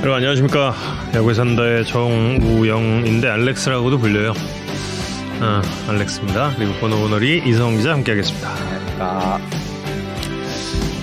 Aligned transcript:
여러분 0.00 0.14
안녕하십니까? 0.14 0.74
야구의 1.14 1.34
산다의 1.34 1.84
정우영인데 1.86 3.28
알렉스라고도 3.28 3.98
불려요. 3.98 4.32
아, 5.40 5.62
알렉스입니다. 5.88 6.54
그리고 6.56 6.72
번호번호리 6.74 7.42
이성 7.46 7.76
기자 7.76 7.92
함께하겠습니다. 7.92 8.48
아, 9.00 9.38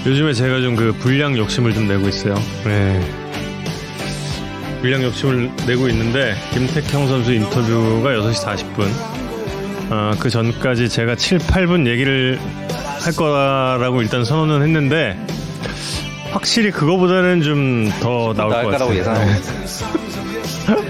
요즘에 0.05 0.33
제가 0.33 0.61
좀 0.61 0.75
그 0.75 0.93
불량 0.99 1.37
욕심을 1.37 1.73
좀 1.73 1.87
내고 1.87 2.07
있어요. 2.07 2.35
네. 2.63 3.01
불량 4.81 5.03
욕심을 5.03 5.51
내고 5.67 5.87
있는데 5.89 6.35
김택형 6.53 7.07
선수 7.07 7.33
인터뷰가 7.33 8.11
6시 8.11 8.33
40분. 8.45 8.87
아, 9.89 10.15
그 10.19 10.29
전까지 10.29 10.89
제가 10.89 11.15
7, 11.15 11.39
8분 11.39 11.87
얘기를 11.87 12.39
할 13.01 13.13
거라고 13.13 14.01
일단 14.01 14.23
선언은 14.25 14.61
했는데 14.63 15.17
확실히 16.35 16.69
그거보다는 16.71 17.41
좀 17.41 17.89
더 18.01 18.33
나올 18.33 18.51
것 18.63 18.71
같아요. 18.71 18.93
예상하고 18.95 19.31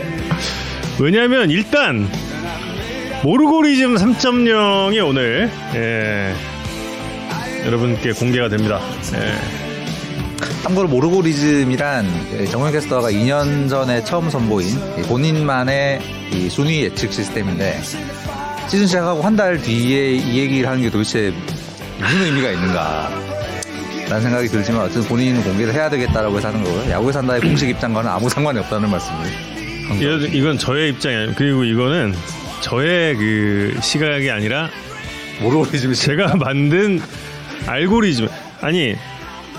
왜냐하면 0.99 1.49
일단 1.51 2.09
모르고리즘 3.23 3.95
3.0이 3.95 5.07
오늘 5.07 5.51
예, 5.75 6.33
여러분께 7.65 8.13
공개가 8.13 8.49
됩니다. 8.49 8.79
예. 9.13 9.33
참고로 10.63 10.87
모르고리즘이란 10.87 12.47
정현 12.49 12.71
캐스터가 12.71 13.11
2년 13.11 13.69
전에 13.69 14.03
처음 14.03 14.29
선보인 14.31 14.79
본인만의 15.07 15.99
이 16.33 16.49
순위 16.49 16.81
예측 16.83 17.13
시스템인데 17.13 17.79
시즌 18.67 18.87
시작하고 18.87 19.21
한 19.21 19.35
달 19.35 19.61
뒤에 19.61 20.13
이 20.13 20.39
얘기를 20.39 20.67
하는 20.67 20.81
게 20.81 20.89
도대체 20.89 21.31
무슨 21.99 22.21
의미가 22.25 22.49
있는가 22.51 23.24
라는 24.09 24.21
생각이 24.21 24.47
들지만 24.49 24.81
어쨌든 24.81 25.03
본인은 25.09 25.43
공개를 25.43 25.73
해야 25.73 25.89
되겠다라고 25.89 26.37
해서 26.37 26.49
하는 26.49 26.63
거고요. 26.63 26.91
야구에 26.91 27.11
산다의 27.11 27.41
공식 27.41 27.69
입장과는 27.69 28.09
아무 28.09 28.29
상관이 28.29 28.59
없다는 28.59 28.89
말씀을 28.89 29.19
거예요. 29.89 30.17
이건- 30.17 30.33
이건 30.33 30.57
저의 30.57 30.89
입장이 30.91 31.15
아니고 31.15 31.33
그리고 31.35 31.63
이거는 31.63 32.13
저의 32.61 33.15
그 33.15 33.77
시각이 33.81 34.29
아니라 34.29 34.69
모르고리즘이 35.41 35.95
제가 35.95 36.35
만든 36.35 37.01
알고리즘 37.65 38.27
아니 38.61 38.95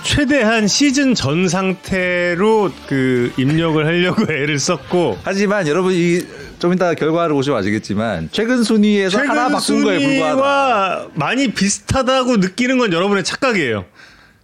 최대한 0.04 0.68
시즌 0.68 1.14
전 1.14 1.48
상태로 1.48 2.72
그 2.86 3.32
입력을 3.36 3.84
하려고 3.84 4.22
애를 4.32 4.58
썼고 4.60 5.18
하지만 5.24 5.66
여러분 5.66 5.92
이 5.92 6.22
좀 6.58 6.72
이따 6.72 6.94
결과를 6.94 7.34
보시면 7.34 7.58
아시겠지만 7.58 8.30
최근 8.32 8.62
순위에서 8.64 9.18
하나 9.18 9.50
바꾼 9.50 9.84
거에 9.84 9.98
불과하다. 9.98 11.08
많이 11.12 11.48
비슷하다고 11.48 12.38
느끼는 12.38 12.78
건 12.78 12.94
여러분의 12.94 13.24
착각이에요. 13.24 13.84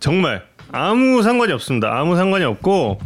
정말 0.02 0.44
아무 0.72 1.22
상관이 1.22 1.52
없습니다. 1.52 1.96
아무 1.96 2.16
상관이 2.16 2.44
없고 2.44 3.00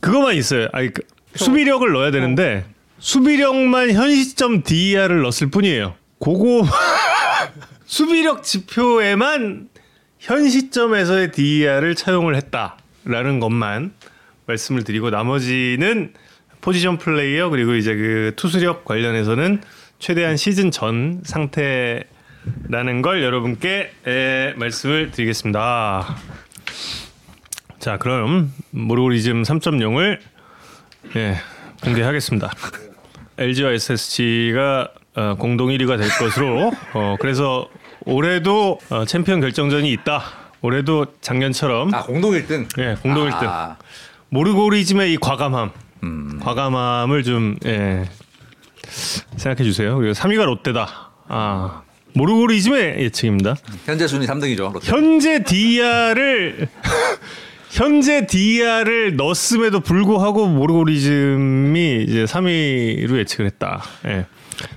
그거만 0.00 0.36
있어요. 0.36 0.68
아니 0.72 0.92
그 0.92 1.00
수비력을 1.34 1.90
넣어야 1.90 2.10
되는데 2.10 2.66
수비력만 2.98 3.92
현 3.92 4.14
시점 4.14 4.62
DER을 4.62 5.22
넣었을 5.22 5.48
뿐이에요. 5.48 5.94
그거 6.20 6.66
수비력 7.86 8.42
지표에만 8.42 9.70
현 10.18 10.50
시점에서의 10.50 11.32
DER을 11.32 11.94
차용을 11.94 12.36
했다라는 12.36 13.40
것만 13.40 13.94
말씀을 14.44 14.84
드리고 14.84 15.08
나머지는 15.08 16.12
포지션 16.60 16.98
플레이어 16.98 17.48
그리고 17.48 17.74
이제 17.74 17.94
그 17.94 18.32
투수력 18.36 18.84
관련해서는 18.84 19.62
최대한 19.98 20.36
시즌 20.36 20.70
전 20.70 21.22
상태 21.24 22.04
라는 22.68 23.02
걸 23.02 23.22
여러분께 23.22 23.92
에, 24.06 24.52
말씀을 24.56 25.10
드리겠습니다. 25.10 26.16
자, 27.78 27.98
그럼 27.98 28.52
모르고리즘 28.70 29.42
3.0을 29.42 30.18
예, 31.16 31.36
공개하겠습니다. 31.82 32.50
LG와 33.38 33.72
SSG가 33.72 34.88
어, 35.16 35.34
공동 35.38 35.68
1위가 35.68 35.98
될 35.98 36.08
것으로 36.18 36.72
어, 36.94 37.16
그래서 37.20 37.68
올해도 38.04 38.78
어, 38.90 39.04
챔피언 39.04 39.40
결정전이 39.40 39.90
있다. 39.92 40.22
올해도 40.60 41.06
작년처럼 41.20 41.94
아 41.94 42.02
공동 42.02 42.32
1등. 42.32 42.66
예, 42.78 42.96
공동 43.02 43.28
1등. 43.28 43.42
아, 43.44 43.76
모르고리즘의 44.30 45.12
이 45.12 45.16
과감함, 45.18 45.70
음. 46.02 46.40
과감함을 46.42 47.22
좀 47.22 47.56
예, 47.66 48.08
생각해 49.36 49.62
주세요. 49.62 49.96
그리고 49.96 50.12
3위가 50.14 50.44
롯데다. 50.46 51.10
아, 51.28 51.82
모르고리즘의 52.14 52.96
예측입니다. 53.00 53.56
현재 53.84 54.06
순위 54.06 54.26
3등이죠. 54.26 54.72
롯데. 54.72 54.90
현재 54.90 55.42
DR을 55.42 56.68
현재 57.70 58.26
DR을 58.26 59.16
넣었음에도 59.16 59.80
불구하고 59.80 60.46
모르고리즘이 60.46 62.04
이제 62.08 62.24
3위로 62.24 63.18
예측을 63.18 63.46
했다. 63.46 63.82
예. 64.06 64.26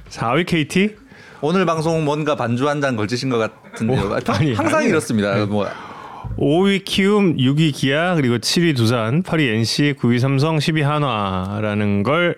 4위 0.10 0.46
KT 0.48 0.96
오늘 1.42 1.68
방송 1.68 2.04
뭔가 2.04 2.36
반주 2.36 2.68
한 2.68 2.82
잔 2.82 2.96
걸치신 2.96 3.30
것 3.30 3.38
같은데요. 3.38 4.10
오, 4.10 4.14
아, 4.16 4.20
평- 4.20 4.36
아니, 4.36 4.54
항상 4.54 4.80
아니. 4.80 4.90
이렇습니다. 4.90 5.46
뭐 5.46 5.68
5위 6.40 6.84
키움, 6.86 7.38
6위 7.38 7.72
기아, 7.74 8.16
그리고 8.16 8.40
7위 8.40 8.76
두산, 8.76 9.22
8위 9.22 9.42
NC, 9.56 9.94
9위 10.00 10.18
삼성, 10.20 10.58
10위 10.58 10.82
한화라는 10.82 12.02
걸 12.02 12.38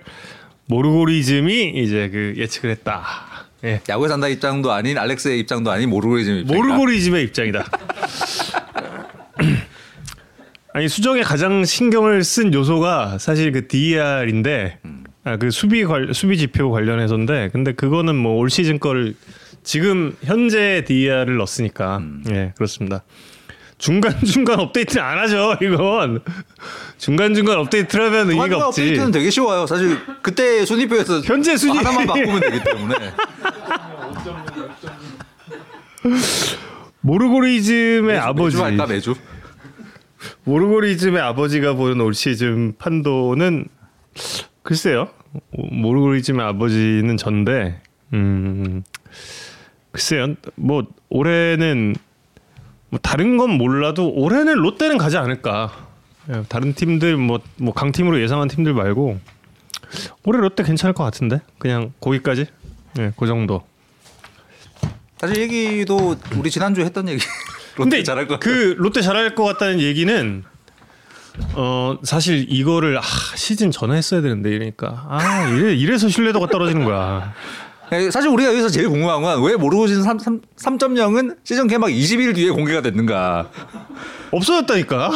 모르고리즘이 0.68 1.70
이제 1.76 2.10
그 2.12 2.34
예측을 2.38 2.70
했다. 2.72 3.02
예. 3.64 3.82
야구에 3.90 4.08
산다 4.08 4.28
입장도 4.28 4.72
아닌 4.72 4.98
알렉스의 4.98 5.40
입장도 5.40 5.72
아닌 5.72 5.90
모르고리즘 5.90 6.38
입장. 6.40 6.56
모르고리즘의 6.58 7.24
입장이다. 7.26 7.66
아니 10.74 10.88
수정에 10.88 11.22
가장 11.22 11.66
신경을 11.66 12.24
쓴 12.24 12.54
요소가 12.54 13.18
사실 13.18 13.52
그 13.52 13.68
DER인데 13.68 14.80
아, 15.24 15.38
그 15.38 15.52
수비 15.52 15.84
관 15.84 16.14
수비 16.14 16.38
지표 16.38 16.72
관련해서인데 16.72 17.50
근데 17.52 17.74
그거는 17.74 18.16
뭐 18.16 18.36
올 18.36 18.50
시즌 18.50 18.80
거를 18.80 19.16
지금 19.64 20.16
현재 20.24 20.84
DER을 20.88 21.38
넣었으니까 21.38 22.02
예 22.32 22.54
그렇습니다. 22.56 23.04
중간 23.80 24.14
중간 24.26 24.60
업데이트는 24.60 25.02
안 25.04 25.18
하죠 25.20 25.56
이건 25.62 26.20
중간 26.98 27.34
중간 27.34 27.58
업데이트를 27.58 28.06
하면 28.08 28.30
의미가 28.30 28.68
없지. 28.68 28.82
업데이트는 28.82 29.12
되게 29.12 29.30
쉬워요. 29.32 29.66
사실 29.66 29.98
그때 30.22 30.66
순위표에서 30.66 31.22
현재 31.22 31.56
순위. 31.58 31.78
하나만 31.78 32.06
바꾸면 32.06 32.40
되기 32.42 32.64
때문에 32.64 32.96
모르고리즘의 37.02 38.18
아버지 38.18 38.58
매주 38.58 38.64
할까 38.66 38.86
매주. 38.86 39.16
모르고리즘의 40.44 41.22
아버지가 41.22 41.74
보는 41.74 42.02
올 42.02 42.14
시즌 42.14 42.76
판도는 42.78 43.68
글쎄요. 44.64 45.10
모르고리즘의 45.54 46.46
아버지는 46.46 47.16
전데 47.18 47.82
음 48.14 48.84
글쎄요. 49.92 50.36
뭐 50.56 50.86
올해는 51.10 51.96
뭐 52.90 53.00
다른 53.02 53.38
건 53.38 53.52
몰라도 53.52 54.10
올해는 54.14 54.54
롯데는 54.56 54.98
가지 54.98 55.18
않을까. 55.18 55.72
예, 56.34 56.44
다른 56.50 56.74
팀들 56.74 57.18
뭐 57.18 57.40
뭐 57.58 57.74
강팀으로 57.74 58.22
예상한 58.22 58.48
팀들 58.48 58.74
말고 58.74 59.20
올해 60.26 60.40
롯데 60.40 60.64
괜찮을 60.64 60.94
것 60.94 61.04
같은데 61.04 61.42
그냥 61.58 61.92
거기까지 62.00 62.46
예, 63.00 63.12
그 63.18 63.28
정도. 63.28 63.64
사실 65.20 65.38
얘기도 65.38 66.16
우리 66.38 66.50
지난주에 66.50 66.86
했던 66.86 67.08
얘기. 67.10 67.24
롯데 67.78 68.04
잘할 68.04 68.28
것. 68.28 68.40
그 68.40 68.76
롯데 68.78 69.02
잘할 69.02 69.36
것 69.36 69.44
같다는 69.44 69.80
얘기는 69.80 70.44
어 71.54 71.98
사실 72.04 72.46
이거를 72.50 72.98
아, 72.98 73.02
시즌 73.36 73.72
전에 73.72 73.96
했어야 73.96 74.22
되는데 74.22 74.50
이러니까 74.50 75.06
아 75.10 75.48
이래 75.50 75.74
이래서 75.74 76.10
신뢰도가 76.10 76.48
떨어지는 76.48 76.84
거야. 76.86 77.34
예, 77.92 78.12
사실 78.12 78.30
우리가 78.30 78.50
여기서 78.52 78.70
제일 78.70 78.90
궁금한 78.90 79.22
건 79.22 79.42
왜 79.44 79.56
모르고진 79.56 80.04
3, 80.04 80.20
3, 80.20 80.42
3.0은 80.58 81.38
시즌 81.44 81.68
개막 81.68 81.90
20일 81.90 82.36
뒤에 82.36 82.52
공개가 82.52 82.82
됐는가? 82.82 83.50
없어졌다니까. 84.32 85.12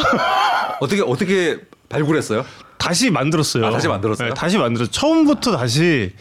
어떻게 0.80 1.02
어떻게 1.02 1.58
발굴했어요? 1.88 2.44
다시 2.78 3.10
만들었어요. 3.10 3.66
아, 3.66 3.70
다시 3.70 3.86
만들었어요? 3.88 4.28
네, 4.28 4.34
다시 4.34 4.58
만들었. 4.58 4.90
처음부터 4.90 5.56
다시 5.56 6.12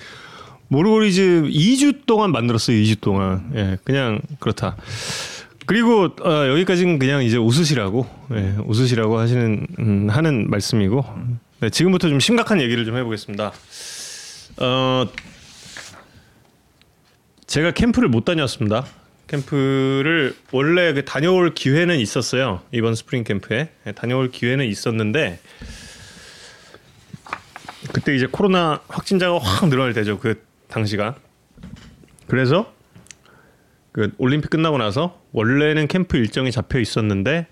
모르고리즘 0.67 1.49
2주 1.49 2.05
동안 2.05 2.31
만들었어요. 2.31 2.77
2주 2.77 3.01
동안. 3.01 3.51
예, 3.55 3.77
그냥 3.83 4.21
그렇다. 4.39 4.75
그리고 5.65 6.09
어, 6.21 6.47
여기까지는 6.49 6.99
그냥 6.99 7.23
이제 7.23 7.37
웃으시라고, 7.37 8.05
예, 8.33 8.55
웃으시라고 8.65 9.17
하시는 9.17 9.65
음, 9.79 10.07
하는 10.09 10.49
말씀이고. 10.49 11.05
네, 11.61 11.69
지금부터 11.69 12.09
좀 12.09 12.19
심각한 12.19 12.59
얘기를 12.61 12.85
좀 12.85 12.97
해보겠습니다. 12.97 13.51
어, 14.57 15.07
제가 17.53 17.69
캠프를 17.69 18.09
못 18.09 18.25
다녔습니다. 18.25 18.83
캠프를 19.27 20.35
원래 20.51 20.91
그 20.91 21.05
다녀올 21.05 21.53
기회는 21.53 21.99
있었어요. 21.99 22.63
이번 22.71 22.95
스프링 22.95 23.23
캠프에 23.23 23.69
예, 23.85 23.91
다녀올 23.91 24.31
기회는 24.31 24.65
있었는데 24.65 25.39
그때 27.93 28.15
이제 28.15 28.25
코로나 28.25 28.81
확진자가 28.87 29.37
확 29.37 29.69
늘어날 29.69 29.93
때죠. 29.93 30.17
그 30.17 30.41
당시가. 30.67 31.13
그래서 32.25 32.73
그 33.91 34.11
올림픽 34.17 34.49
끝나고 34.49 34.79
나서 34.79 35.21
원래는 35.31 35.87
캠프 35.87 36.17
일정이 36.17 36.51
잡혀 36.51 36.79
있었는데 36.79 37.45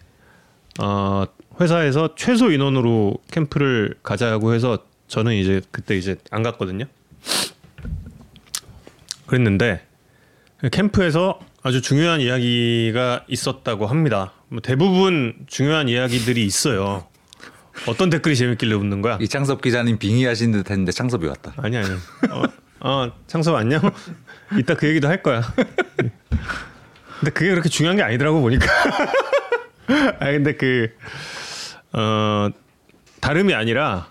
어 0.82 1.26
회사에서 1.60 2.16
최소 2.16 2.50
인원으로 2.50 3.20
캠프를 3.30 3.94
가자고 4.02 4.56
해서 4.56 4.80
저는 5.08 5.36
이제 5.36 5.62
그때 5.70 5.96
이제 5.96 6.16
안 6.32 6.42
갔거든요. 6.42 6.86
그랬는데 9.28 9.91
캠프에서 10.70 11.40
아주 11.64 11.82
중요한 11.82 12.22
이야기가 12.22 13.26
있었다고 13.28 13.88
합니다. 13.88 14.34
뭐 14.50 14.62
대부분 14.62 15.36
중요한 15.48 15.90
이야기들이 15.90 16.46
있어요. 16.46 17.08
어떤 17.88 18.10
댓글이 18.10 18.36
재밌길래 18.36 18.76
웃는 18.76 19.02
거야? 19.02 19.18
이창섭 19.22 19.62
기자님 19.62 19.98
빙의하신 19.98 20.52
듯 20.52 20.70
했는데 20.70 20.92
창섭이 20.92 21.26
왔다. 21.26 21.54
아니 21.58 21.78
아니. 21.78 21.90
어, 21.90 22.44
어 22.82 23.12
창섭 23.28 23.56
안녕. 23.56 23.82
이따 24.60 24.76
그 24.76 24.88
얘기도 24.88 25.08
할 25.08 25.24
거야. 25.24 25.42
근데 27.20 27.32
그게 27.34 27.50
그렇게 27.50 27.70
중요한 27.70 27.98
게 27.98 28.04
아니더라고 28.04 28.42
보니까. 28.42 28.66
아 30.20 30.32
근데 30.32 30.56
그 30.56 30.90
어, 31.94 32.50
다름이 33.20 33.54
아니라 33.54 34.10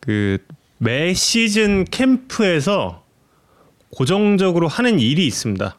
그 0.00 0.38
매 0.78 1.12
시즌 1.12 1.84
캠프에서 1.84 3.04
고정적으로 3.90 4.68
하는 4.68 4.98
일이 5.00 5.26
있습니다. 5.26 5.76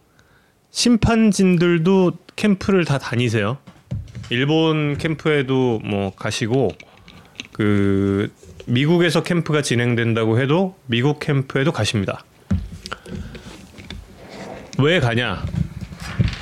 심판진들도 0.71 2.13
캠프를 2.35 2.85
다 2.85 2.97
다니세요. 2.97 3.57
일본 4.29 4.97
캠프에도 4.97 5.79
뭐 5.83 6.13
가시고 6.15 6.69
그 7.51 8.31
미국에서 8.65 9.23
캠프가 9.23 9.61
진행된다고 9.61 10.39
해도 10.39 10.75
미국 10.85 11.19
캠프에도 11.19 11.71
가십니다. 11.71 12.23
왜 14.77 15.00
가냐? 15.00 15.44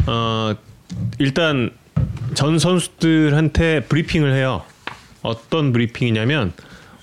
어 0.05 0.55
일단 1.17 1.71
전 2.33 2.59
선수들한테 2.59 3.85
브리핑을 3.85 4.33
해요. 4.33 4.63
어떤 5.21 5.71
브리핑이냐면 5.71 6.53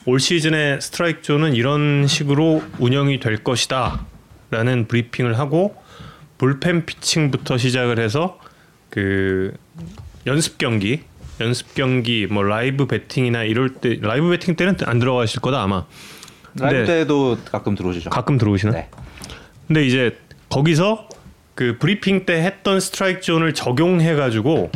올 0.06 0.20
시즌의 0.20 0.80
스트라이크 0.80 1.22
존은 1.22 1.54
이런 1.54 2.06
식으로 2.06 2.62
운영이 2.78 3.20
될 3.20 3.42
것이다. 3.42 4.06
라는 4.54 4.86
브리핑을 4.86 5.38
하고 5.38 5.74
불펜 6.38 6.86
피칭부터 6.86 7.58
시작을 7.58 7.98
해서 7.98 8.38
그 8.88 9.52
연습 10.26 10.58
경기, 10.58 11.02
연습 11.40 11.74
경기 11.74 12.26
뭐 12.26 12.42
라이브 12.42 12.86
배팅이나 12.86 13.42
이럴 13.42 13.74
때 13.74 13.98
라이브 14.00 14.30
배팅 14.30 14.54
때는 14.54 14.76
안 14.84 14.98
들어가실 15.00 15.40
거다 15.40 15.62
아마. 15.62 15.84
라이브 16.56 16.78
네. 16.78 16.84
때도 16.84 17.38
가끔 17.50 17.74
들어오시죠. 17.74 18.10
가끔 18.10 18.38
들어오시나? 18.38 18.72
네. 18.72 18.88
근데 19.66 19.84
이제 19.84 20.16
거기서 20.48 21.08
그 21.54 21.78
브리핑 21.78 22.26
때 22.26 22.42
했던 22.42 22.78
스트라이크 22.78 23.20
존을 23.20 23.54
적용해 23.54 24.14
가지고 24.14 24.70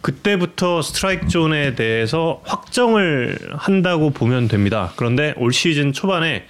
그때부터 0.00 0.82
스트라이크 0.82 1.28
존에 1.28 1.76
대해서 1.76 2.42
확정을 2.44 3.38
한다고 3.52 4.10
보면 4.10 4.48
됩니다. 4.48 4.92
그런데 4.96 5.34
올 5.36 5.52
시즌 5.52 5.92
초반에 5.92 6.46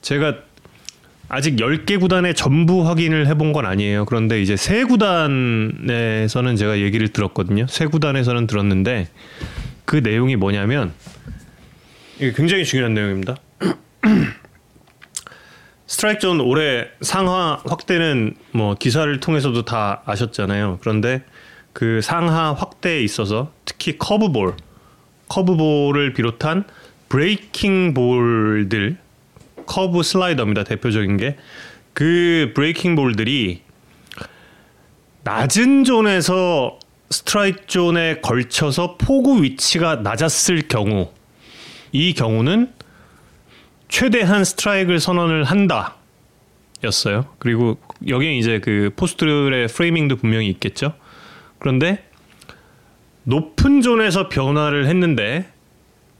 제가 0.00 0.36
아직 1.28 1.56
10개 1.56 1.98
구단의 1.98 2.34
전부 2.34 2.86
확인을 2.86 3.26
해본 3.26 3.52
건 3.52 3.66
아니에요. 3.66 4.04
그런데 4.04 4.40
이제 4.42 4.56
세 4.56 4.84
구단에서는 4.84 6.56
제가 6.56 6.78
얘기를 6.78 7.08
들었거든요. 7.08 7.66
세 7.66 7.86
구단에서는 7.86 8.46
들었는데 8.46 9.08
그 9.84 9.96
내용이 9.96 10.36
뭐냐면 10.36 10.92
이게 12.16 12.32
굉장히 12.32 12.64
중요한 12.64 12.94
내용입니다. 12.94 13.36
스트라이크 15.86 16.20
존 16.20 16.40
올해 16.40 16.88
상하 17.00 17.60
확대는 17.66 18.34
뭐 18.52 18.74
기사를 18.74 19.18
통해서도 19.20 19.64
다 19.64 20.02
아셨잖아요. 20.06 20.78
그런데 20.80 21.22
그 21.72 22.00
상하 22.02 22.52
확대에 22.52 23.02
있어서 23.02 23.52
특히 23.64 23.98
커브볼, 23.98 24.56
커브볼을 25.28 26.12
비롯한 26.12 26.64
breaking 27.08 27.94
ball들, 27.94 28.96
커브 29.66 30.02
슬라이더입니다. 30.02 30.64
대표적인 30.64 31.16
게 31.16 31.36
그 31.94 32.52
breaking 32.54 32.96
ball들이 32.96 33.62
낮은 35.22 35.84
존에서 35.84 36.78
스트라이크 37.08 37.66
존에 37.66 38.20
걸쳐서 38.20 38.96
포구 38.98 39.42
위치가 39.42 39.96
낮았을 39.96 40.68
경우 40.68 41.12
이 41.92 42.12
경우는 42.12 42.72
최대한 43.88 44.44
스트라이크를 44.44 44.98
선언을 44.98 45.44
한다. 45.44 45.94
였어요. 46.82 47.26
그리고 47.38 47.78
여기에 48.06 48.36
이제 48.36 48.58
그 48.58 48.90
포수의 48.96 49.68
framing도 49.68 50.16
분명히 50.16 50.48
있겠죠. 50.48 50.94
그런데 51.58 52.04
높은 53.22 53.80
존에서 53.80 54.28
변화를 54.28 54.88
했는데 54.88 55.48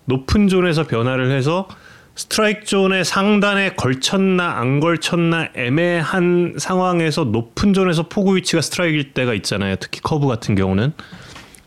높은 0.06 0.48
존에서 0.48 0.86
변화를 0.86 1.32
해서 1.32 1.68
스트라이크 2.16 2.64
존의 2.64 3.04
상단에 3.04 3.74
걸쳤나 3.74 4.58
안 4.58 4.78
걸쳤나 4.78 5.48
애매한 5.54 6.54
상황에서 6.58 7.24
높은 7.24 7.74
존에서 7.74 8.08
포구 8.08 8.36
위치가 8.36 8.62
스트라이크일 8.62 9.14
때가 9.14 9.34
있잖아요. 9.34 9.74
특히 9.76 10.00
커브 10.00 10.28
같은 10.28 10.54
경우는 10.54 10.92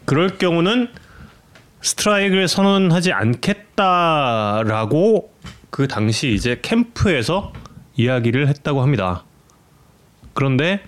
그럴 0.06 0.38
경우는 0.38 0.88
스트라이크를 1.82 2.48
선언하지 2.48 3.12
않겠다라고 3.12 4.14
그 5.70 5.90
당시 5.90 6.34
이제 6.34 6.60
캠프에서 6.62 7.52
이야기를 7.98 8.48
했다고 8.48 8.82
합니다. 8.82 9.26
그런데 10.34 10.82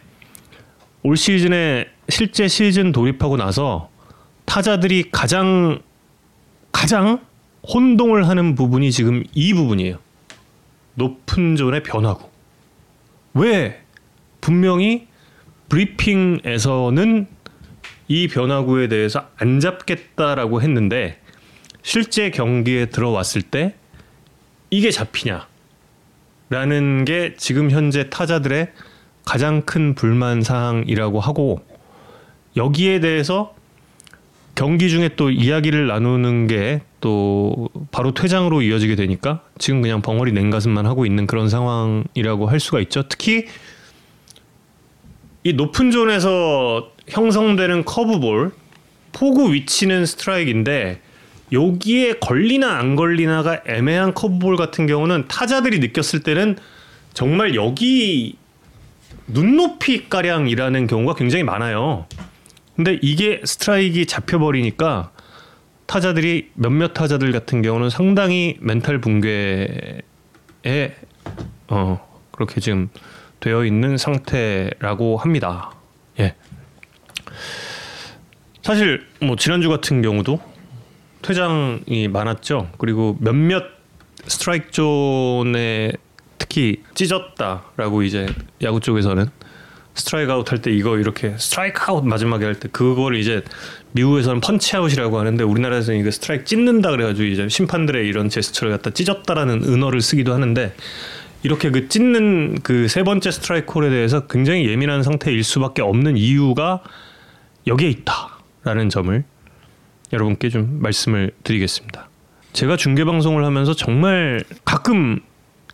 올 1.03 1.17
시즌에 1.17 1.89
실제 2.07 2.47
시즌 2.47 2.93
돌입하고 2.93 3.35
나서 3.35 3.89
타자들이 4.45 5.11
가장 5.11 5.81
가장 6.71 7.19
혼동을 7.67 8.27
하는 8.27 8.55
부분이 8.55 8.91
지금 8.91 9.23
이 9.33 9.53
부분이에요. 9.53 9.97
높은 10.95 11.55
존의 11.55 11.83
변화구. 11.83 12.29
왜 13.33 13.81
분명히 14.41 15.07
브리핑에서는 15.69 17.27
이 18.07 18.27
변화구에 18.27 18.87
대해서 18.87 19.29
안 19.37 19.59
잡겠다라고 19.59 20.61
했는데 20.61 21.21
실제 21.83 22.31
경기에 22.31 22.87
들어왔을 22.87 23.41
때 23.43 23.75
이게 24.69 24.91
잡히냐? 24.91 25.47
라는 26.49 27.05
게 27.05 27.35
지금 27.37 27.69
현재 27.69 28.09
타자들의 28.09 28.71
가장 29.23 29.61
큰 29.61 29.93
불만 29.93 30.41
사항이라고 30.41 31.19
하고 31.19 31.63
여기에 32.57 32.99
대해서 32.99 33.53
경기 34.59 34.89
중에 34.89 35.11
또 35.15 35.31
이야기를 35.31 35.87
나누는 35.87 36.47
게 36.47 36.81
또 37.01 37.69
바로 37.91 38.13
퇴장으로 38.13 38.61
이어지게 38.61 38.95
되니까 38.95 39.41
지금 39.57 39.81
그냥 39.81 40.01
벙어리 40.01 40.31
냉가슴만 40.31 40.85
하고 40.85 41.05
있는 41.05 41.27
그런 41.27 41.49
상황이라고 41.49 42.47
할 42.47 42.59
수가 42.59 42.79
있죠. 42.81 43.03
특히 43.07 43.45
이 45.43 45.53
높은 45.53 45.91
존에서 45.91 46.91
형성되는 47.07 47.85
커브볼 47.85 48.51
포구 49.13 49.53
위치는 49.53 50.05
스트라이크인데 50.05 51.01
여기에 51.51 52.19
걸리나 52.19 52.77
안 52.77 52.95
걸리나가 52.95 53.61
애매한 53.65 54.13
커브볼 54.13 54.55
같은 54.55 54.85
경우는 54.85 55.27
타자들이 55.27 55.79
느꼈을 55.79 56.21
때는 56.21 56.57
정말 57.13 57.55
여기 57.55 58.35
눈높이 59.25 60.09
가량이라는 60.09 60.87
경우가 60.87 61.15
굉장히 61.15 61.43
많아요. 61.43 62.05
근데 62.79 62.97
이게 63.01 63.41
스트라이크가 63.43 64.05
잡혀버리니까 64.07 65.11
타자들이 65.85 66.51
몇몇 66.53 66.93
타자들 66.93 67.33
같은 67.33 67.61
경우는 67.61 67.89
상당히 67.89 68.55
멘탈 68.61 69.01
붕괴에 69.01 70.01
어 71.67 72.23
그렇게 72.31 72.61
지금 72.61 72.87
되어 73.41 73.65
있는 73.65 73.97
상태라고 73.97 75.17
합니다. 75.17 75.71
예. 76.21 76.35
사실 78.61 79.05
뭐 79.21 79.35
지난주 79.35 79.67
같은 79.67 80.01
경우도 80.01 80.39
퇴장이 81.21 82.07
많았죠. 82.07 82.69
그리고 82.77 83.17
몇몇 83.19 83.65
스트라이크 84.25 84.71
존에 84.71 85.91
특히 86.37 86.81
찢었다라고 86.93 88.03
이제 88.03 88.25
야구 88.61 88.79
쪽에서는 88.79 89.29
스트라이크 89.99 90.31
아웃 90.31 90.49
할 90.51 90.59
때 90.61 90.71
이거 90.71 90.97
이렇게 90.97 91.35
스트라이크 91.37 91.81
아웃 91.87 92.03
마지막에 92.05 92.45
할 92.45 92.55
때 92.55 92.69
그걸 92.71 93.15
이제 93.15 93.41
미국에서는 93.91 94.41
punch 94.41 94.75
out이라고 94.75 95.19
하는데 95.19 95.43
우리나라에서는 95.43 95.99
이거 95.99 96.11
스트라이크 96.11 96.45
찢는다 96.45 96.91
그래가지고 96.91 97.27
이제 97.27 97.47
심판들의 97.49 98.07
이런 98.07 98.29
제스처를 98.29 98.71
갖다 98.71 98.89
찢었다라는 98.91 99.63
은어를 99.63 100.01
쓰기도 100.01 100.33
하는데 100.33 100.73
이렇게 101.43 101.69
그 101.71 101.87
찢는 101.87 102.59
그 102.63 102.87
세 102.87 103.03
번째 103.03 103.31
스트라이크 103.31 103.65
콜에 103.67 103.89
대해서 103.89 104.27
굉장히 104.27 104.67
예민한 104.67 105.03
상태일 105.03 105.43
수밖에 105.43 105.81
없는 105.81 106.17
이유가 106.17 106.81
여기에 107.67 107.89
있다라는 107.89 108.89
점을 108.89 109.23
여러분께 110.11 110.49
좀 110.49 110.79
말씀을 110.81 111.31
드리겠습니다. 111.43 112.09
제가 112.53 112.77
중계 112.77 113.05
방송을 113.05 113.45
하면서 113.45 113.73
정말 113.75 114.43
가끔 114.65 115.19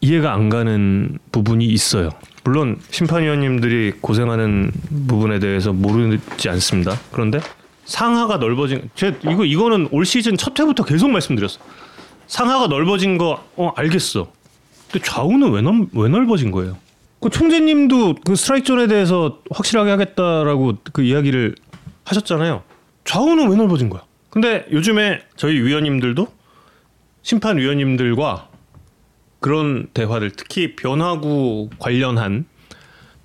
이해가 0.02 0.34
안 0.34 0.50
가는 0.50 1.18
부분이 1.32 1.66
있어요. 1.66 2.10
물론 2.46 2.80
심판위원님들이 2.92 3.94
고생하는 4.02 4.72
부분에 5.08 5.40
대해서 5.40 5.74
모르지 5.74 6.48
않습니다. 6.50 6.96
그런데 7.12 7.40
상하가 7.86 8.38
넓어진 8.38 8.90
제 8.96 9.18
이거 9.24 9.44
이거는 9.44 9.90
올 9.92 10.06
시즌 10.06 10.38
첫 10.38 10.58
회부터 10.60 10.86
계속 10.86 11.10
말씀드렸어. 11.10 11.60
상하가 12.28 12.68
넓어진 12.68 13.18
거 13.18 13.44
어 13.58 13.70
알겠어. 13.76 14.32
근데 14.92 15.04
좌우는 15.06 15.52
왜, 15.52 15.62
넓, 15.62 15.88
왜 15.94 16.08
넓어진 16.08 16.52
거예요? 16.52 16.78
그 17.20 17.30
총재님도 17.30 18.16
그 18.26 18.36
스트라이크 18.36 18.66
존에 18.68 18.88
대해서 18.88 19.40
확실하게 19.50 19.90
하겠다라고 19.92 20.78
그 20.94 21.02
이야기를 21.02 21.56
하셨잖아요. 22.04 22.62
좌우는 23.06 23.50
왜 23.50 23.56
넓어진 23.56 23.90
거야? 23.90 24.04
근데 24.30 24.68
요즘에 24.72 25.22
저희 25.36 25.56
위원님들도 25.62 26.28
심판 27.24 27.58
위원님들과 27.58 28.50
그런 29.46 29.86
대화들 29.94 30.32
특히 30.32 30.76
변화구 30.76 31.70
관련한 31.78 32.46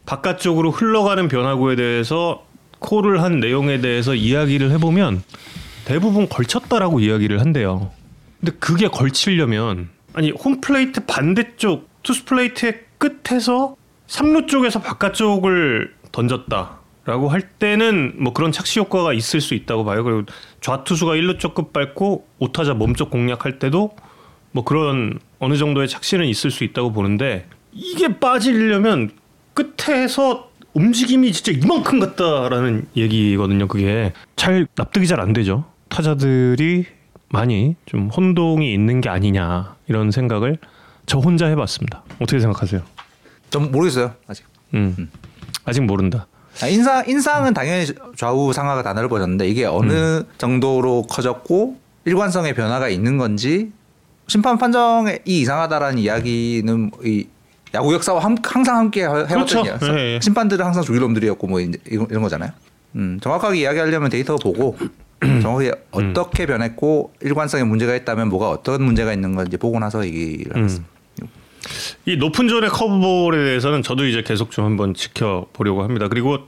바깥쪽으로 0.04 0.70
흘러가는 0.70 1.26
변화구에 1.28 1.76
대해서 1.76 2.44
콜을 2.78 3.22
한 3.22 3.40
내용에 3.40 3.80
대해서 3.80 4.14
이야기를 4.14 4.70
해보면 4.72 5.22
대부분 5.86 6.28
걸쳤다라고 6.28 7.00
이야기를 7.00 7.40
한대요. 7.40 7.90
근데 8.38 8.52
그게 8.58 8.86
걸치려면 8.88 9.88
아니 10.12 10.30
홈플레이트 10.30 11.06
반대쪽 11.06 11.88
투스 12.02 12.26
플레이트의 12.26 12.80
끝에서 12.98 13.76
3루 14.06 14.46
쪽에서 14.46 14.82
바깥쪽을 14.82 15.94
던졌다라고 16.12 17.30
할 17.30 17.48
때는 17.48 18.16
뭐 18.18 18.34
그런 18.34 18.52
착시 18.52 18.78
효과가 18.80 19.14
있을 19.14 19.40
수 19.40 19.54
있다고 19.54 19.86
봐요. 19.86 20.04
그리고 20.04 20.24
좌투수가 20.60 21.12
1루 21.12 21.38
쪽 21.38 21.54
끝 21.54 21.72
밟고 21.72 22.26
오타자 22.38 22.74
몸쪽 22.74 23.08
공략할 23.08 23.58
때도 23.58 23.94
뭐 24.52 24.64
그런 24.64 25.18
어느 25.38 25.56
정도의 25.56 25.88
착시는 25.88 26.26
있을 26.26 26.50
수 26.50 26.64
있다고 26.64 26.92
보는데 26.92 27.46
이게 27.72 28.18
빠지려면 28.18 29.10
끝에서 29.54 30.50
움직임이 30.72 31.32
진짜 31.32 31.52
이만큼 31.52 31.98
같다라는 32.00 32.86
얘기거든요. 32.96 33.66
그게 33.68 34.12
잘 34.36 34.66
납득이 34.76 35.06
잘 35.06 35.20
안 35.20 35.32
되죠. 35.32 35.64
타자들이 35.88 36.86
많이 37.28 37.76
좀 37.86 38.08
혼동이 38.08 38.72
있는 38.72 39.00
게 39.00 39.08
아니냐 39.08 39.76
이런 39.88 40.10
생각을 40.10 40.58
저 41.06 41.18
혼자 41.18 41.46
해봤습니다. 41.46 42.02
어떻게 42.20 42.38
생각하세요? 42.40 42.82
좀 43.50 43.70
모르겠어요 43.72 44.14
아직. 44.28 44.44
음, 44.74 45.10
아직 45.64 45.80
모른다. 45.82 46.26
아, 46.62 46.68
인상 46.68 47.04
인상은 47.08 47.54
당연히 47.54 47.86
좌우 48.16 48.52
상하가 48.52 48.82
다 48.82 48.92
넓어졌는데 48.92 49.48
이게 49.48 49.64
어느 49.64 49.92
음. 49.92 50.24
정도로 50.38 51.02
커졌고 51.08 51.78
일관성의 52.04 52.54
변화가 52.54 52.88
있는 52.88 53.16
건지 53.16 53.72
심판 54.30 54.58
판정이 54.58 55.18
이상하다라는 55.24 55.98
이야기는 55.98 56.90
이 57.04 57.26
야구 57.74 57.92
역사와 57.92 58.20
함, 58.22 58.36
항상 58.44 58.76
함께 58.76 59.00
해- 59.02 59.06
해왔던 59.06 59.26
그렇죠. 59.26 59.64
예, 59.92 60.14
예. 60.14 60.20
심판들은 60.22 60.64
항상 60.64 60.84
주기놈들이었고 60.84 61.48
뭐 61.48 61.58
이런, 61.60 62.22
거잖아요. 62.22 62.52
음, 62.94 63.18
정확하게 63.20 63.58
이야기하려면 63.58 64.08
데이터 64.08 64.36
보고 64.36 64.76
정확히 65.42 65.72
어떻게 65.90 66.46
변했고 66.46 67.12
일관성에 67.22 67.64
문제가 67.64 67.96
있다면 67.96 68.28
뭐가 68.28 68.50
어떤 68.50 68.84
문제가 68.84 69.12
있는 69.12 69.34
건지 69.34 69.56
보고 69.56 69.80
나서 69.80 70.06
얘기를 70.06 70.54
하겠습니다. 70.56 70.88
이 72.06 72.16
높은 72.16 72.46
존의 72.46 72.70
커브볼에 72.70 73.36
대해서는 73.36 73.82
저도 73.82 74.06
이제 74.06 74.22
계속 74.22 74.52
좀 74.52 74.64
한번 74.64 74.94
지켜보려고 74.94 75.82
합니다. 75.82 76.06
그리고 76.08 76.38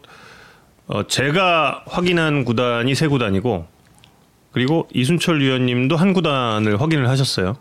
어, 0.87 1.05
제가 1.09 1.83
확인한 1.87 2.45
구단이 2.45 2.95
세 2.95 3.09
구단이고 3.09 3.67
그리고 4.53 4.89
이순철 4.95 5.41
위원님도 5.41 5.97
한 5.97 6.12
구단을 6.12 6.81
확인을 6.81 7.09
하셨어요. 7.09 7.57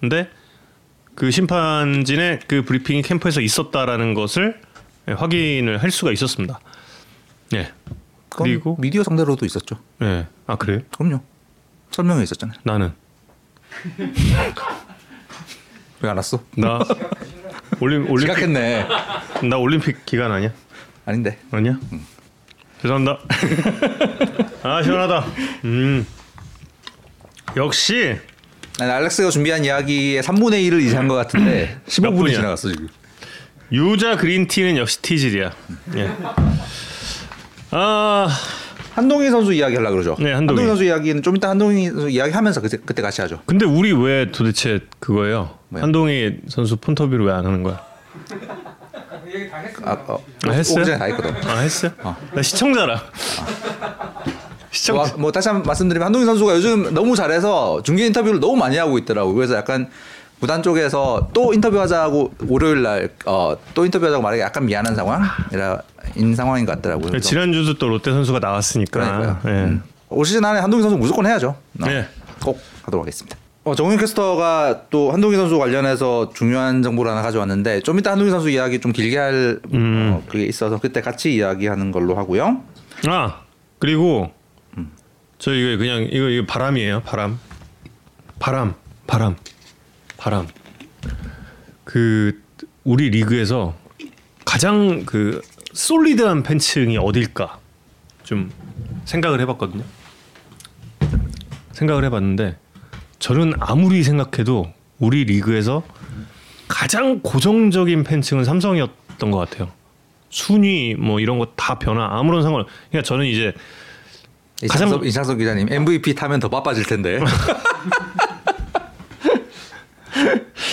근데 0.00 0.30
그 1.14 1.30
심판진의 1.30 2.40
그 2.46 2.62
브리핑이 2.62 3.02
캠프에서 3.02 3.40
있었다라는 3.40 4.14
것을 4.14 4.60
예, 5.08 5.12
확인을 5.12 5.82
할 5.82 5.90
수가 5.90 6.12
있었습니다. 6.12 6.60
예. 7.54 7.72
그리고 8.28 8.76
미디어 8.78 9.02
상대로도 9.02 9.46
있었죠. 9.46 9.78
예. 10.02 10.26
아 10.46 10.56
그래요? 10.56 10.80
그럼요. 10.96 11.22
설명회 11.90 12.22
있었잖아요. 12.24 12.58
나는 12.64 12.92
왜 16.02 16.10
알았어? 16.10 16.42
나 16.56 16.80
올림 17.80 18.10
올림픽 18.10 18.34
지각했네. 18.34 18.86
나 19.48 19.56
올림픽 19.56 20.04
기간 20.04 20.30
아니야? 20.32 20.50
아닌데. 21.06 21.38
아니야? 21.50 21.78
죄송합니다. 22.82 23.18
아 24.62 24.82
시원하다. 24.82 25.26
음. 25.64 26.06
역시 27.56 28.18
알렉스가 28.80 29.30
준비한 29.30 29.64
이야기의 29.64 30.22
3분의 30.22 30.68
1을 30.68 30.82
이제 30.82 30.96
한 30.96 31.08
것 31.08 31.14
같은데 31.14 31.78
15분이 31.88 32.16
분이야? 32.18 32.36
지나갔어 32.36 32.68
지금. 32.68 32.88
유자 33.72 34.16
그린티는 34.16 34.76
역시 34.76 35.00
티질이야. 35.02 35.50
예. 35.96 36.10
아 37.70 38.28
한동희 38.94 39.30
선수 39.30 39.52
이야기 39.52 39.76
하려 39.76 39.88
고 39.90 39.94
그러죠. 39.96 40.16
네, 40.20 40.32
한동희. 40.32 40.66
선수 40.66 40.84
이야기는 40.84 41.22
좀 41.22 41.36
이따 41.36 41.48
한동희 41.50 41.88
선수 41.90 42.08
이야기 42.08 42.32
하면서 42.32 42.60
그때 42.60 42.76
그때 42.84 43.02
같이 43.02 43.20
하죠. 43.22 43.40
근데 43.46 43.64
우리 43.66 43.92
왜 43.92 44.30
도대체 44.30 44.80
그거예요? 45.00 45.58
뭐야? 45.70 45.82
한동희 45.82 46.38
선수 46.48 46.76
폰터뷰를 46.76 47.26
왜 47.26 47.32
안 47.32 47.44
하는 47.46 47.62
거야? 47.62 47.84
아, 49.84 49.92
어, 50.06 50.24
아, 50.46 50.50
했어요? 50.50 50.76
오기 50.76 50.84
전에 50.86 50.98
다 50.98 51.04
했거든. 51.06 51.34
아 51.48 51.58
했어요? 51.58 51.92
나 52.34 52.42
시청자라. 52.42 53.02
시청자. 54.86 55.12
뭐, 55.12 55.20
뭐 55.22 55.32
다시 55.32 55.48
한번 55.48 55.66
말씀드리면 55.66 56.06
한동희 56.06 56.24
선수가 56.24 56.54
요즘 56.54 56.94
너무 56.94 57.16
잘해서 57.16 57.82
중계 57.82 58.06
인터뷰를 58.06 58.40
너무 58.40 58.56
많이 58.56 58.76
하고 58.76 58.98
있더라고. 58.98 59.34
그래서 59.34 59.56
약간 59.56 59.88
구단 60.40 60.62
쪽에서 60.62 61.30
또 61.32 61.52
인터뷰하자고 61.54 62.34
월요일 62.48 62.82
날어또 62.82 63.84
인터뷰하자고 63.84 64.22
말하기 64.22 64.42
약간 64.42 64.66
미안한 64.66 64.94
상황인 64.94 66.34
상황인 66.34 66.66
것 66.66 66.76
같더라고요. 66.76 67.18
지난주도 67.20 67.78
또 67.78 67.88
롯데 67.88 68.12
선수가 68.12 68.38
나왔으니까. 68.38 69.40
예. 69.46 69.50
음. 69.50 69.82
올 70.08 70.24
시즌 70.24 70.44
안에 70.44 70.60
한동희 70.60 70.82
선수 70.82 70.96
무조건 70.96 71.26
해야죠. 71.26 71.48
어, 71.82 71.86
네. 71.86 72.06
꼭 72.44 72.60
하도록 72.82 73.04
하겠습니다. 73.04 73.36
어, 73.64 73.74
정윤 73.74 73.98
캐스터가 73.98 74.82
또 74.90 75.10
한동희 75.10 75.36
선수 75.36 75.58
관련해서 75.58 76.30
중요한 76.32 76.82
정보를 76.82 77.10
하나 77.10 77.22
가져왔는데 77.22 77.80
좀 77.80 77.98
이따 77.98 78.12
한동희 78.12 78.30
선수 78.30 78.48
이야기 78.48 78.80
좀 78.80 78.92
길게 78.92 79.18
할 79.18 79.58
음. 79.72 80.12
어, 80.14 80.22
그게 80.28 80.44
있어서 80.44 80.78
그때 80.78 81.00
같이 81.00 81.34
이야기하는 81.34 81.90
걸로 81.90 82.16
하고요. 82.16 82.60
아 83.08 83.40
그리고 83.80 84.30
저 85.46 85.54
이거 85.54 85.76
그냥 85.76 86.08
이거 86.10 86.28
이거 86.28 86.44
바람이에요 86.44 87.02
바람. 87.02 87.38
바람 88.40 88.74
바람 89.06 89.36
바람. 90.16 90.48
그 91.84 92.42
우리 92.82 93.10
리그에서 93.10 93.76
가장 94.44 95.04
그 95.06 95.40
솔리드한 95.72 96.42
팬층이 96.42 96.98
어딜까 96.98 97.60
좀 98.24 98.50
생각을 99.04 99.38
해봤거든요. 99.42 99.84
생각을 101.74 102.04
해봤는데 102.06 102.58
저는 103.20 103.52
아무리 103.60 104.02
생각해도 104.02 104.72
우리 104.98 105.22
리그에서 105.26 105.84
가장 106.66 107.20
고정적인 107.20 108.02
팬층은 108.02 108.42
삼성이었던 108.42 109.30
것 109.30 109.38
같아요. 109.38 109.70
순위 110.28 110.96
뭐 110.96 111.20
이런 111.20 111.38
거 111.38 111.46
다 111.54 111.78
변화 111.78 112.18
아무런 112.18 112.42
상관 112.42 112.64
그러니까 112.90 113.06
저는 113.06 113.26
이제 113.26 113.54
가장- 114.62 114.88
이창석, 114.88 115.06
이창석 115.06 115.38
기자님 115.38 115.70
MVP 115.72 116.14
타면 116.14 116.40
더 116.40 116.48
바빠질 116.48 116.84
텐데 116.84 117.18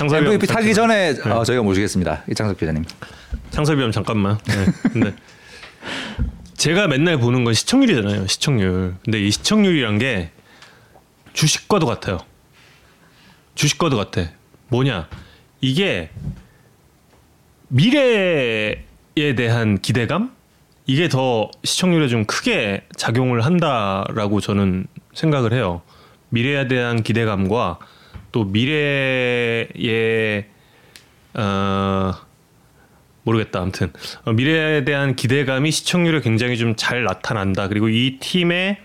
MVP 0.01 0.47
형, 0.47 0.55
타기 0.55 0.73
전에 0.73 1.13
네. 1.13 1.29
어, 1.29 1.43
저희가 1.43 1.63
모시겠습니다. 1.63 2.23
이창석 2.29 2.57
기자님. 2.57 2.83
창섭이 3.51 3.81
형 3.81 3.91
잠깐만. 3.91 4.37
네. 4.45 4.65
근데 4.91 5.13
제가 6.55 6.87
맨날 6.87 7.17
보는 7.17 7.43
건 7.43 7.53
시청률이잖아요. 7.53 8.27
시청률. 8.27 8.95
근데 9.03 9.19
이 9.21 9.29
시청률이란 9.31 9.97
게 9.99 10.31
주식과도 11.33 11.85
같아요. 11.85 12.19
주식과도 13.55 13.97
같아. 13.97 14.29
뭐냐? 14.69 15.07
이게 15.61 16.09
미래에 17.67 18.75
대한 19.35 19.79
기대감? 19.79 20.33
이게 20.85 21.09
더 21.09 21.49
시청률에 21.63 22.07
좀 22.07 22.25
크게 22.25 22.85
작용을 22.97 23.45
한다라고 23.45 24.41
저는 24.41 24.87
생각을 25.13 25.53
해요. 25.53 25.81
미래에 26.29 26.67
대한 26.67 27.03
기대감과 27.03 27.79
또 28.31 28.43
미래의 28.45 30.45
어 31.35 32.11
모르겠다. 33.23 33.61
아무튼 33.61 33.91
어, 34.25 34.33
미래에 34.33 34.83
대한 34.83 35.15
기대감이 35.15 35.71
시청률에 35.71 36.21
굉장히 36.21 36.57
좀 36.57 36.75
잘 36.75 37.03
나타난다. 37.03 37.67
그리고 37.69 37.89
이 37.89 38.17
팀의 38.19 38.77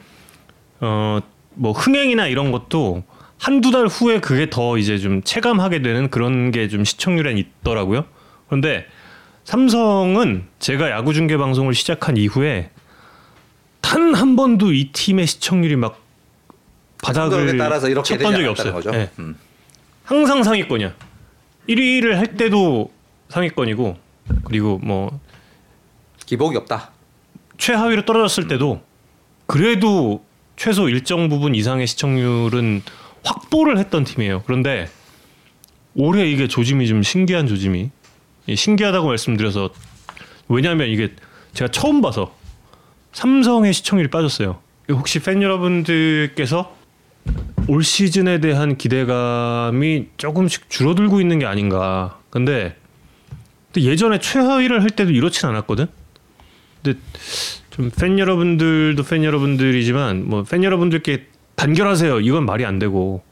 어 0.80 1.20
뭐 1.60 1.72
흥행이나 1.72 2.28
이런 2.28 2.52
것도 2.52 3.02
한두 3.36 3.72
달 3.72 3.86
후에 3.86 4.20
그게 4.20 4.48
더 4.48 4.78
이제 4.78 4.96
좀 4.98 5.22
체감하게 5.22 5.82
되는 5.82 6.08
그런 6.08 6.52
게 6.52 6.68
좀 6.68 6.84
시청률엔 6.84 7.36
있더라고요. 7.36 8.04
그런데 8.46 8.86
삼성은 9.48 10.44
제가 10.58 10.90
야구 10.90 11.14
중계 11.14 11.38
방송을 11.38 11.72
시작한 11.72 12.18
이후에 12.18 12.68
단 13.80 14.14
한 14.14 14.36
번도 14.36 14.74
이 14.74 14.90
팀의 14.92 15.26
시청률이 15.26 15.76
막 15.76 16.02
바닥을 17.02 17.56
따라서 17.56 17.88
이렇게 17.88 18.18
쳤던 18.18 18.32
적이 18.34 18.46
없어요. 18.46 18.72
거죠. 18.74 18.90
예. 18.92 19.08
음. 19.18 19.38
항상 20.04 20.42
상위권이야. 20.42 20.92
1위를 21.66 22.16
할 22.16 22.36
때도 22.36 22.92
상위권이고 23.30 23.96
그리고 24.44 24.80
뭐 24.82 25.18
기복이 26.26 26.58
없다. 26.58 26.90
최하위로 27.56 28.04
떨어졌을 28.04 28.48
때도 28.48 28.82
그래도 29.46 30.26
최소 30.56 30.90
일정 30.90 31.30
부분 31.30 31.54
이상의 31.54 31.86
시청률은 31.86 32.82
확보를 33.24 33.78
했던 33.78 34.04
팀이에요. 34.04 34.42
그런데 34.44 34.90
올해 35.94 36.30
이게 36.30 36.48
조짐이 36.48 36.86
좀 36.86 37.02
신기한 37.02 37.46
조짐이 37.46 37.80
예, 37.80 37.90
신기하다고 38.54 39.06
말씀드려서 39.08 39.70
왜냐하면 40.48 40.88
이게 40.88 41.12
제가 41.54 41.70
처음 41.70 42.00
봐서 42.00 42.34
삼성의 43.12 43.72
시청률이 43.72 44.10
빠졌어요. 44.10 44.60
혹시 44.90 45.18
팬 45.20 45.42
여러분들께서 45.42 46.74
올 47.68 47.84
시즌에 47.84 48.40
대한 48.40 48.78
기대감이 48.78 50.06
조금씩 50.16 50.70
줄어들고 50.70 51.20
있는 51.20 51.38
게 51.38 51.46
아닌가. 51.46 52.18
근데, 52.30 52.76
예전에 53.76 54.18
최하위를 54.18 54.82
할 54.82 54.88
때도 54.90 55.10
이렇진 55.10 55.48
않았거든. 55.48 55.86
근데 56.82 56.98
좀 57.70 57.90
팬 57.98 58.18
여러분들도 58.18 59.02
팬 59.04 59.24
여러분들이지만 59.24 60.26
뭐 60.28 60.42
팬 60.42 60.64
여러분들께 60.64 61.26
단결하세요. 61.56 62.20
이건 62.20 62.46
말이 62.46 62.64
안 62.64 62.78
되고 62.78 63.22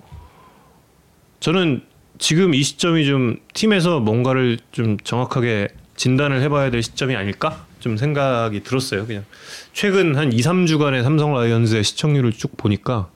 저는 1.41 1.83
지금 2.19 2.55
이 2.55 2.63
시점이 2.63 3.07
좀 3.07 3.37
팀에서 3.55 4.01
뭔가를 4.01 4.59
좀 4.73 4.97
정확하게 4.99 5.69
진단을 5.97 6.43
해봐야 6.43 6.71
될 6.71 6.83
시점이 6.83 7.17
아닐까 7.17 7.67
좀 7.81 7.97
생각이 7.97 8.63
들었어요. 8.63 9.07
그냥 9.07 9.25
최근 9.73 10.17
한 10.17 10.33
2, 10.33 10.37
3주간의 10.37 11.03
삼성 11.03 11.35
라이언즈의 11.35 11.85
시청률을 11.85 12.33
쭉 12.33 12.57
보니까 12.57 13.11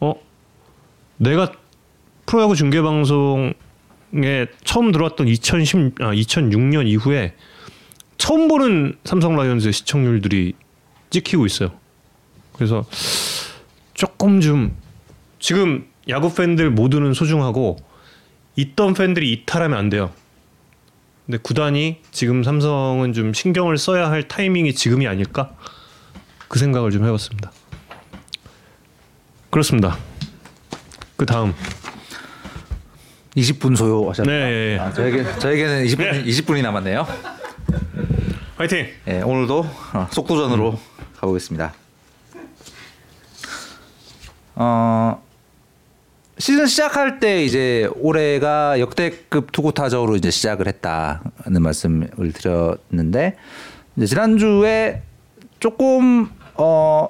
어 0.00 0.14
내가 1.16 1.52
프로야구 2.26 2.56
중계 2.56 2.82
방송에 2.82 3.54
처음 4.64 4.92
들어왔던 4.92 5.28
2010 5.28 6.00
아, 6.00 6.12
2006년 6.12 6.86
이후에 6.86 7.34
처음 8.18 8.48
보는 8.48 8.96
삼성 9.04 9.36
라이온즈의 9.36 9.72
시청률들이 9.72 10.54
찍히고 11.10 11.46
있어요. 11.46 11.72
그래서 12.52 12.84
조금 13.94 14.40
좀 14.40 14.76
지금 15.38 15.86
야구 16.08 16.34
팬들 16.34 16.70
모두는 16.70 17.14
소중하고 17.14 17.76
있던 18.56 18.94
팬들이 18.94 19.32
이탈하면 19.32 19.78
안 19.78 19.88
돼요. 19.88 20.12
근데 21.26 21.38
구단이 21.38 22.00
지금 22.10 22.42
삼성은 22.42 23.12
좀 23.12 23.32
신경을 23.32 23.78
써야 23.78 24.10
할 24.10 24.28
타이밍이 24.28 24.74
지금이 24.74 25.06
아닐까? 25.06 25.54
그 26.48 26.58
생각을 26.58 26.90
좀 26.90 27.04
해봤습니다. 27.04 27.50
그렇습니다. 29.50 29.98
그 31.16 31.26
다음 31.26 31.54
20분 33.36 33.76
소요하셨나요? 33.76 34.38
네, 34.38 34.52
예, 34.52 34.72
예. 34.74 34.78
아, 34.78 34.92
저에게 34.92 35.38
저에게는 35.38 35.84
20분 35.84 35.98
네. 35.98 36.24
20분이 36.24 36.62
남았네요. 36.62 37.06
화이팅! 38.56 38.86
예, 39.08 39.20
오늘도 39.20 39.66
어, 39.92 40.08
속도전으로 40.10 40.78
가보겠습니다. 41.16 41.74
어, 44.54 45.22
시즌 46.38 46.66
시작할 46.66 47.18
때 47.18 47.44
이제 47.44 47.88
올해가 47.96 48.78
역대급 48.78 49.52
투구 49.52 49.72
타적으로 49.72 50.16
이제 50.16 50.30
시작을 50.30 50.66
했다는 50.68 51.62
말씀을 51.62 52.32
드렸는데 52.34 53.36
이제 53.96 54.06
지난주에 54.06 55.02
조금 55.60 56.28
어 56.54 57.08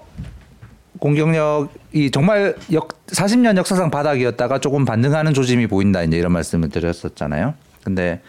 공격력이 1.00 2.10
정말 2.12 2.54
역 2.72 3.04
40년 3.06 3.56
역사상 3.56 3.90
바닥이었다가 3.90 4.60
조금 4.60 4.84
반등하는 4.84 5.34
조짐이 5.34 5.66
보인다 5.66 6.02
이제 6.02 6.16
이런 6.16 6.32
말씀을 6.32 6.68
드렸었잖아요. 6.68 7.54
근데 7.82 8.20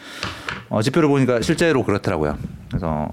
어, 0.70 0.82
지표를 0.82 1.10
보니까 1.10 1.42
실제로 1.42 1.84
그렇더라고요. 1.84 2.38
그래서 2.70 3.10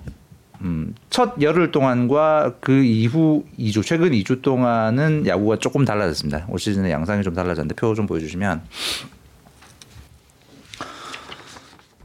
음, 0.65 0.95
첫 1.11 1.35
열흘 1.43 1.71
동안과 1.71 2.55
그 2.61 2.83
이후 2.83 3.45
2주 3.59 3.85
최근 3.85 4.11
2주 4.13 4.41
동안은 4.43 5.27
야구가 5.27 5.59
조금 5.59 5.85
달라졌습니다. 5.85 6.47
올 6.49 6.59
시즌의 6.59 6.91
양상이 6.91 7.23
좀 7.23 7.35
달라졌는데 7.35 7.75
표 7.75 7.95
좀 7.95 8.07
보여주시면 8.07 8.63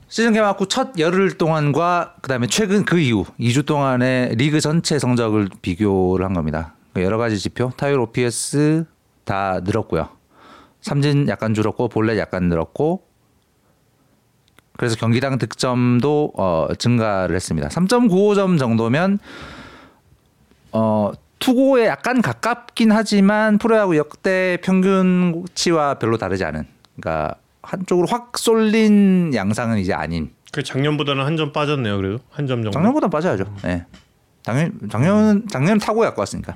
시즌 0.09 0.33
개막 0.33 0.59
후 0.59 0.65
첫 0.67 0.97
열흘 0.99 1.37
동안과 1.37 2.15
그다음에 2.21 2.47
최근 2.47 2.83
그 2.83 2.99
이후 2.99 3.25
2주 3.39 3.65
동안의 3.65 4.35
리그 4.35 4.59
전체 4.59 4.99
성적을 4.99 5.49
비교를 5.61 6.25
한 6.25 6.33
겁니다. 6.33 6.73
그 6.93 7.01
여러 7.03 7.17
가지 7.17 7.37
지표 7.37 7.71
타율 7.77 7.99
OPS 7.99 8.85
다 9.23 9.61
늘었고요. 9.63 10.09
삼진 10.81 11.27
약간 11.27 11.53
줄었고 11.53 11.87
볼넷 11.89 12.17
약간 12.17 12.49
늘었고 12.49 13.03
그래서 14.79 14.95
경기당 14.95 15.37
득점도 15.37 16.31
어, 16.37 16.67
증가를 16.77 17.35
했습니다. 17.35 17.67
3.95점 17.67 18.57
정도면 18.57 19.19
어, 20.71 21.11
투고에 21.39 21.85
약간 21.87 22.21
가깝긴 22.21 22.89
하지만 22.93 23.57
프로야구 23.57 23.97
역대 23.97 24.57
평균치와 24.63 25.95
별로 25.95 26.17
다르지 26.17 26.45
않은 26.45 26.65
그러니까 26.95 27.35
한쪽으로 27.61 28.07
확 28.07 28.37
쏠린 28.37 29.33
양상은 29.35 29.79
이제 29.79 29.93
아닌 29.93 30.31
그 30.53 30.63
작년보다는 30.63 31.25
한 31.25 31.35
점 31.35 31.51
빠졌네요. 31.51 31.97
그래도 31.97 32.19
한 32.29 32.47
점 32.47 32.63
정도. 32.63 32.71
작년보다 32.71 33.09
빠져야죠. 33.09 33.53
네. 33.63 33.85
작년 34.43 34.79
작년 34.89 35.45
작년 35.49 35.77
타고 35.77 35.99
갖고 35.99 36.21
왔으니까 36.21 36.55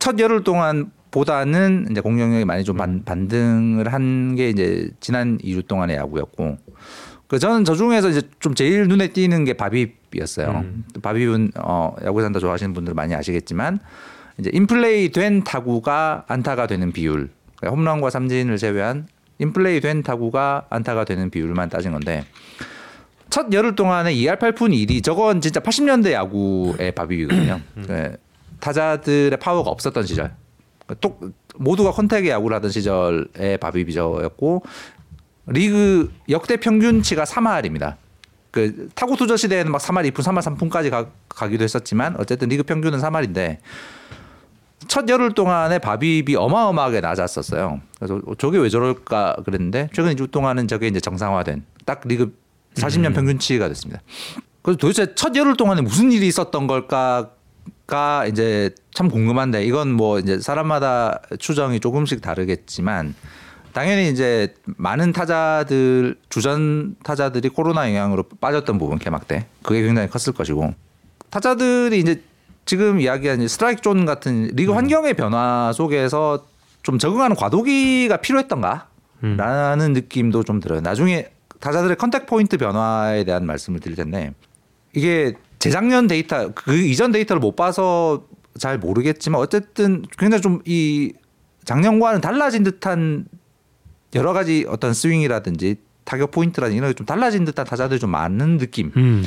첫 0.00 0.18
열흘 0.18 0.42
동안 0.44 0.90
보다는 1.20 1.86
이제 1.90 2.02
공격력이 2.02 2.44
많이 2.44 2.62
좀 2.62 2.76
반, 2.76 3.02
반등을 3.02 3.90
한 3.90 4.34
게 4.36 4.50
이제 4.50 4.90
지난 5.00 5.38
2주 5.38 5.66
동안의 5.66 5.96
야구였고 5.96 6.58
그 7.26 7.38
저는 7.38 7.64
저 7.64 7.74
중에서 7.74 8.10
이제 8.10 8.20
좀 8.38 8.54
제일 8.54 8.86
눈에 8.86 9.08
띄는 9.08 9.44
게 9.46 9.54
바빕이었어요. 9.54 10.46
바빕은 11.00 11.52
어 11.56 11.94
야구 12.04 12.20
산다 12.20 12.38
좋아하시는 12.38 12.74
분들 12.74 12.92
많이 12.92 13.14
아시겠지만 13.14 13.78
이제 14.38 14.50
인플레이 14.52 15.10
된 15.10 15.42
타구가 15.42 16.26
안타가 16.28 16.66
되는 16.66 16.92
비율 16.92 17.30
그러니까 17.56 17.74
홈런과 17.76 18.10
삼진을 18.10 18.58
제외한 18.58 19.06
인플레이 19.38 19.80
된 19.80 20.02
타구가 20.02 20.66
안타가 20.68 21.04
되는 21.04 21.30
비율만 21.30 21.70
따진 21.70 21.92
건데 21.92 22.26
첫 23.30 23.50
열흘 23.54 23.74
동안에 23.74 24.12
2할 24.14 24.38
8푼 24.38 24.72
1이 24.74 25.02
저건 25.02 25.40
진짜 25.40 25.60
80년대 25.60 26.12
야구의 26.12 26.92
바비거든요. 26.92 27.60
네, 27.88 28.12
타자들의 28.60 29.38
파워가 29.38 29.70
없었던 29.70 30.04
시절. 30.04 30.32
또 31.00 31.18
모두가 31.56 31.92
contact의 31.92 32.30
야구를 32.30 32.56
하던 32.56 32.70
시절의 32.70 33.58
BABIP이 33.60 33.98
저였고 33.98 34.62
리그 35.46 36.12
역대 36.28 36.56
평균치가 36.56 37.24
3할입니다. 37.24 37.96
그 38.50 38.88
타고투저 38.94 39.36
시대에는 39.36 39.70
막 39.70 39.80
3할 39.80 40.10
2푼, 40.10 40.22
3할 40.22 40.40
3푼까지 40.40 40.90
가, 40.90 41.06
가기도 41.28 41.64
했었지만 41.64 42.16
어쨌든 42.18 42.48
리그 42.48 42.62
평균은 42.62 42.98
3할인데 42.98 43.58
첫 44.88 45.08
열흘 45.08 45.34
동안에 45.34 45.78
BABIP이 45.78 46.36
어마어마하게 46.36 47.00
낮았었어요. 47.00 47.80
그래서 47.98 48.20
저게 48.38 48.58
왜 48.58 48.68
저럴까 48.68 49.36
그랬는데 49.44 49.88
최근 49.92 50.14
2주 50.14 50.30
동안은 50.30 50.68
저게 50.68 50.86
이제 50.86 51.00
정상화된 51.00 51.64
딱 51.84 52.02
리그 52.04 52.36
40년 52.74 53.14
평균치가 53.14 53.68
됐습니다. 53.68 54.00
그래서 54.62 54.78
도대체 54.78 55.14
첫 55.14 55.34
열흘 55.36 55.56
동안에 55.56 55.80
무슨 55.80 56.12
일이 56.12 56.26
있었던 56.26 56.66
걸까가 56.66 58.26
이제 58.26 58.74
참 58.96 59.10
궁금한데 59.10 59.62
이건 59.66 59.92
뭐 59.92 60.18
이제 60.18 60.40
사람마다 60.40 61.20
추정이 61.38 61.80
조금씩 61.80 62.22
다르겠지만 62.22 63.14
당연히 63.74 64.08
이제 64.08 64.54
많은 64.64 65.12
타자들 65.12 66.16
주전 66.30 66.96
타자들이 67.04 67.50
코로나 67.50 67.86
영향으로 67.90 68.22
빠졌던 68.40 68.78
부분 68.78 68.98
개막 68.98 69.28
때 69.28 69.44
그게 69.62 69.82
굉장히 69.82 70.08
컸을 70.08 70.34
것이고 70.34 70.72
타자들이 71.28 71.98
이제 71.98 72.22
지금 72.64 72.98
이야기한 72.98 73.46
스트라이크 73.46 73.82
존 73.82 74.06
같은 74.06 74.48
리그 74.54 74.72
환경의 74.72 75.12
변화 75.12 75.72
속에서 75.74 76.46
좀 76.82 76.98
적응하는 76.98 77.36
과도기가 77.36 78.16
필요했던가? 78.16 78.88
라는 79.20 79.92
느낌도 79.92 80.42
좀 80.44 80.58
들어요. 80.58 80.80
나중에 80.80 81.26
타자들의 81.60 81.96
contact 81.96 82.24
point 82.24 82.56
변화에 82.56 83.24
대한 83.24 83.44
말씀을 83.44 83.80
드릴 83.80 83.94
텐데 83.94 84.32
이게 84.94 85.34
재작년 85.58 86.06
데이터 86.06 86.52
그 86.54 86.76
이전 86.76 87.12
데이터를 87.12 87.40
못 87.40 87.56
봐서 87.56 88.24
잘 88.58 88.78
모르겠지만 88.78 89.40
어쨌든 89.40 90.04
굉장히 90.18 90.42
좀 90.42 90.60
이 90.66 91.12
작년과는 91.64 92.20
달라진 92.20 92.62
듯한 92.62 93.26
여러 94.14 94.32
가지 94.32 94.64
어떤 94.68 94.94
스윙이라든지 94.94 95.76
타격 96.04 96.30
포인트라든지 96.30 96.76
이런 96.76 96.90
게 96.90 96.94
좀 96.94 97.04
달라진 97.06 97.44
듯한 97.44 97.66
타자들이 97.66 97.98
좀 97.98 98.10
많은 98.10 98.58
느낌. 98.58 98.92
음. 98.96 99.26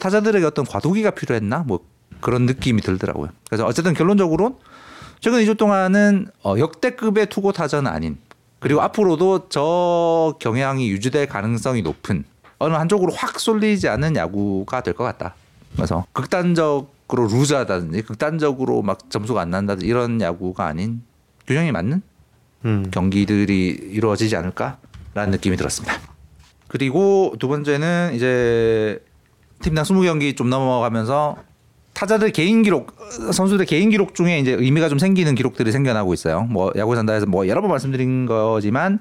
타자들에게 0.00 0.44
어떤 0.46 0.64
과도기가 0.64 1.10
필요했나 1.10 1.64
뭐 1.66 1.80
그런 2.22 2.46
느낌이 2.46 2.80
들더라고요. 2.80 3.28
그래서 3.48 3.66
어쨌든 3.66 3.92
결론적으로 3.92 4.58
최근 5.20 5.40
2주 5.44 5.58
동안은 5.58 6.28
어, 6.42 6.54
역대급의 6.58 7.26
투고타저는 7.26 7.90
아닌 7.90 8.16
그리고 8.58 8.80
앞으로도 8.80 9.50
저 9.50 10.34
경향이 10.40 10.88
유지될 10.90 11.26
가능성이 11.28 11.82
높은 11.82 12.24
어느 12.58 12.72
한쪽으로 12.72 13.12
확 13.12 13.38
쏠리지 13.38 13.86
않는 13.88 14.16
야구가 14.16 14.80
될 14.80 14.94
것 14.94 15.04
같다. 15.04 15.34
그래서 15.74 16.06
극단적 16.14 16.95
으로 17.12 17.28
루즈하다든지 17.28 18.02
극단적으로 18.02 18.82
막 18.82 19.10
점수가 19.10 19.40
안 19.40 19.50
난다든지 19.50 19.86
이런 19.86 20.20
야구가 20.20 20.66
아닌 20.66 21.02
균형이 21.46 21.70
맞는 21.70 22.02
음. 22.64 22.90
경기들이 22.90 23.68
이루어지지 23.68 24.34
않을까라는 24.34 25.30
느낌이 25.30 25.56
들었습니다. 25.56 25.96
그리고 26.66 27.34
두 27.38 27.46
번째는 27.46 28.12
이제 28.14 29.00
팀당 29.62 29.84
20경기 29.84 30.36
좀 30.36 30.50
넘어가면서 30.50 31.36
타자들 31.94 32.30
개인 32.30 32.62
기록 32.62 32.92
선수들 33.32 33.64
개인 33.66 33.88
기록 33.88 34.14
중에 34.14 34.38
이제 34.40 34.52
의미가 34.52 34.88
좀 34.88 34.98
생기는 34.98 35.34
기록들이 35.34 35.70
생겨나고 35.72 36.12
있어요. 36.12 36.42
뭐 36.42 36.72
야구 36.76 36.94
산다에서 36.96 37.26
뭐 37.26 37.46
여러 37.46 37.60
번 37.60 37.70
말씀드린 37.70 38.26
거지만 38.26 38.98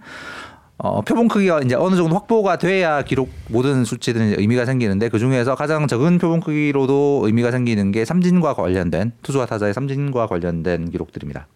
어, 0.77 1.01
표본 1.01 1.27
크기가 1.27 1.61
이제 1.61 1.75
어느 1.75 1.95
정도 1.95 2.15
확보가 2.15 2.57
돼야 2.57 3.01
기록 3.01 3.29
모든 3.49 3.85
수치들은 3.85 4.39
의미가 4.39 4.65
생기는데 4.65 5.09
그 5.09 5.19
중에서 5.19 5.55
가장 5.55 5.87
적은 5.87 6.17
표본 6.17 6.41
크기로도 6.41 7.21
의미가 7.25 7.51
생기는 7.51 7.91
게 7.91 8.03
삼진과 8.03 8.55
관련된 8.55 9.13
투수와 9.23 9.45
타자의 9.45 9.73
삼진과 9.73 10.27
관련된 10.27 10.91
기록들입니다. 10.91 11.47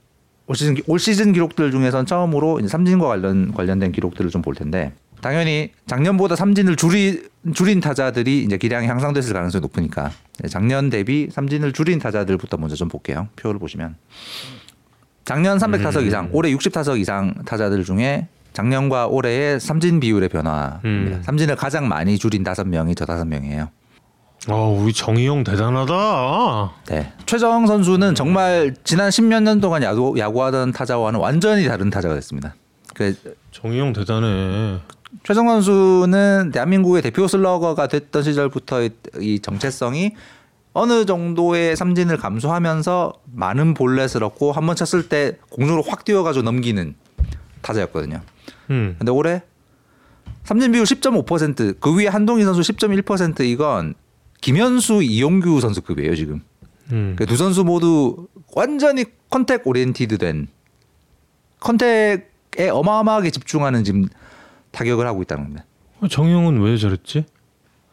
올 0.48 0.56
시즌 0.56 0.78
올 0.88 1.00
시즌 1.00 1.34
기록들 1.34 1.72
중에선 1.72 2.06
처음으로 2.06 2.60
이제 2.60 2.68
삼진과 2.70 3.08
관련 3.08 3.54
관련된 3.54 3.92
기록들을 3.92 4.32
좀 4.32 4.42
볼 4.42 4.56
텐데 4.56 4.94
당연히 5.22 5.72
작년보다 5.86 6.38
삼진을 6.38 6.78
줄이 6.78 7.22
줄인 7.54 7.82
타자들이 7.82 8.44
이제 8.44 8.58
기량이 8.58 8.88
향상됐을 8.88 9.34
가능성이 9.34 9.62
높으니까 9.62 10.12
네, 10.40 10.48
작년 10.48 10.90
대비 10.90 11.28
삼진을 11.30 11.74
줄인 11.74 12.00
타자들부터 12.00 12.56
먼저 12.56 12.76
좀 12.76 12.88
볼게요. 12.88 13.28
표를 13.36 13.60
보시면 13.60 13.96
작년 15.26 15.58
300타석 15.60 16.08
이상, 16.08 16.30
올해 16.32 16.52
60타석 16.52 17.00
이상 17.00 17.36
타자들 17.46 17.84
중에 17.84 18.28
작년과 18.64 19.08
올해의 19.08 19.58
삼진 19.62 20.02
비율의 20.02 20.28
변화입니다. 20.28 20.82
음. 20.84 21.22
삼진을 21.24 21.56
가장 21.56 21.88
많이 21.88 22.18
줄인 22.18 22.44
다섯 22.44 22.68
명이 22.68 22.94
저 22.94 23.06
다섯 23.06 23.24
명이에요. 23.26 23.70
아, 24.50 24.54
우리 24.54 24.92
정희 24.92 25.26
형 25.28 25.44
대단하다. 25.46 26.72
네. 26.90 27.14
최정 27.26 27.68
선수는 27.68 28.16
정말 28.16 28.74
지난 28.84 29.12
십몇 29.12 29.44
년 29.44 29.62
동안 29.62 29.82
야구, 29.84 30.16
야구하던 30.18 30.74
타자와는 30.74 31.20
완전히 31.22 31.68
다른 31.68 31.90
타자가 31.90 32.16
됐습니다. 32.16 32.54
그 32.96 33.16
정희 33.52 33.80
형 33.80 33.94
대단해. 33.94 34.80
최정 35.24 35.48
선수는 35.48 36.52
대한민국의 36.54 37.02
대표 37.02 37.28
슬러거가 37.30 37.88
됐던 37.88 38.24
시절부터 38.24 38.84
이- 38.84 38.90
이 39.20 39.40
정체성이 39.40 40.16
어느 40.74 41.06
정도의 41.06 41.76
삼진을 41.78 42.18
감수하면서 42.18 43.14
많은 43.34 43.74
볼넷을 43.74 44.24
얻고 44.26 44.52
한 44.52 44.66
번 44.68 44.76
쳤을 44.76 45.08
때 45.08 45.38
공중으로 45.50 45.82
확 45.84 46.04
띄워가지고 46.04 46.44
넘기는 46.44 46.94
타자였거든요. 47.62 48.22
음. 48.70 48.96
근데 48.98 49.12
올해 49.12 49.42
삼진 50.44 50.72
비율 50.72 50.84
10.5%그 50.86 51.96
위에 51.98 52.08
한동희 52.08 52.44
선수 52.44 52.62
10.1% 52.62 53.42
이건 53.42 53.94
김현수 54.42 55.04
이용규 55.04 55.60
선수급이에요 55.62 56.16
지금. 56.16 56.42
음. 56.92 57.16
그 57.18 57.26
두 57.26 57.36
선수 57.38 57.64
모두 57.64 58.28
완전히 58.56 59.06
contact 59.30 59.68
oriented 59.68 60.18
된 60.18 60.48
contact에 61.60 62.70
어마어마하게 62.72 63.32
집중하는 63.32 63.84
지금 63.84 64.08
타격을 64.72 65.06
하고 65.06 65.22
있다는 65.22 65.44
겁니다. 65.44 65.66
어, 66.00 66.08
정희 66.08 66.32
형은 66.34 66.62
왜 66.62 66.78
저랬지? 66.78 67.26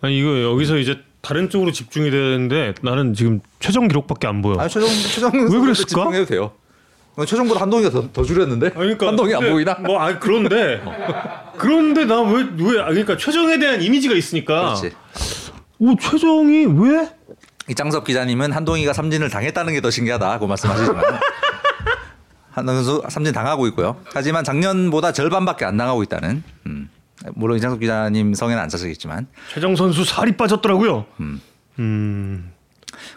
아니 0.00 0.18
이거 0.18 0.42
여기서 0.42 0.78
이제 0.78 0.98
다른 1.20 1.50
쪽으로 1.50 1.72
집중이 1.72 2.10
되는데 2.10 2.74
나는 2.82 3.12
지금 3.14 3.40
최종 3.58 3.88
기록밖에 3.88 4.26
안 4.26 4.42
보여. 4.42 4.56
아 4.60 4.68
최종 4.68 4.88
최종 4.88 5.32
왜 5.34 5.58
그랬을까? 5.58 5.74
집중해도 5.88 6.26
돼요. 6.26 6.52
어, 7.16 7.24
최종보다 7.24 7.62
한동희가 7.62 7.90
더, 7.90 8.12
더 8.12 8.22
줄였는데? 8.22 8.70
그러니까 8.70 9.06
한동희 9.08 9.34
안 9.34 9.50
보이나? 9.50 9.74
뭐아 9.74 10.18
그런데 10.18 10.82
그런데 11.56 12.04
나 12.04 12.20
왜왜 12.20 12.80
아, 12.80 12.86
그러니까 12.86 13.16
최정에 13.16 13.58
대한 13.58 13.80
이미지가 13.82 14.14
있으니까. 14.14 14.74
그렇지. 14.74 14.94
오 15.78 15.96
최정이 15.96 16.66
왜? 16.66 17.10
이장섭 17.68 18.04
기자님은 18.04 18.52
한동희가 18.52 18.92
삼진을 18.92 19.28
당했다는 19.30 19.72
게 19.72 19.80
더 19.80 19.90
신기하다고 19.90 20.46
말씀하시지만 20.46 21.02
한동희 22.52 22.84
선수 22.84 23.02
삼진 23.08 23.32
당하고 23.32 23.66
있고요. 23.68 23.96
하지만 24.14 24.44
작년보다 24.44 25.12
절반밖에 25.12 25.64
안 25.64 25.76
당하고 25.76 26.02
있다는. 26.02 26.42
음. 26.66 26.90
물론 27.34 27.56
이장섭 27.56 27.80
기자님 27.80 28.34
성에는 28.34 28.62
안 28.62 28.68
차시겠지만 28.68 29.26
최정 29.52 29.74
선수 29.74 30.04
살이 30.04 30.36
빠졌더라고요. 30.36 31.06
음. 31.20 31.40
음. 31.78 32.52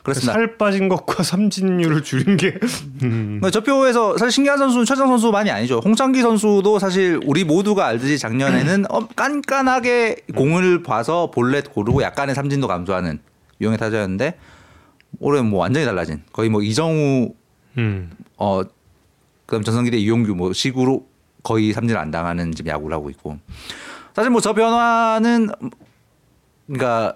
그렇습니다. 0.04 0.34
살 0.34 0.58
빠진 0.58 0.90
것과 0.90 1.24
삼진율을 1.24 2.04
줄인 2.04 2.38
게. 2.38 2.58
음. 3.04 3.40
그러니까 3.40 3.52
저 3.52 3.62
표에서 3.62 4.18
사실 4.18 4.32
신기한 4.32 4.58
선수는 4.58 4.86
최정 4.86 5.08
선수만이 5.08 5.50
아니죠. 5.52 5.80
홍창기 5.84 6.22
선수도 6.22 6.80
사실 6.80 7.20
우리 7.26 7.44
모두가 7.44 7.86
알듯이 7.88 8.18
작년에는 8.18 8.86
어, 8.90 9.08
깐깐하게 9.16 10.18
공을 10.36 10.84
봐서 10.84 11.32
볼넷 11.32 11.74
고르고 11.74 12.02
약간의 12.02 12.36
삼진도 12.36 12.68
감소하는 12.68 13.20
유형의 13.62 13.78
타자였는데 13.78 14.38
올해 15.20 15.42
뭐 15.42 15.60
완전히 15.62 15.86
달라진 15.86 16.22
거의 16.32 16.50
뭐 16.50 16.62
이정우 16.62 17.34
음. 17.78 18.12
어 18.38 18.62
그다음 19.46 19.64
전성기 19.64 19.92
때 19.92 19.98
이용규 19.98 20.36
뭐 20.36 20.54
식으로 20.54 21.08
거의 21.44 21.74
삼진을 21.74 22.00
안 22.00 22.12
당하는 22.12 22.52
지금 22.54 22.70
야구를 22.70 22.96
하고 22.96 23.10
있고 23.10 23.40
사실 24.14 24.30
뭐 24.30 24.42
저 24.42 24.54
변화는 24.54 25.50
그러니까 26.68 27.16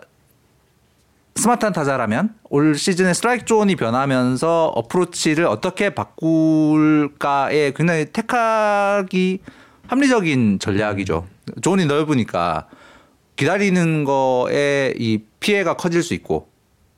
스마트한 1.35 1.73
타자라면 1.73 2.35
올 2.49 2.75
시즌에 2.75 3.13
스트라이크 3.13 3.45
존이 3.45 3.75
변하면서 3.75 4.67
어프로치를 4.75 5.45
어떻게 5.45 5.89
바꿀까에 5.89 7.73
굉장히 7.75 8.05
택하기 8.05 9.39
합리적인 9.87 10.59
전략이죠. 10.59 11.27
존이 11.61 11.85
넓으니까 11.87 12.67
기다리는 13.35 14.03
거에 14.03 14.93
이 14.97 15.19
피해가 15.39 15.75
커질 15.75 16.03
수 16.03 16.13
있고 16.13 16.47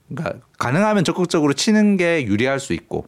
그러니까 0.10 0.46
가능하면 0.60 1.04
적극적으로 1.04 1.54
치는 1.54 1.98
게 1.98 2.26
유리할 2.26 2.60
수 2.60 2.74
있고 2.74 3.08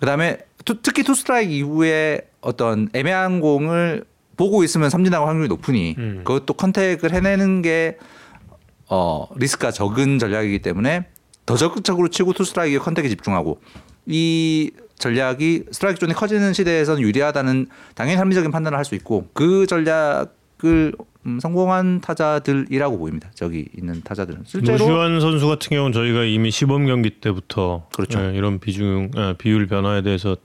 그 0.00 0.06
다음에 0.06 0.38
투- 0.64 0.82
특히 0.82 1.02
투 1.04 1.14
스트라이크 1.14 1.52
이후에 1.52 2.22
어떤 2.40 2.88
애매한 2.92 3.40
공을 3.40 4.04
보고 4.36 4.64
있으면 4.64 4.90
삼진 4.90 5.12
나올 5.12 5.28
확률이 5.28 5.48
높으니 5.48 5.94
음. 5.96 6.22
그것도 6.24 6.54
contact을 6.54 7.12
해내는 7.14 7.62
게 7.62 7.96
어, 8.94 9.26
리스크가 9.36 9.72
적은 9.72 10.20
전략이기 10.20 10.60
때문에 10.60 11.06
더 11.46 11.56
적극적으로 11.56 12.08
치고 12.08 12.32
투 12.32 12.44
스트라이크에 12.44 12.78
contact에 12.78 13.08
집중하고 13.08 13.60
이 14.06 14.70
전략이 14.98 15.64
스트라이크 15.72 15.98
존이 15.98 16.12
커지는 16.14 16.52
시대에서는 16.52 17.02
유리하다는 17.02 17.66
당연히 17.96 18.18
합리적인 18.18 18.52
판단을 18.52 18.78
할 18.78 18.84
수 18.84 18.94
있고 18.94 19.26
그 19.32 19.66
전략을 19.66 20.92
음, 21.26 21.40
성공한 21.40 22.00
타자들이라고 22.02 22.98
보입니다. 22.98 23.30
저기 23.34 23.66
있는 23.76 24.00
타자들은 24.04 24.42
실제로 24.46 24.78
노시환 24.78 25.20
선수 25.20 25.48
같은 25.48 25.70
경우는 25.70 25.92
저희가 25.92 26.22
이미 26.24 26.50
시범 26.52 26.86
경기 26.86 27.10
때부터 27.10 27.88
그렇죠. 27.96 28.20
예, 28.20 28.34
이런 28.36 28.60
비중 28.60 29.10
예, 29.16 29.34
비율 29.36 29.66
변화에 29.66 30.02
대해서 30.02 30.36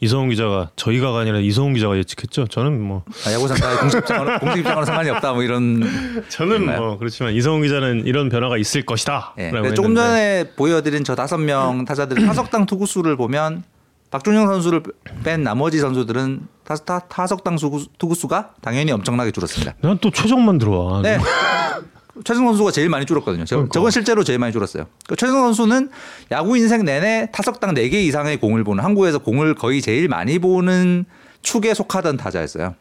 이성훈 0.00 0.30
기자가 0.30 0.70
저희가 0.76 1.16
아니라 1.18 1.38
이성훈 1.40 1.74
기자가 1.74 1.96
예측했죠. 1.98 2.46
저는 2.46 2.80
뭐 2.80 3.04
아, 3.26 3.32
야구 3.32 3.46
상사의 3.48 3.76
공식 3.78 3.98
입장하는 4.00 4.38
공식 4.38 4.58
입장하는 4.60 4.86
상관이 4.86 5.10
없다 5.10 5.32
뭐 5.34 5.42
이런 5.42 5.82
저는? 6.28 6.64
뭐 6.76 6.98
그렇지만 6.98 7.34
이성훈 7.34 7.62
기자는 7.62 8.06
이런 8.06 8.28
변화가 8.30 8.56
있을 8.56 8.86
것이다. 8.86 9.34
근데 9.36 9.74
조금 9.74 9.94
전에 9.94 10.52
보여드린 10.56 11.04
저 11.04 11.14
다섯 11.14 11.36
명 11.38 11.84
타자들 11.84 12.16
타석당 12.26 12.66
투구수를 12.66 13.16
보면 13.16 13.62
박준영 14.10 14.46
선수를 14.46 14.82
뺀 15.22 15.42
나머지 15.44 15.78
선수들은 15.78 16.40
타, 16.64 16.74
타, 16.76 16.98
타석당 17.00 17.56
투구수가 17.98 18.54
당연히 18.62 18.90
엄청나게 18.92 19.30
줄었습니다. 19.32 19.74
난 19.82 19.98
또 20.00 20.10
최정만 20.10 20.58
들어와. 20.58 21.02
네. 21.02 21.18
최승 22.24 22.46
선수가 22.46 22.72
제일 22.72 22.88
많이 22.88 23.06
줄었거든요. 23.06 23.44
저, 23.44 23.56
그러니까. 23.56 23.72
저건 23.72 23.90
실제로 23.90 24.24
제일 24.24 24.38
많이 24.38 24.52
줄었어요. 24.52 24.86
그 25.06 25.16
최승 25.16 25.34
선수는 25.34 25.90
야구 26.32 26.56
인생 26.56 26.84
내내 26.84 27.28
타석당 27.32 27.74
4개 27.74 27.94
이상의 27.94 28.38
공을 28.38 28.64
보는 28.64 28.82
한국에서 28.82 29.18
공을 29.18 29.54
거의 29.54 29.80
제일 29.80 30.08
많이 30.08 30.38
보는 30.38 31.04
축에 31.42 31.74
속하던 31.74 32.16
타자였어요. 32.16 32.74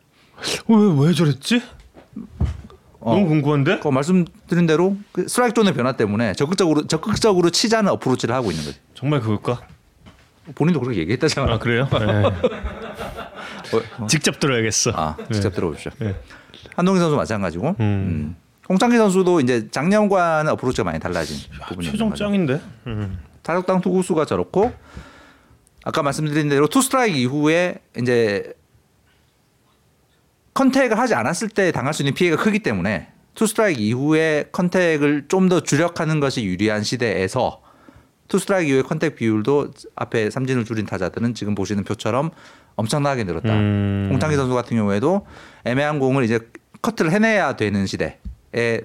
왜, 0.67 1.07
왜 1.07 1.13
저랬지? 1.13 1.61
어. 3.01 3.13
너무 3.13 3.27
궁금한데? 3.27 3.79
그 3.79 3.87
말씀드린 3.87 4.65
대로 4.65 4.97
그 5.11 5.27
스트라이크 5.27 5.53
존의 5.53 5.73
변화 5.73 5.93
때문에 5.93 6.33
적극적으로 6.33 6.87
적극적으로 6.87 7.49
치자는 7.49 7.91
어프로치를 7.93 8.35
하고 8.35 8.51
있는 8.51 8.65
거죠. 8.65 8.77
정말 8.93 9.21
그걸까? 9.21 9.61
본인도 10.55 10.79
그렇게 10.79 10.99
얘기했다잖아. 11.01 11.53
아 11.53 11.59
그래요? 11.59 11.87
네. 11.99 12.23
직접 14.07 14.39
들어야겠어. 14.39 14.91
아, 14.95 15.15
직접 15.31 15.53
들어보십시오. 15.53 15.91
네. 15.99 16.15
한동희 16.75 16.99
선수 16.99 17.15
마찬가지고. 17.15 17.75
음. 17.79 18.35
홍창기 18.69 18.97
선수도 18.97 19.39
이제 19.39 19.67
작년과는 19.71 20.51
어프로치가 20.53 20.83
많이 20.83 20.99
달라진 20.99 21.37
부분이 21.67 21.91
거죠. 21.91 22.13
짱인데. 22.13 22.61
음. 22.87 23.19
타석당 23.41 23.81
투구수가 23.81 24.25
저렇고 24.25 24.71
아까 25.83 26.03
말씀드린 26.03 26.49
대로 26.49 26.67
투 26.67 26.81
스트라이크 26.81 27.17
이후에 27.17 27.79
이제 27.97 28.53
contact을 30.53 30.99
하지 30.99 31.15
않았을 31.15 31.49
때 31.49 31.71
당할 31.71 31.93
수 31.93 32.03
있는 32.03 32.13
피해가 32.13 32.41
크기 32.41 32.59
때문에 32.59 33.07
투 33.33 33.47
스트라이크 33.47 33.81
이후에 33.81 34.49
contact을 34.51 35.25
좀 35.29 35.49
더 35.49 35.61
주력하는 35.61 36.19
것이 36.19 36.43
유리한 36.45 36.83
시대에서 36.83 37.61
투 38.27 38.37
스트라이크 38.37 38.69
이후에 38.69 38.81
contact 38.83 39.15
비율도 39.15 39.71
앞에 39.95 40.29
삼진을 40.29 40.65
줄인 40.65 40.85
타자들은 40.85 41.33
지금 41.33 41.55
보시는 41.55 41.85
표처럼 41.85 42.29
엄청나게 42.75 43.23
늘었다. 43.23 43.51
음. 43.51 44.09
홍창기 44.11 44.35
선수 44.35 44.53
같은 44.53 44.77
경우에도 44.77 45.25
애매한 45.63 45.97
공을 45.97 46.23
이제 46.23 46.39
커트를 46.83 47.11
해내야 47.11 47.55
되는 47.55 47.87
시대 47.87 48.19
에 48.55 48.81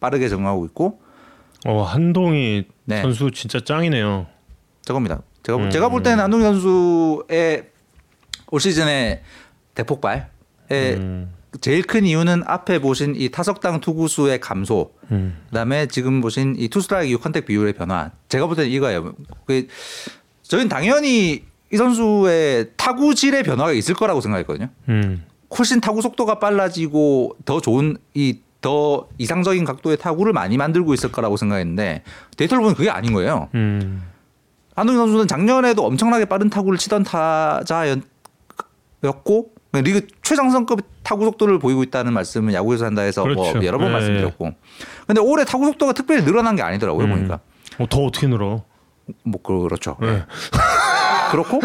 빠르게 0.00 0.28
적응하고 0.28 0.64
있고 0.66 1.00
어 1.66 1.82
한동희 1.82 2.66
네. 2.84 3.02
선수 3.02 3.30
진짜 3.30 3.60
짱이네요. 3.60 4.26
저겁니다. 4.82 5.22
제가 5.42 5.58
볼- 5.58 5.66
음. 5.66 5.70
제가 5.70 5.88
볼 5.88 6.02
때는 6.02 6.22
한동희 6.24 6.42
선수의 6.44 7.70
올 8.50 8.60
시즌의 8.60 9.22
대폭발에 9.74 10.26
음. 10.72 11.32
제일 11.60 11.82
큰 11.84 12.04
이유는 12.04 12.42
앞에 12.46 12.80
보신 12.80 13.14
이 13.16 13.28
타석당 13.30 13.80
투구수의 13.80 14.40
감소, 14.40 14.92
음. 15.12 15.38
그다음에 15.50 15.86
지금 15.86 16.20
보신 16.20 16.56
이 16.58 16.68
투스트라이크 16.68 17.18
contact 17.18 17.46
비율의 17.46 17.74
변화. 17.74 18.10
제가 18.28 18.46
볼 18.46 18.56
때는 18.56 18.70
이거예요. 18.70 19.14
그 19.46 19.68
저희는 20.42 20.68
당연히 20.68 21.44
이 21.72 21.76
선수의 21.76 22.70
타구질의 22.76 23.44
변화가 23.44 23.72
있을 23.72 23.94
거라고 23.94 24.20
생각했거든요. 24.20 24.68
음. 24.88 25.24
훨씬 25.56 25.80
타구 25.80 26.02
속도가 26.02 26.40
빨라지고 26.40 27.36
더 27.44 27.60
좋은 27.60 27.96
이 28.14 28.40
더 28.64 29.08
이상적인 29.18 29.66
각도의 29.66 29.98
타구를 29.98 30.32
많이 30.32 30.56
만들고 30.56 30.94
있을 30.94 31.12
거라고 31.12 31.36
생각했는데 31.36 32.02
데이터를 32.38 32.62
보면 32.62 32.74
그게 32.74 32.88
아닌 32.88 33.12
거예요. 33.12 33.50
음. 33.54 34.02
한동희 34.74 34.96
선수는 34.96 35.28
작년에도 35.28 35.84
엄청나게 35.84 36.24
빠른 36.24 36.48
타구를 36.48 36.78
치던 36.78 37.04
타자였고 37.04 38.00
리그 39.74 40.06
최정상급 40.22 40.80
타구 41.02 41.26
속도를 41.26 41.58
보이고 41.58 41.82
있다는 41.82 42.14
말씀은 42.14 42.54
야구에서 42.54 42.86
한다 42.86 43.02
해서 43.02 43.26
뭐 43.26 43.52
그렇죠. 43.52 43.66
여러 43.66 43.76
번 43.76 43.88
네. 43.88 43.92
말씀드렸고 43.92 44.52
근데 45.06 45.20
올해 45.20 45.44
타구 45.44 45.66
속도가 45.66 45.92
특별히 45.92 46.24
늘어난 46.24 46.56
게 46.56 46.62
아니더라고요 46.62 47.04
음. 47.04 47.10
보니까 47.10 47.40
어, 47.78 47.86
더 47.86 48.04
어떻게 48.04 48.26
늘어? 48.26 48.62
뭐 49.24 49.42
그렇죠 49.42 49.98
네. 50.00 50.24
그렇고 51.32 51.60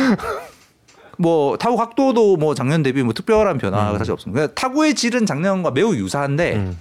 뭐 1.18 1.58
타구 1.58 1.78
각도도 1.78 2.36
뭐 2.36 2.56
작년 2.56 2.84
대비 2.84 3.04
뭐 3.04 3.14
특별한 3.14 3.58
변화가 3.58 3.94
음. 3.94 3.98
사실 3.98 4.12
없습니다 4.12 4.38
그러니까 4.38 4.56
타구의 4.56 4.96
질은 4.96 5.26
작년과 5.26 5.72
매우 5.72 5.96
유사한데 5.96 6.56
음. 6.56 6.78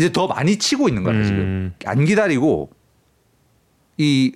이제 0.00 0.10
더 0.10 0.26
많이 0.26 0.56
치고 0.56 0.88
있는 0.88 1.02
거예요 1.02 1.22
지금 1.24 1.38
음. 1.38 1.74
안 1.84 2.06
기다리고 2.06 2.70
이 3.98 4.32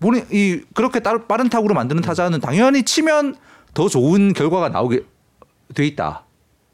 본인 0.00 0.24
이 0.32 0.62
그렇게 0.74 1.00
따- 1.00 1.18
빠른 1.26 1.50
타구로 1.50 1.74
만드는 1.74 2.00
타자는 2.02 2.40
당연히 2.40 2.82
치면 2.84 3.34
더 3.74 3.88
좋은 3.88 4.32
결과가 4.32 4.70
나오게 4.70 5.02
돼 5.74 5.86
있다가 5.86 6.22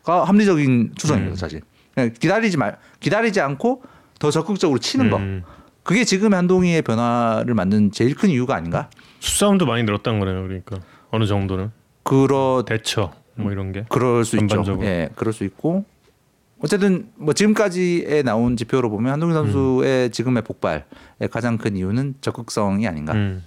합리적인 0.05 0.92
추정입니다 0.97 1.35
음. 1.35 1.37
사실 1.37 1.61
그냥 1.92 2.12
기다리지 2.16 2.57
말 2.57 2.79
기다리지 3.01 3.40
않고 3.40 3.83
더 4.21 4.31
적극적으로 4.31 4.79
치는 4.79 5.11
거 5.11 5.16
음. 5.16 5.42
그게 5.83 6.05
지금 6.05 6.33
한동희의 6.35 6.83
변화를 6.83 7.55
만든 7.55 7.90
제일 7.90 8.14
큰 8.14 8.31
이유가 8.31 8.55
아닌가 8.55 8.88
수싸움도 9.18 9.66
많이 9.66 9.83
늘었다는 9.83 10.21
거네요. 10.21 10.42
그러니까 10.45 10.77
어느 11.11 11.27
정도는 11.27 11.73
그러 12.05 12.64
대처 12.64 13.12
뭐 13.35 13.51
이런 13.51 13.73
게. 13.73 13.85
그럴 13.88 14.25
수 14.25 14.37
있죠 14.37 14.47
전반적으로. 14.47 14.87
예 14.87 15.09
그럴 15.16 15.33
수 15.33 15.42
있고 15.42 15.85
어쨌든 16.62 17.11
뭐 17.16 17.35
지금까지에 17.35 18.22
나온 18.22 18.57
지표로 18.57 18.88
보면 18.90 19.12
한동희 19.12 19.35
선수의 19.35 20.11
지금의 20.11 20.42
폭발의 20.44 20.85
가장 21.31 21.59
큰 21.59 21.77
이유는 21.77 22.14
적극성이 22.20 22.87
아닌가 22.87 23.12
음. 23.12 23.44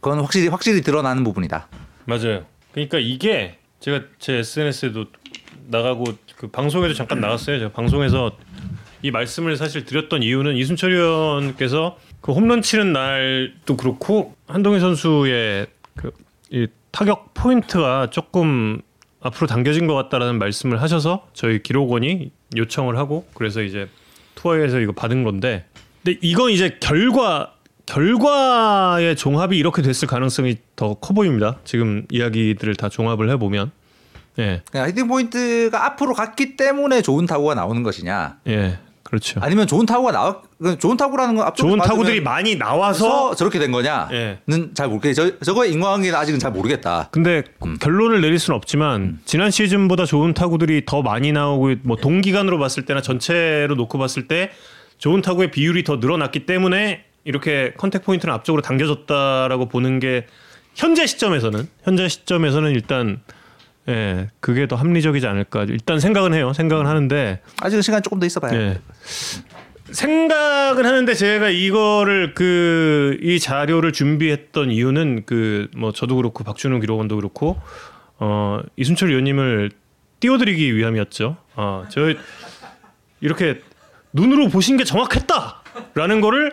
그건 0.00 0.20
확실히 0.20 0.48
확실히 0.48 0.80
드러나는 0.80 1.24
부분이다. 1.24 1.68
맞아요. 2.06 2.44
그러니까 2.72 2.98
이게 2.98 3.58
제가 3.80 4.02
제 4.18 4.34
SNS에도 4.38 5.06
나가고 5.68 6.04
그 6.36 6.48
방송에도 6.48 6.94
잠깐 6.94 7.20
나갔어요. 7.20 7.58
제가 7.58 7.72
방송에서 7.72 8.32
이 9.02 9.10
말씀을 9.10 9.56
사실 9.56 9.84
드렸던 9.84 10.22
이유는 10.22 10.56
이순철 10.56 10.92
의원께서 10.92 11.98
그 12.20 12.32
홈런 12.32 12.62
치는 12.62 12.92
날도 12.92 13.76
그렇고 13.76 14.34
한동희 14.46 14.80
선수의 14.80 15.66
그 15.96 16.10
이 16.52 16.66
타격 16.90 17.32
포인트가 17.32 18.10
조금 18.10 18.82
앞으로 19.22 19.46
당겨진 19.46 19.86
것 19.86 19.94
같다라는 19.94 20.38
말씀을 20.38 20.82
하셔서 20.82 21.28
저희 21.32 21.62
기록원이 21.62 22.30
요청을 22.56 22.96
하고 22.98 23.26
그래서 23.34 23.62
이제 23.62 23.88
투어에서 24.34 24.80
이거 24.80 24.92
받은 24.92 25.22
건데 25.24 25.64
근데 26.02 26.18
이건 26.22 26.50
이제 26.50 26.76
결과 26.80 27.54
결과의 27.86 29.16
종합이 29.16 29.56
이렇게 29.58 29.82
됐을 29.82 30.08
가능성이 30.08 30.56
더 30.76 30.94
커 30.94 31.14
보입니다. 31.14 31.58
지금 31.64 32.06
이야기들을 32.10 32.74
다 32.76 32.88
종합을 32.88 33.30
해 33.30 33.36
보면. 33.36 33.70
예, 34.38 34.62
그냥 34.70 34.88
hitting 34.88 35.08
point가 35.08 35.84
앞으로 35.86 36.14
갔기 36.14 36.56
때문에 36.56 37.02
좋은 37.02 37.26
타구가 37.26 37.54
나오는 37.54 37.82
것이냐, 37.82 38.38
예, 38.48 38.78
그렇죠. 39.12 39.40
아니면 39.42 39.66
좋은 39.66 39.84
타구가 39.84 40.10
나와 40.10 40.40
그 40.58 40.78
좋은 40.78 40.96
타구라는 40.96 41.34
건 41.34 41.52
좋은 41.54 41.78
타구들이 41.78 42.22
많이 42.22 42.56
나와서 42.56 43.04
서 43.04 43.34
저렇게 43.34 43.58
된 43.58 43.70
거냐는 43.70 44.40
예. 44.48 44.72
잘 44.72 44.88
모르겠어요. 44.88 45.32
저 45.32 45.44
저거의 45.44 45.70
인과관계는 45.72 46.18
아직은 46.18 46.40
잘 46.40 46.50
모르겠다. 46.50 47.10
근데 47.10 47.42
결론을 47.78 48.22
내릴 48.22 48.38
수는 48.38 48.56
없지만 48.56 49.18
지난 49.26 49.50
시즌보다 49.50 50.06
좋은 50.06 50.32
타구들이 50.32 50.86
더 50.86 51.02
많이 51.02 51.30
나오고 51.30 51.74
뭐 51.82 51.98
동기간으로 51.98 52.58
봤을 52.58 52.86
때나 52.86 53.02
전체로 53.02 53.74
놓고 53.74 53.98
봤을 53.98 54.28
때 54.28 54.50
좋은 54.96 55.20
타구의 55.20 55.50
비율이 55.50 55.84
더 55.84 55.96
늘어났기 55.96 56.46
때문에 56.46 57.04
이렇게 57.24 57.74
컨택 57.76 58.04
포인트는 58.06 58.32
앞쪽으로 58.32 58.62
당겨졌다라고 58.62 59.68
보는 59.68 59.98
게 59.98 60.24
현재 60.74 61.06
시점에서는 61.06 61.68
현재 61.82 62.08
시점에서는 62.08 62.70
일단 62.70 63.20
예 63.88 64.28
그게 64.40 64.68
더 64.68 64.76
합리적이지 64.76 65.26
않을까 65.26 65.64
일단 65.64 65.98
생각은 65.98 66.34
해요 66.34 66.52
생각은 66.52 66.86
하는데 66.86 67.40
아직은 67.60 67.82
시간 67.82 67.98
이 67.98 68.02
조금 68.02 68.20
더 68.20 68.26
있어봐요. 68.26 68.54
예. 68.58 68.78
생각은 69.90 70.86
하는데 70.86 71.14
제가 71.14 71.48
이거를 71.48 72.34
그 72.34 73.18
이 73.22 73.38
자료를 73.40 73.92
준비했던 73.92 74.70
이유는 74.70 75.24
그 75.26 75.68
뭐 75.76 75.92
저도 75.92 76.16
그렇고 76.16 76.44
박준호 76.44 76.80
기록원도 76.80 77.16
그렇고 77.16 77.60
어 78.18 78.60
이순철 78.76 79.10
의원님을 79.10 79.70
띄워드리기 80.20 80.76
위함이었죠. 80.76 81.36
어저 81.56 82.14
이렇게 83.20 83.60
눈으로 84.12 84.48
보신 84.48 84.76
게 84.76 84.84
정확했다라는 84.84 86.20
거를 86.20 86.52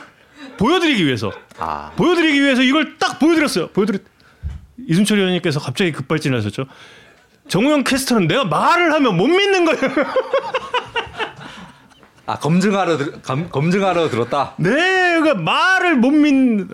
보여드리기 0.58 1.06
위해서 1.06 1.32
아, 1.60 1.92
보여드리기 1.96 2.42
위해서 2.42 2.62
이걸 2.64 2.98
딱 2.98 3.20
보여드렸어요. 3.20 3.68
보여드렸 3.70 4.02
이순철 4.88 5.18
의원님께서 5.20 5.60
갑자기 5.60 5.92
급발진하셨죠. 5.92 6.66
정우영 7.50 7.84
캐스터는 7.84 8.28
내가 8.28 8.46
말을 8.46 8.94
하면 8.94 9.18
못 9.18 9.28
믿는 9.28 9.66
거예요. 9.66 9.96
아 12.26 12.38
검증하러 12.38 12.98
들, 12.98 13.22
검, 13.24 13.50
검증하러 13.50 14.10
들었다. 14.10 14.54
내가 14.58 15.34
말을 15.34 15.96
못 15.96 16.12
믿는 16.12 16.70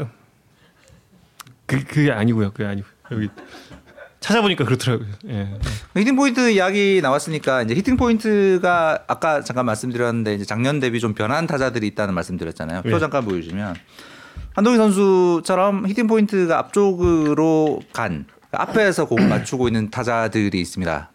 그 1.65 1.83
그게 1.83 2.11
아니고요. 2.11 2.51
그게 2.51 2.65
아니고 2.65 2.87
여기 3.11 3.29
찾아보니까 4.19 4.65
그렇더라고요. 4.65 5.07
예. 5.29 5.47
hitting 5.95 6.15
point 6.15 6.49
이야기 6.51 6.99
나왔으니까 7.01 7.61
이제 7.61 7.73
hitting 7.73 7.95
point가 7.95 9.03
아까 9.07 9.41
잠깐 9.41 9.65
말씀드렸는데 9.67 10.33
이제 10.33 10.45
작년 10.45 10.79
대비 10.79 10.99
좀 10.99 11.13
변한 11.13 11.47
타자들이 11.47 11.87
있다는 11.87 12.13
말씀드렸잖아요. 12.15 12.81
표 12.81 12.95
예. 12.95 12.99
잠깐 12.99 13.23
보여주시면 13.23 13.75
한동희 14.55 14.77
선수처럼 14.77 15.87
hitting 15.87 16.07
point가 16.07 16.57
앞쪽으로 16.57 17.81
간 17.93 18.25
앞에서 18.57 19.05
공을 19.05 19.27
맞추고 19.29 19.67
있는 19.67 19.89
타자들이 19.89 20.59
있습니다. 20.61 21.11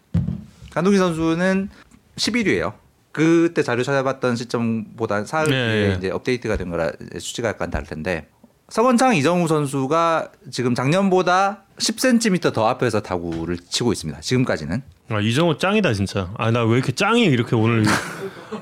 한동희 0.73 0.97
선수는 0.97 1.69
11위예요. 2.17 2.73
그때 3.11 3.61
자료 3.61 3.83
찾아봤던 3.83 4.35
시점보다 4.37 5.25
사흘 5.25 5.49
네, 5.49 5.51
뒤에 5.51 5.87
네. 5.89 5.95
이제 5.97 6.09
업데이트가 6.11 6.55
된 6.55 6.69
거라 6.69 6.91
수치가 7.19 7.49
약간 7.49 7.69
다를 7.69 7.85
텐데 7.85 8.27
서건창 8.69 9.15
이정후 9.17 9.49
선수가 9.49 10.31
지금 10.49 10.73
작년보다 10.75 11.63
10cm 11.77 12.53
더 12.53 12.67
앞에서 12.69 13.01
타구를 13.01 13.57
치고 13.69 13.91
있습니다. 13.91 14.21
지금까지는. 14.21 14.81
아 15.09 15.19
이정후 15.19 15.57
짱이다 15.57 15.93
진짜. 15.93 16.31
아 16.37 16.51
나 16.51 16.63
왜 16.63 16.77
이렇게 16.77 16.93
짱이 16.93 17.23
이렇게 17.23 17.53
오늘 17.57 17.83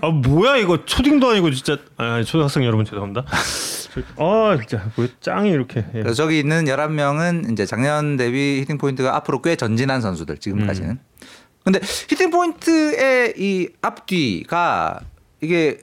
아 0.02 0.10
뭐야 0.10 0.58
이거 0.58 0.84
초딩도 0.84 1.30
아니고 1.30 1.52
진짜 1.52 1.78
아 1.98 2.24
초등학생 2.24 2.63
여러분 2.63 2.86
죄송합니다. 2.86 3.26
저- 4.18 4.24
아 4.24 4.58
진짜 4.58 4.90
왜 4.98 5.08
짱이 5.22 5.50
이렇게 5.50 5.80
예. 5.94 6.00
그래서 6.02 6.14
저기 6.14 6.40
있는 6.40 6.66
11명은 6.66 7.52
이제 7.52 7.66
작년 7.66 8.18
대비 8.18 8.60
hitting 8.62 8.78
point가 8.78 9.15
앞으로 9.16 9.42
꽤 9.42 9.56
전진한 9.56 10.02
선수들 10.02 10.38
지금까지는. 10.38 10.90
음. 10.92 11.00
근데 11.64 11.80
hitting 12.10 12.32
point의 12.32 13.34
이 13.38 13.70
앞뒤가 13.82 15.02
이게 15.42 15.80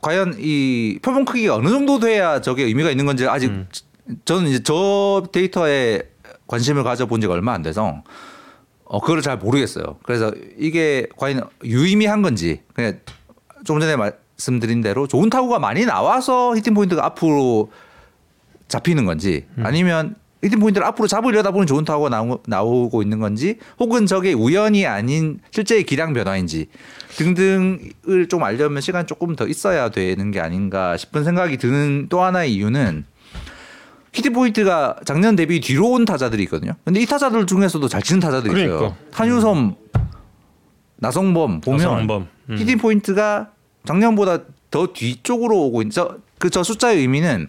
과연 0.00 0.36
이 0.38 0.98
표본 1.02 1.24
크기가 1.24 1.56
어느 1.56 1.68
정도 1.68 1.98
돼야 1.98 2.40
저게 2.40 2.64
의미가 2.64 2.90
있는 2.90 3.04
건지 3.06 3.26
아직 3.26 3.50
음. 3.50 3.68
저는 4.24 4.48
이제 4.48 4.62
저 4.62 5.24
데이터에 5.32 6.02
관심을 6.46 6.82
가져본 6.82 7.20
지가 7.20 7.34
얼마 7.34 7.52
안 7.52 7.62
돼서 7.62 8.02
어 8.84 9.00
그걸 9.00 9.20
잘 9.20 9.36
모르겠어요. 9.36 9.98
그래서 10.02 10.32
이게 10.58 11.06
과연 11.16 11.42
유의미한 11.62 12.22
건지 12.22 12.62
그냥 12.72 13.00
조금 13.64 13.80
전에 13.80 13.96
말 13.96 14.16
씀드린 14.38 14.80
대로 14.80 15.06
좋은 15.06 15.28
타구가 15.28 15.58
많이 15.58 15.84
나와서 15.84 16.56
hitting 16.56 16.74
point가 16.74 17.04
앞으로 17.04 17.70
잡히는 18.68 19.04
건지 19.04 19.46
아니면 19.62 20.14
hitting 20.42 20.60
point를 20.60 20.86
앞으로 20.86 21.08
잡으려다 21.08 21.50
보니 21.50 21.66
좋은 21.66 21.84
타구가 21.84 22.08
나오, 22.08 22.38
나오고 22.46 23.02
있는 23.02 23.18
건지 23.18 23.58
혹은 23.80 24.06
저게 24.06 24.32
우연이 24.32 24.86
아닌 24.86 25.40
실제의 25.50 25.82
기량 25.82 26.12
변화인지 26.12 26.68
등등을 27.16 28.28
좀 28.28 28.44
알려면 28.44 28.80
시간 28.80 29.06
조금 29.06 29.34
더 29.34 29.48
있어야 29.48 29.88
되는 29.88 30.30
게 30.30 30.38
아닌가 30.38 30.96
싶은 30.96 31.24
생각이 31.24 31.56
드는 31.56 32.06
또 32.08 32.22
하나의 32.22 32.54
이유는 32.54 33.04
hitting 34.12 34.32
point가 34.32 34.96
작년 35.04 35.34
대비 35.34 35.60
뒤로 35.60 35.90
온 35.90 36.04
타자들이 36.04 36.44
있거든요. 36.44 36.72
근데 36.84 37.00
이 37.00 37.06
타자들 37.06 37.46
중에서도 37.46 37.86
잘 37.88 38.02
치는 38.02 38.20
타자들이 38.20 38.52
있어요. 38.62 38.78
그러니까. 38.78 38.98
한유섬, 39.12 39.74
나성범 40.96 41.60
보면 41.60 41.80
나성범. 41.80 42.28
음. 42.50 42.56
hitting 42.58 42.78
point가 42.78 43.50
작년보다 43.84 44.44
더 44.70 44.92
뒤쪽으로 44.92 45.56
오고 45.66 45.82
있는 45.82 45.92
그저 46.38 46.62
숫자의 46.62 46.98
의미는 46.98 47.48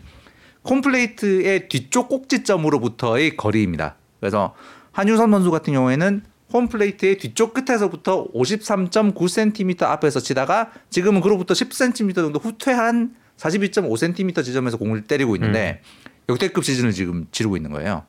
홈플레이트의 0.68 1.70
뒤쪽 1.70 2.10
꼭지점으로부터의 2.10 3.38
거리입니다. 3.38 3.96
그래서 4.20 4.56
한유섬 4.92 5.32
선수 5.32 5.52
같은 5.52 5.74
경우에는 5.74 6.24
홈플레이트의 6.52 7.18
뒤쪽 7.18 7.54
끝에서부터 7.54 8.28
53.9cm 8.34 9.84
앞에서 9.84 10.20
치다가 10.20 10.72
지금은 10.90 11.22
그로부터 11.22 11.54
10cm 11.54 12.16
정도 12.16 12.40
후퇴한 12.40 13.16
42.5cm 13.38 14.44
지점에서 14.44 14.78
공을 14.78 15.04
때리고 15.04 15.36
있는데 15.36 15.82
역대급 16.28 16.64
시즌을 16.66 16.92
지금 16.92 17.28
치르고 17.32 17.56
있는 17.56 17.72
거예요. 17.72 18.04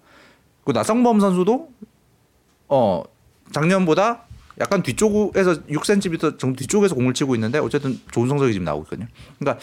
그 0.64 0.72
나성범 0.72 1.20
선수도 1.20 1.70
어 2.68 3.02
작년보다 3.52 4.24
약간 4.58 4.82
뒤쪽에서 4.82 5.62
6cm 5.64 6.38
정도 6.38 6.56
뒤쪽에서 6.56 6.94
공을 6.94 7.14
치고 7.14 7.34
있는데 7.36 7.58
어쨌든 7.58 7.98
좋은 8.10 8.28
성적이 8.28 8.52
지금 8.52 8.64
나오고 8.64 8.84
있거든요. 8.84 9.06
그러니까 9.38 9.62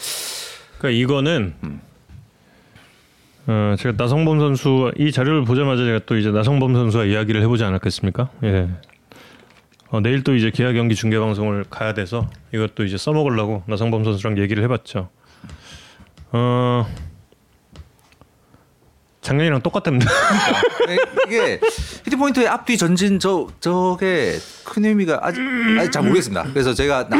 그러니까 0.78 0.98
이거는 1.00 1.54
어, 3.46 3.74
제가 3.78 3.94
나성범 3.96 4.40
선수 4.40 4.92
이 4.96 5.10
자료를 5.10 5.44
보자마자 5.44 5.84
제가 5.84 6.00
또 6.06 6.16
이제 6.16 6.30
나성범 6.30 6.74
선수와 6.74 7.04
이야기를 7.04 7.42
해보지 7.42 7.64
않았겠습니까? 7.64 8.30
예. 8.44 8.68
어, 9.90 10.00
내일 10.00 10.22
또 10.22 10.34
이제 10.34 10.50
기아 10.50 10.72
경기 10.72 10.94
중계 10.94 11.18
방송을 11.18 11.64
가야 11.70 11.94
돼서 11.94 12.28
이것도 12.52 12.84
이제 12.84 12.98
써먹으려고 12.98 13.62
나성범 13.66 14.04
선수랑 14.04 14.38
얘기를 14.38 14.62
해봤죠. 14.64 15.08
어 16.32 16.86
작년이랑 19.28 19.60
똑같답니다. 19.60 20.10
네, 20.88 20.96
이게 21.26 21.60
히트포인트의 22.06 22.48
앞뒤 22.48 22.78
전진 22.78 23.18
저 23.18 23.46
저게 23.60 24.38
큰 24.64 24.86
의미가 24.86 25.20
아직, 25.22 25.40
아직 25.78 25.92
잘 25.92 26.02
모르겠습니다. 26.02 26.44
그래서 26.54 26.72
제가 26.72 27.08
나- 27.08 27.18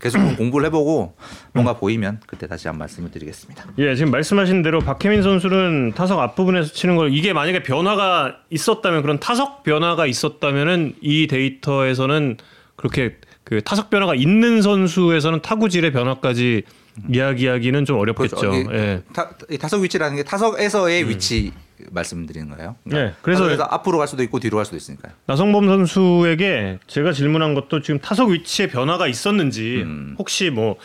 계속 0.00 0.18
공부를 0.36 0.66
해보고 0.66 1.16
뭔가 1.52 1.72
보이면 1.74 2.20
그때 2.28 2.46
다시 2.46 2.68
한 2.68 2.78
말씀을 2.78 3.10
드리겠습니다. 3.10 3.64
예, 3.78 3.94
지금 3.96 4.12
말씀하신 4.12 4.62
대로 4.62 4.78
박혜민 4.80 5.22
선수는 5.24 5.94
타석 5.96 6.20
앞부분에서 6.20 6.72
치는 6.72 6.94
걸 6.96 7.12
이게 7.12 7.32
만약에 7.32 7.64
변화가 7.64 8.36
있었다면 8.50 9.02
그런 9.02 9.18
타석 9.18 9.64
변화가 9.64 10.06
있었다면은 10.06 10.94
이 11.00 11.26
데이터에서는 11.26 12.36
그렇게 12.76 13.16
그 13.42 13.62
타석 13.62 13.90
변화가 13.90 14.14
있는 14.14 14.62
선수에서는 14.62 15.42
타구질의 15.42 15.90
변화까지 15.92 16.62
이야기하기는 17.08 17.84
좀 17.84 17.98
어렵겠죠. 17.98 18.36
그렇죠. 18.36 18.56
이게 18.58 18.72
예. 18.74 19.02
타, 19.12 19.30
이 19.50 19.58
타석 19.58 19.82
위치라는 19.82 20.16
게 20.16 20.22
타석에서의 20.24 21.08
위치 21.08 21.52
말씀드리는 21.90 22.48
거예요. 22.50 22.76
예, 22.92 23.14
그래서- 23.22 23.44
그래서 23.44 23.62
앞으로 23.70 23.98
갈 23.98 24.08
수도 24.08 24.22
있고 24.24 24.40
뒤로 24.40 24.56
갈 24.56 24.64
수도 24.64 24.76
있으니까요. 24.76 25.12
나성범 25.26 25.66
선수에게 25.66 26.78
제가 26.86 27.12
질문한 27.12 27.54
것도 27.54 27.82
지금 27.82 28.00
타석 28.00 28.30
위치에 28.30 28.66
변화가 28.68 29.06
있었는지 29.08 29.82
음. 29.84 30.14
혹시 30.18 30.50
뭐 30.50 30.76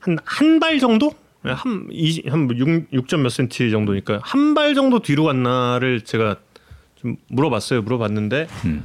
한 0.00 0.18
한 0.24 0.60
발 0.60 0.78
정도? 0.78 1.10
한한6점 1.42 3.20
몇 3.20 3.28
센치 3.30 3.70
정도니까 3.70 4.20
한 4.22 4.54
발 4.54 4.74
정도 4.74 5.00
뒤로 5.00 5.24
갔나를 5.24 6.02
제가 6.02 6.36
좀 6.96 7.16
물어봤어요. 7.28 7.82
물어봤는데 7.82 8.46
음. 8.64 8.84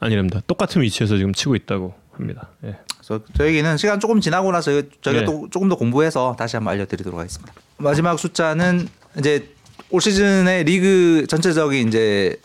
아니랍니다. 0.00 0.40
똑같은 0.46 0.82
위치에서 0.82 1.16
지금 1.16 1.32
치고 1.32 1.54
있다고 1.54 1.94
합니다. 2.16 2.48
예. 2.64 2.76
그래서 2.96 3.24
저에게는 3.36 3.76
시간 3.76 4.00
조금 4.00 4.20
지나고 4.20 4.50
나서 4.52 4.70
저희가 5.02 5.20
네. 5.20 5.24
또 5.24 5.48
조금 5.50 5.68
더 5.68 5.76
공부해서 5.76 6.34
다시 6.38 6.56
한번 6.56 6.74
알려드리도록 6.74 7.18
하겠습니다. 7.18 7.52
마지막 7.76 8.18
숫자는 8.18 8.88
이제 9.18 9.54
올 9.90 10.00
시즌의 10.00 10.64
리그 10.64 11.26
전체적인 11.28 11.88
이제 11.88 12.40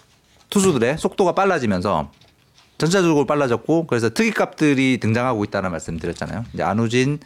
투수들의 0.50 0.98
속도가 0.98 1.34
빨라지면서 1.34 2.12
전체적으로 2.78 3.26
빨라졌고 3.26 3.88
그래서 3.88 4.10
특이값들이 4.10 5.00
등장하고 5.00 5.44
있다는 5.44 5.72
말씀드렸잖아요. 5.72 6.46
이제 6.54 6.64
안우진 6.64 7.20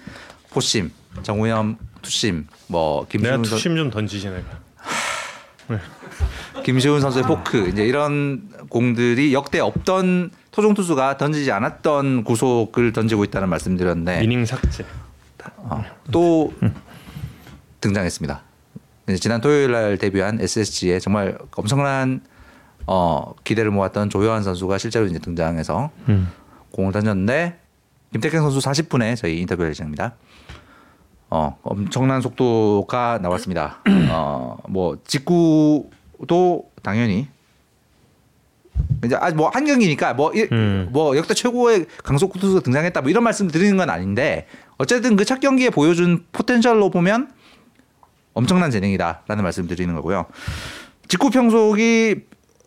포심, 0.49 0.91
정우영 1.21 1.77
투심, 2.01 2.47
뭐 2.67 3.07
내가 3.07 3.37
김시훈 3.37 3.43
선 3.43 3.57
투심 3.57 3.75
좀 3.75 3.89
던지지 3.89 4.29
내가. 4.29 4.63
김시훈 6.63 7.01
선수의 7.01 7.23
포크 7.23 7.69
이제 7.69 7.85
이런 7.85 8.49
공들이 8.69 9.33
역대 9.33 9.59
없던 9.59 10.31
토종 10.53 10.75
투수가 10.75 11.17
던지지 11.17 11.51
않았던 11.51 12.23
구속을 12.23 12.93
던지고 12.93 13.23
있다는 13.23 13.49
말씀드렸는데 13.49 14.23
이닝 14.23 14.45
삭제. 14.45 14.85
어, 15.57 15.83
또 16.11 16.53
등장했습니다. 17.81 18.41
지난 19.19 19.41
토요일 19.41 19.71
날 19.71 19.97
데뷔한 19.97 20.39
SSG에 20.39 20.99
정말 20.99 21.37
엄청난 21.55 22.21
어, 22.85 23.33
기대를 23.43 23.71
모았던 23.71 24.11
조효환 24.11 24.43
선수가 24.43 24.77
실제로 24.77 25.07
이제 25.07 25.17
등장해서 25.17 25.89
음. 26.09 26.31
공을 26.71 26.93
던졌는데 26.93 27.59
김태경 28.11 28.43
선수 28.43 28.59
40분에 28.59 29.17
저희 29.17 29.39
인터뷰 29.41 29.65
예정입니다. 29.65 30.13
어, 31.31 31.57
엄청난 31.63 32.21
속도가 32.21 33.19
나왔습니다. 33.23 33.81
어, 34.11 34.57
뭐 34.69 34.99
직구도 35.03 36.69
당연히 36.83 37.27
이제 39.05 39.15
아직 39.15 39.35
뭐한 39.35 39.65
경기니까 39.65 40.13
뭐, 40.13 40.31
일- 40.33 40.49
음. 40.51 40.89
뭐 40.91 41.15
역대 41.17 41.33
최고의 41.33 41.85
강속 42.03 42.33
투수가 42.39 42.61
등장했다 42.61 43.01
뭐 43.01 43.09
이런 43.09 43.23
말씀 43.23 43.47
드리는 43.49 43.75
건 43.77 43.89
아닌데 43.89 44.47
어쨌든 44.77 45.15
그 45.15 45.25
첫 45.25 45.39
경기에 45.39 45.69
보여준 45.69 46.25
포텐셜로 46.31 46.89
보면 46.89 47.29
엄청난 48.33 48.71
재능이다라는 48.71 49.43
말씀 49.43 49.67
드리는 49.67 49.93
거고요. 49.95 50.25
직구 51.07 51.29
평속이 51.29 52.15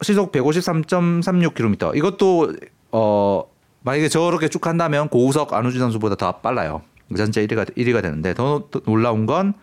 시속 0.02 0.30
153.36km. 0.32 1.96
이것도 1.96 2.52
어 2.92 3.42
만약에 3.82 4.08
저렇게 4.08 4.48
쭉 4.48 4.66
한다면 4.66 5.08
고우석 5.08 5.52
안우진 5.52 5.80
선수보다 5.80 6.16
더 6.16 6.32
빨라요. 6.40 6.82
전체 7.16 7.44
1위가 7.46 7.74
1위가 7.76 8.02
되는데 8.02 8.34
더, 8.34 8.68
더 8.70 8.80
놀라운 8.80 9.26
건 9.26 9.54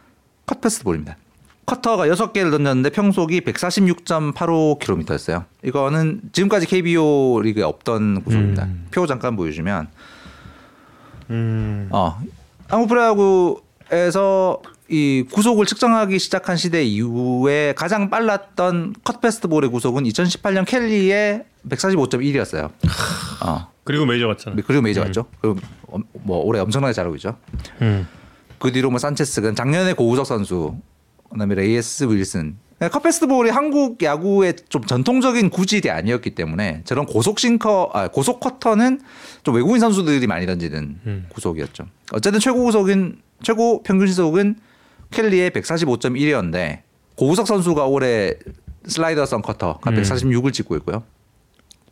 컷패스트 0.46 0.84
볼입니다. 0.84 1.18
커터가 1.66 2.08
6개를 2.08 2.52
던졌는데 2.52 2.90
평속이 2.90 3.42
146.85km였어요. 3.42 5.46
이거는 5.64 6.22
지금까지 6.32 6.68
KBO 6.68 7.40
리그에 7.42 7.64
없던 7.64 8.24
구속입니다. 8.24 8.68
표 8.92 9.08
잠깐 9.08 9.36
보여주면 9.36 9.88
음. 11.30 11.88
어, 11.92 12.20
한국 12.68 12.88
프로야구에서 12.90 14.62
이 14.90 15.26
구속을 15.32 15.66
측정하기 15.66 16.20
시작한 16.20 16.58
시대 16.58 16.84
이후에 16.84 17.74
가장 17.76 18.10
빨랐던 18.10 18.96
컷패스트 19.04 19.48
볼의 19.48 19.70
구속은 19.70 20.04
2018년 20.04 20.66
켈리의 20.68 21.46
145.1이었어요. 21.70 22.70
어, 23.46 23.72
그리고 23.86 24.06
메이저 24.06 24.28
갔잖아. 24.28 24.56
그리고 24.68 24.82
메이저 24.82 25.02
갔죠. 25.02 25.26
그리고 25.42 25.60
엄- 25.88 26.04
뭐 26.24 26.40
올해 26.40 26.60
엄청나게 26.60 26.94
잘하고 26.94 27.16
있죠. 27.16 27.38
음. 27.82 28.06
그 28.60 28.72
뒤로 28.72 28.90
뭐 28.90 29.00
산체스건 29.00 29.56
작년에 29.56 29.94
고우석 29.94 30.26
선수, 30.26 30.76
그다음에 31.34 31.56
레이스 31.56 32.06
윌슨. 32.06 32.58
컷패스트 32.80 33.28
볼이 33.28 33.50
한국 33.50 34.02
야구의 34.02 34.56
좀 34.68 34.84
전통적인 34.84 35.50
구질이 35.50 35.90
아니었기 35.90 36.32
때문에 36.32 36.82
저런 36.84 37.06
고속 37.06 37.40
싱커, 37.40 37.92
아, 37.94 38.08
고속 38.10 38.40
커터는 38.40 39.00
좀 39.44 39.56
외국인 39.56 39.80
선수들이 39.80 40.28
많이 40.28 40.46
던지는 40.46 41.00
음. 41.06 41.26
구속이었죠. 41.30 41.86
어쨌든 42.12 42.40
최고 42.40 42.64
구속은 42.64 43.20
최고 43.42 43.84
평균 43.84 44.08
시속은 44.08 44.56
켈리의 45.12 45.52
145.1이었는데 45.52 46.82
고우석 47.16 47.48
선수가 47.48 47.86
올해 47.86 48.34
슬라이더성 48.86 49.44
커터가 49.44 49.90
음. 49.90 49.96
146을 49.96 50.52
찍고 50.52 50.76
있고요. 50.78 51.04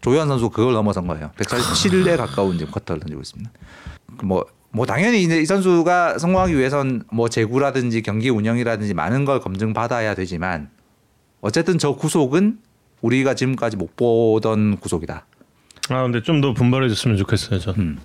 조현 0.02 0.28
선수 0.28 0.50
그걸 0.50 0.74
넘어선 0.74 1.08
거예요. 1.08 1.32
147에 1.38 2.18
가까운 2.18 2.58
지금 2.58 2.72
커터를 2.74 3.02
던지고 3.02 3.22
있습니다. 3.22 3.52
뭐, 4.24 4.46
뭐 4.74 4.86
당연히 4.86 5.24
이제 5.24 5.42
이 5.42 5.46
선수가 5.46 6.18
성공하기 6.20 6.58
위해선 6.58 7.04
뭐 7.12 7.28
제구라든지 7.30 8.02
경기 8.02 8.30
운영이라든지 8.30 8.94
많은 8.94 9.26
걸 9.26 9.40
검증 9.40 9.74
받아야 9.74 10.16
되지만 10.16 10.70
어쨌든 11.42 11.78
저 11.78 11.96
구속은 11.96 12.60
우리가 13.02 13.34
지금까지 13.36 13.78
못 13.78 13.96
보던 13.96 14.78
구속이다. 14.78 15.26
아 15.90 16.04
근데 16.04 16.22
좀 16.22 16.40
더 16.42 16.54
분발해줬으면 16.54 17.18
좋겠어요. 17.18 17.60
전. 17.60 17.76
음. 17.78 18.00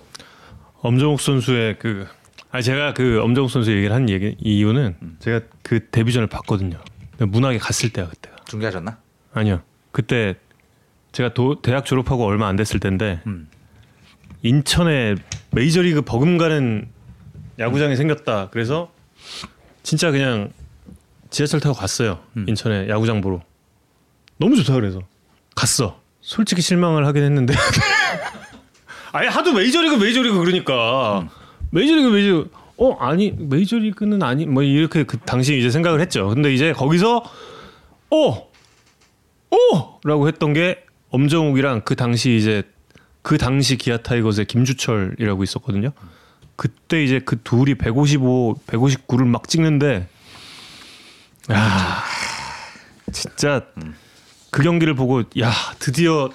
엄정욱 0.81 1.21
선수의 1.21 1.77
그, 1.79 2.05
아 2.51 2.61
제가 2.61 2.93
그 2.93 3.21
엄정욱 3.21 3.49
선수 3.49 3.71
얘기를 3.71 3.93
한 3.95 4.09
얘기 4.09 4.35
이유는 4.39 4.95
제가 5.19 5.41
그 5.63 5.87
데뷔전을 5.89 6.27
봤거든요. 6.27 6.77
문학에 7.19 7.57
갔을 7.57 7.89
때야 7.91 8.07
그때가. 8.07 8.35
중계하셨나? 8.45 8.97
아니요. 9.33 9.61
그때 9.91 10.35
제가 11.11 11.33
도, 11.33 11.61
대학 11.61 11.85
졸업하고 11.85 12.25
얼마 12.25 12.47
안 12.47 12.55
됐을 12.55 12.79
때인데 12.79 13.21
음. 13.27 13.47
인천에 14.47 15.15
메이저리그 15.51 16.01
버금가는 16.01 16.87
야구장이 17.59 17.95
생겼다. 17.95 18.49
그래서 18.51 18.91
진짜 19.83 20.11
그냥 20.11 20.51
지하철 21.29 21.59
타고 21.59 21.75
갔어요. 21.75 22.19
음. 22.37 22.45
인천에 22.47 22.87
야구장 22.89 23.21
보러. 23.21 23.41
너무 24.37 24.55
좋다 24.55 24.73
그래서 24.73 25.01
갔어. 25.55 25.99
솔직히 26.21 26.61
실망을 26.61 27.05
하긴 27.07 27.23
했는데. 27.23 27.53
아예 29.11 29.27
하도 29.27 29.53
메이저리그 29.53 29.95
메이저리그 29.95 30.37
그러니까 30.37 31.21
음. 31.21 31.29
메이저리그 31.71 32.07
메이저 32.09 32.45
어 32.77 32.93
아니 32.99 33.31
메이저리그는 33.31 34.21
아니 34.21 34.45
뭐 34.45 34.61
이렇게 34.61 35.03
그 35.03 35.17
당시 35.17 35.57
이제 35.57 35.71
생각을 35.71 35.99
했죠. 35.99 36.27
근데 36.29 36.53
이제 36.53 36.73
거기서 36.73 37.23
어 38.11 38.47
오라고 39.49 40.27
했던 40.27 40.53
게 40.53 40.83
엄정욱이랑 41.09 41.81
그 41.81 41.95
당시 41.95 42.35
이제 42.37 42.63
그 43.27 43.37
당시 43.37 43.75
기아 43.75 43.97
타이거즈의 43.97 44.45
김주철이라고 44.45 45.43
있었거든요. 45.43 45.91
그때 46.55 47.03
이제 47.03 47.19
그 47.19 47.37
둘이 47.43 47.75
155, 47.75 48.55
159를 48.65 49.25
막 49.25 49.49
찍는데 49.49 50.07
야 51.51 52.03
진짜 53.11 53.65
그 54.49 54.63
경기를 54.63 54.93
보고 54.93 55.23
야 55.41 55.51
드디어 55.77 56.29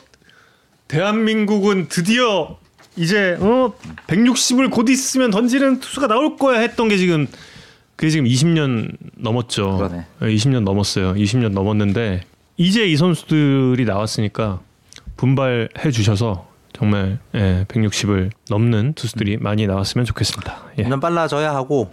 대한민국은 0.87 1.89
드디어 1.89 2.59
이제 2.97 3.39
어 3.41 3.73
160을 4.07 4.71
곧 4.71 4.91
있으면 4.91 5.31
던지는 5.31 5.81
투수가 5.81 6.09
나올 6.09 6.37
거야 6.37 6.61
했던 6.61 6.89
게 6.89 6.99
지금 6.99 7.27
그게 7.97 8.11
지금 8.11 8.27
20년 8.27 8.99
넘었죠. 9.17 9.79
그러네. 9.79 10.07
20년 10.21 10.65
넘었어요. 10.65 11.15
20년 11.15 11.53
넘었는데 11.53 12.21
이제 12.59 12.85
이 12.87 12.99
선수들이 12.99 13.87
나왔으니까 13.87 14.61
분발해 15.17 15.91
주셔서 15.91 16.52
정말 16.73 17.19
예, 17.35 17.65
160을 17.69 18.31
넘는 18.51 18.95
투수들이 18.95 19.39
많이 19.39 19.67
나왔으면 19.67 20.05
좋겠습니다. 20.05 20.63
예. 20.79 20.83
점점 20.83 21.01
빨라져야 21.01 21.55
하고, 21.55 21.91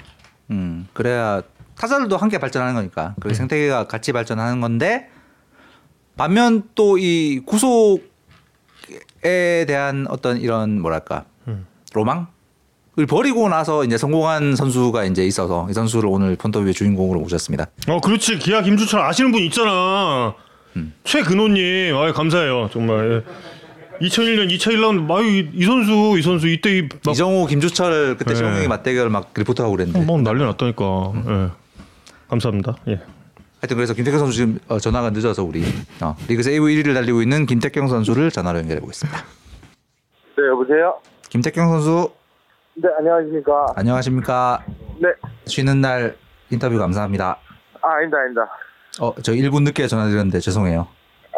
음, 0.51 0.87
그래야 0.93 1.41
타자들도 1.77 2.17
함께 2.17 2.37
발전하는 2.37 2.75
거니까. 2.75 3.15
그리고 3.19 3.35
생태계가 3.35 3.87
같이 3.87 4.11
발전하는 4.11 4.61
건데, 4.61 5.09
반면 6.17 6.63
또 6.75 6.97
이 6.97 7.41
구속에 7.45 9.65
대한 9.67 10.05
어떤 10.09 10.37
이런 10.37 10.81
뭐랄까, 10.81 11.25
로망? 11.93 12.27
을 12.97 13.05
버리고 13.05 13.47
나서 13.47 13.85
이제 13.85 13.97
성공한 13.97 14.57
선수가 14.57 15.05
이제 15.05 15.25
있어서 15.25 15.67
이 15.69 15.73
선수를 15.73 16.09
오늘 16.09 16.35
폰터뷰의 16.35 16.73
주인공으로 16.73 17.21
모셨습니다. 17.21 17.67
어 17.87 18.01
그렇지 18.01 18.39
기아 18.39 18.61
김주철 18.61 18.99
아시는 18.99 19.31
분 19.31 19.41
있잖아 19.43 20.35
최근호님 21.05 21.95
아 21.95 22.11
감사해요 22.11 22.69
정말 22.73 23.23
2001년 24.01 24.49
2차 24.49 24.71
1라운드 24.73 25.11
아유 25.11 25.25
이, 25.25 25.49
이 25.53 25.65
선수 25.65 26.17
이 26.17 26.21
선수 26.21 26.47
이때 26.47 26.77
이 26.77 26.81
막, 26.83 27.11
이정우, 27.11 27.47
김주철 27.47 28.17
그때 28.17 28.31
네. 28.31 28.35
시범경기 28.35 28.67
맞대결 28.67 29.09
막 29.09 29.31
리포트하고 29.35 29.75
그랬는데. 29.75 30.05
막 30.05 30.21
난리 30.21 30.43
났다니까 30.43 30.83
예. 31.27 31.49
감사합니다 32.29 32.75
예. 32.87 33.01
하여튼 33.61 33.75
그래서 33.75 33.93
김태경 33.93 34.19
선수 34.19 34.33
지금 34.33 34.59
어, 34.69 34.79
전화가 34.79 35.09
늦어서 35.09 35.43
우리 35.43 35.63
어, 36.01 36.15
리그 36.29 36.43
세이브 36.43 36.65
1위를 36.65 36.93
달리고 36.93 37.21
있는 37.21 37.45
김태경 37.45 37.89
선수를 37.89 38.31
전화로 38.31 38.59
연결해 38.59 38.79
보겠습니다. 38.79 39.19
네, 40.37 40.47
여보세요? 40.47 40.99
김태경 41.29 41.67
선수 41.69 42.09
네, 42.75 42.87
안녕하십니까. 42.97 43.65
안녕하십니까? 43.75 44.63
네. 45.01 45.09
쉬는 45.45 45.81
날 45.81 46.15
인터뷰 46.49 46.77
감사합니다. 46.77 47.37
아, 47.81 47.93
아닙니다, 47.95 48.17
아닙니다. 48.19 48.49
어, 49.01 49.13
저 49.21 49.33
1분 49.33 49.63
늦게 49.63 49.87
전화드렸는데 49.87 50.39
죄송해요. 50.39 50.87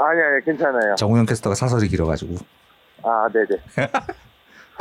아니, 0.04 0.22
아니, 0.22 0.43
괜찮아요. 0.45 0.95
정우영 0.95 1.26
캐스터가 1.26 1.56
사설이 1.56 1.88
길어가지고. 1.88 2.36
아, 3.04 3.28
네네. 3.34 3.47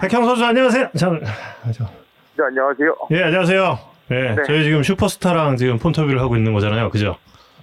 백형 0.01 0.25
선수 0.25 0.45
안녕하세요 0.45 0.89
참, 0.97 1.21
아, 1.25 1.73
저, 1.73 1.85
네, 1.85 2.45
안녕하세요. 2.45 2.95
예 3.11 3.23
안녕하세요 3.25 3.79
예 4.13 4.15
네. 4.35 4.37
저희 4.47 4.65
지금 4.65 4.83
슈퍼스타랑 4.83 5.57
지금 5.59 5.79
폰터뷰를 5.79 6.21
하고 6.21 6.37
있는 6.37 6.55
거잖아요 6.55 6.89
그죠 6.89 7.17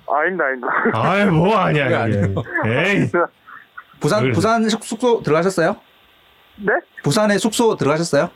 아, 0.08 0.20
아닙니다, 0.20 0.46
아닙니다. 0.46 0.70
아이 0.94 1.26
뭐 1.26 1.56
아니야 1.58 2.06
그게 2.06 2.20
이게. 2.20 2.92
에이 2.92 3.12
부산 4.00 4.26
왜 4.26 4.32
부산 4.32 4.70
숙- 4.70 4.84
숙소 4.84 5.24
들어가셨어요? 5.24 5.78
네? 6.58 6.74
부산에 7.04 7.40
숙소 7.40 7.76
들어가셨어요? 7.76 8.30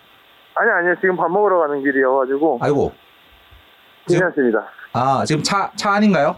아니, 0.56 0.70
아니요. 0.72 0.96
지금 1.00 1.16
밥 1.16 1.30
먹으러 1.30 1.60
가는 1.60 1.82
길이어가지고. 1.84 2.60
아이고. 2.62 2.92
괜찮습니다. 4.08 4.68
아 4.94 5.24
지금 5.26 5.44
차차 5.44 5.92
안인가요? 5.94 6.38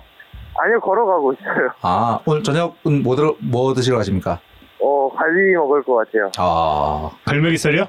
아니요, 0.59 0.79
걸어가고 0.81 1.33
있어요. 1.33 1.69
아 1.81 2.19
오늘 2.25 2.43
저녁은 2.43 3.03
뭐, 3.03 3.15
들어, 3.15 3.35
뭐 3.39 3.73
드시러 3.73 3.97
가십니까? 3.97 4.39
어, 4.79 5.09
갈비 5.15 5.53
먹을 5.55 5.81
것 5.83 5.95
같아요. 5.95 6.29
아 6.37 7.09
갈매기살이요 7.25 7.83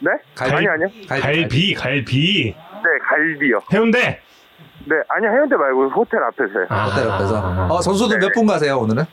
네? 0.00 0.10
갈비? 0.34 0.54
아니, 0.56 0.68
아니요. 0.68 0.86
갈비 1.08 1.74
갈비 1.74 2.54
네, 2.54 2.82
갈비요. 3.08 3.58
해운대 3.72 3.98
네, 4.86 4.96
아니요. 5.08 5.30
해운대 5.30 5.56
말고 5.56 5.88
호텔 5.90 6.22
앞에서요. 6.22 6.66
아. 6.70 6.84
호텔 6.86 7.10
앞에서. 7.10 7.66
어 7.68 7.80
선수들 7.82 8.18
몇분 8.18 8.46
가세요 8.46 8.78
오늘은? 8.78 9.04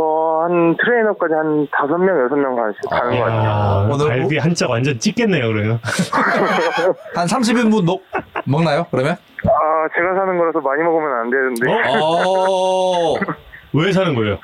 어, 0.00 0.42
한 0.44 0.76
트레이너까지 0.76 1.34
한 1.34 1.66
다섯 1.72 1.98
명, 1.98 2.18
여섯 2.24 2.36
명 2.36 2.54
가는 2.54 2.72
것 2.72 2.88
같아요. 2.88 3.20
야, 3.20 3.88
오늘 3.92 4.06
갈비 4.06 4.38
한짝 4.38 4.70
완전 4.70 4.96
찢겠네요 4.98 5.48
그래요 5.48 5.80
한 7.14 7.26
30인분 7.26 7.84
먹 7.84 8.02
먹나요? 8.46 8.86
그러면? 8.92 9.12
아, 9.44 9.88
제가 9.96 10.14
사는 10.14 10.38
거라서 10.38 10.60
많이 10.60 10.82
먹으면 10.82 11.12
안 11.12 11.30
되는데. 11.30 11.72
어 11.90 13.14
왜 13.74 13.92
사는 13.92 14.14
거예요 14.14 14.38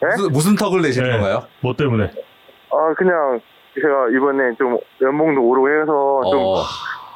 네? 0.00 0.08
무슨, 0.16 0.32
무슨 0.32 0.54
턱을 0.56 0.82
내시는 0.82 1.08
네. 1.08 1.16
건가요? 1.16 1.42
뭐 1.60 1.74
때문에 1.74 2.04
아, 2.70 2.94
그냥 2.96 3.40
제가 3.80 4.08
이번에 4.14 4.54
좀 4.58 4.78
연봉도 5.00 5.40
오르고 5.42 5.68
해서 5.68 6.30
좀 6.30 6.40
어, 6.40 6.56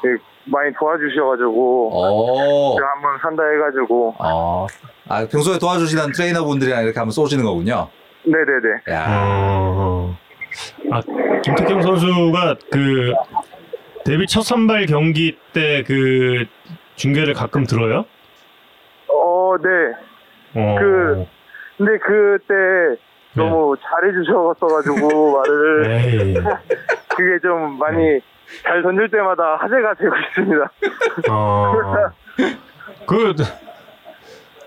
예, 0.05 0.17
많이 0.51 0.73
도와주셔가지고 0.73 1.91
어, 1.93 2.75
제가 2.77 2.87
한번 2.95 3.17
산다 3.21 3.43
해가지고 3.47 4.15
어. 4.17 4.65
아 5.09 5.25
평소에 5.27 5.57
도와주시는 5.57 6.11
트레이너분들이랑 6.13 6.83
이렇게 6.83 6.99
한번 6.99 7.11
쏘시는 7.11 7.43
거군요. 7.43 7.89
네네네 8.25 8.81
야, 8.91 9.05
어... 9.09 10.15
아 10.91 11.01
김태경 11.43 11.81
선수가 11.81 12.55
그 12.71 13.13
데뷔 14.05 14.27
첫 14.27 14.41
선발 14.43 14.85
경기 14.85 15.37
때 15.53 15.83
그 15.87 16.45
중계를 16.95 17.33
가끔 17.33 17.65
들어요? 17.65 18.05
어 19.07 19.57
네 19.57 19.95
어... 20.61 20.75
그- 20.79 21.25
근데 21.77 21.97
그때 21.99 22.53
네. 23.33 23.43
너무 23.43 23.75
잘해주셔가지고 23.81 25.37
말을 25.39 25.85
에이. 25.91 26.33
그게 27.15 27.39
좀 27.41 27.79
많이 27.79 27.97
네. 27.97 28.19
잘 28.63 28.81
던질 28.83 29.09
때마다 29.09 29.55
화제가 29.57 29.93
되고 29.95 30.13
있습니다 30.15 30.71
어... 31.31 31.73
그 33.07 33.33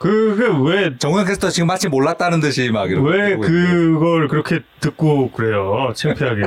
그게 0.03 0.49
왜 0.65 0.97
정우영 0.99 1.27
캐스터 1.27 1.49
지금 1.51 1.69
마치 1.69 1.89
몰랐다는 1.89 2.41
듯이 2.41 2.73
막 2.73 2.91
이러고 2.91 3.09
왜. 3.09 3.37
그걸 3.37 4.27
그렇게 4.27 4.59
듣고 4.81 5.31
그래요? 5.31 5.93
창피하게. 5.95 6.43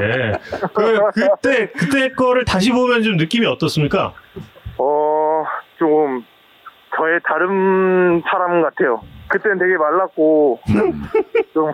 그 0.74 1.00
그때 1.14 1.72
그때 1.72 2.10
거를 2.12 2.44
다시 2.44 2.74
보면 2.74 3.04
좀 3.04 3.16
느낌이 3.16 3.46
어떻습니까? 3.46 4.14
어좀 4.78 6.26
저의 6.98 7.22
다른 7.24 8.22
사람 8.30 8.62
같아요 8.62 9.02
그때는 9.30 9.58
되게 9.58 9.78
말랐고 9.78 10.60
음, 10.70 11.04
좀 11.54 11.72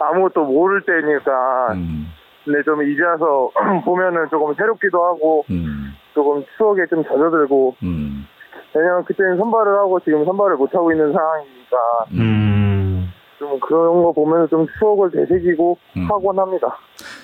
아무것도 0.00 0.44
모를 0.44 0.82
때니까 0.82 1.74
음, 1.74 2.12
근데 2.44 2.60
좀 2.64 2.82
이제 2.82 3.00
와서 3.04 3.50
보면은 3.86 4.26
조금 4.30 4.52
새롭기도 4.54 5.04
하고 5.04 5.44
음, 5.50 5.94
조금 6.12 6.44
추억에 6.56 6.86
좀 6.90 7.04
젖어들고 7.04 7.76
음, 7.84 8.26
왜냐면 8.74 9.04
그때는 9.04 9.36
선발을 9.38 9.72
하고 9.78 10.00
지금 10.00 10.24
선발을 10.24 10.56
못 10.56 10.74
하고 10.74 10.92
있는 10.92 11.12
상황이니까 11.12 11.76
음. 12.12 13.12
좀 13.38 13.60
그런 13.60 14.02
거 14.02 14.12
보면 14.12 14.48
좀 14.48 14.66
추억을 14.78 15.10
되새기고 15.10 15.78
음. 15.96 16.10
하곤 16.10 16.38
합니다. 16.38 16.78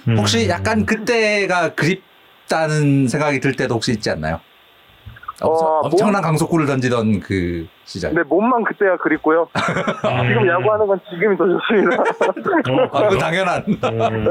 음. 0.09 0.17
혹시 0.19 0.49
약간 0.49 0.87
그때가 0.87 1.75
그립다는 1.75 3.09
생각이 3.09 3.41
들 3.41 3.57
때도 3.57 3.75
혹시 3.75 3.93
있지 3.93 4.11
않나요? 4.11 4.41
엄청, 5.43 5.67
어, 5.67 5.81
엄청난 5.85 6.23
강속구를 6.23 6.67
던지던 6.67 7.21
그 7.21 7.67
시절. 7.85 8.13
근데 8.13 8.29
몸만 8.29 8.63
그때가 8.65 8.99
그립고요. 8.99 9.49
음. 9.55 10.29
지금 10.29 10.47
야구하는 10.47 10.87
건 10.87 11.01
지금이 11.11 11.37
더 11.37 11.47
좋습니다. 11.47 12.03
어, 12.71 12.89
아, 12.93 13.09
그 13.09 13.17
당연한. 13.19 13.65
음. 13.67 14.25
네. 14.25 14.31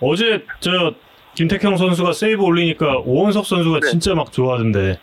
어제 0.00 0.44
저 0.60 0.92
김태형 1.34 1.76
선수가 1.76 2.12
세이브 2.12 2.42
올리니까 2.42 2.98
오원석 3.06 3.46
선수가 3.46 3.80
네. 3.80 3.88
진짜 3.88 4.14
막 4.14 4.30
좋아하던데 4.30 4.98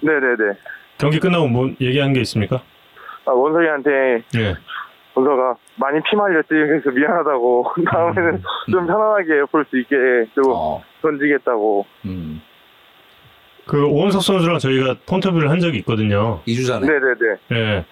네네네. 0.00 0.54
경기 0.98 1.18
끝나고 1.18 1.48
뭐 1.48 1.70
얘기한 1.80 2.12
게 2.12 2.20
있습니까? 2.20 2.62
아, 3.26 3.30
원석이한테 3.32 4.22
예. 4.36 4.54
원석아 5.14 5.54
많이 5.76 6.00
피 6.08 6.16
말렸지 6.16 6.48
그래서 6.50 6.90
미안하다고 6.90 7.66
다음에는 7.90 8.42
좀 8.70 8.86
편안하게 8.86 9.44
볼 9.50 9.64
수 9.70 9.78
있게 9.78 9.96
좀 10.34 10.44
어, 10.48 10.82
던지겠다고. 11.02 11.86
음, 12.06 12.40
그 13.66 13.84
오원석 13.86 14.22
선수랑 14.22 14.58
저희가 14.58 14.96
폰터뷰를 15.06 15.50
한 15.50 15.60
적이 15.60 15.78
있거든요. 15.78 16.40
2주 16.46 16.66
전에. 16.66 16.86
네네네. 16.86 17.36
예. 17.52 17.84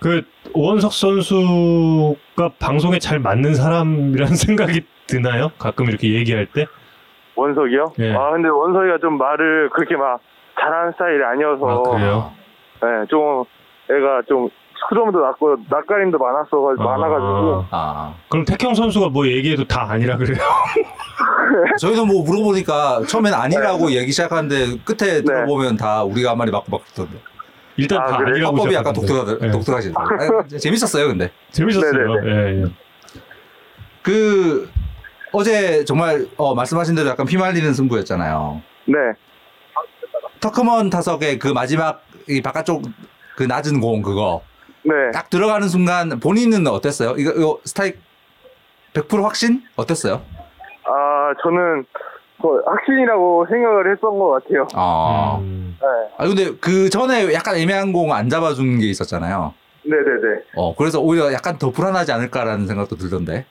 그 0.00 0.22
오원석 0.54 0.92
선수가 0.92 2.52
방송에 2.60 2.98
잘 2.98 3.18
맞는 3.18 3.54
사람이라는 3.54 4.34
생각이 4.36 4.82
드나요? 5.06 5.50
가끔 5.58 5.86
이렇게 5.88 6.14
얘기할 6.14 6.46
때? 6.46 6.66
원석이요? 7.34 7.92
네. 7.98 8.14
아 8.14 8.30
근데 8.30 8.48
원석이가 8.48 8.98
좀 8.98 9.18
말을 9.18 9.70
그렇게 9.70 9.96
막 9.96 10.20
잘하는 10.60 10.92
스타일이 10.92 11.22
아니어서 11.24 11.66
아, 11.66 11.90
그래요? 11.90 12.32
네, 12.82 13.06
좀 13.08 13.44
애가 13.90 14.22
좀 14.28 14.48
스크럼도 14.80 15.20
낮고 15.20 15.56
낯가림도 15.68 16.18
많았어 16.18 16.60
많아가지고 16.76 17.64
아, 17.70 18.14
그럼 18.28 18.44
태형 18.44 18.74
선수가 18.74 19.08
뭐 19.08 19.26
얘기해도 19.26 19.64
다 19.66 19.86
아니라 19.90 20.16
그래요? 20.16 20.38
저희도 21.80 22.06
뭐 22.06 22.22
물어보니까 22.24 23.02
처음엔 23.08 23.34
아니라고 23.34 23.90
얘기 23.92 24.12
시작하는데 24.12 24.78
끝에 24.84 25.22
들어보면 25.22 25.76
다 25.76 26.02
우리가 26.04 26.30
한 26.30 26.38
마리 26.38 26.50
맞고 26.52 26.66
막 26.70 26.80
그러던데. 26.84 27.20
일단 27.76 27.98
아, 28.02 28.06
다 28.06 28.16
그래요? 28.18 28.34
아니라고 28.34 28.56
화법이 28.56 28.74
약간. 28.74 28.92
독특하, 28.92 29.24
예. 29.42 29.50
독특하시더라고요. 29.50 30.38
아, 30.40 30.58
재밌었어요, 30.58 31.08
근데. 31.08 31.30
재밌었어요. 31.50 32.14
예, 32.26 32.62
예. 32.62 32.64
그, 34.02 34.68
어제 35.32 35.84
정말, 35.84 36.26
어, 36.36 36.54
말씀하신 36.54 36.94
대로 36.96 37.08
약간 37.08 37.24
피말리는 37.26 37.72
승부였잖아요. 37.72 38.60
네. 38.86 38.94
터크먼 40.40 40.90
타석의 40.90 41.38
그 41.38 41.48
마지막, 41.48 42.02
이 42.28 42.40
바깥쪽 42.42 42.82
그 43.36 43.42
낮은 43.44 43.80
공, 43.80 44.02
그거. 44.02 44.42
네. 44.82 44.92
딱 45.12 45.28
들어가는 45.30 45.68
순간 45.68 46.20
본인은 46.20 46.66
어땠어요? 46.66 47.14
이거, 47.18 47.30
이거 47.32 47.58
스타이크 47.64 47.98
100% 48.94 49.22
확신 49.22 49.62
어땠어요? 49.76 50.22
아 50.84 51.32
저는 51.42 51.84
뭐 52.38 52.58
확신이라고 52.64 53.46
생각을 53.50 53.92
했던 53.92 54.18
것 54.18 54.30
같아요. 54.30 54.66
아, 54.74 55.38
음. 55.40 55.76
네, 55.80 55.86
아 56.16 56.26
근데 56.26 56.52
그 56.60 56.88
전에 56.88 57.32
약간 57.34 57.56
애매한 57.56 57.92
공 57.92 58.12
안 58.12 58.28
잡아준 58.30 58.78
게 58.78 58.86
있었잖아요. 58.86 59.52
네네네. 59.84 60.42
어 60.56 60.74
그래서 60.74 61.00
오히려 61.00 61.32
약간 61.32 61.58
더 61.58 61.70
불안하지 61.70 62.12
않을까라는 62.12 62.66
생각도 62.66 62.96
들던데. 62.96 63.44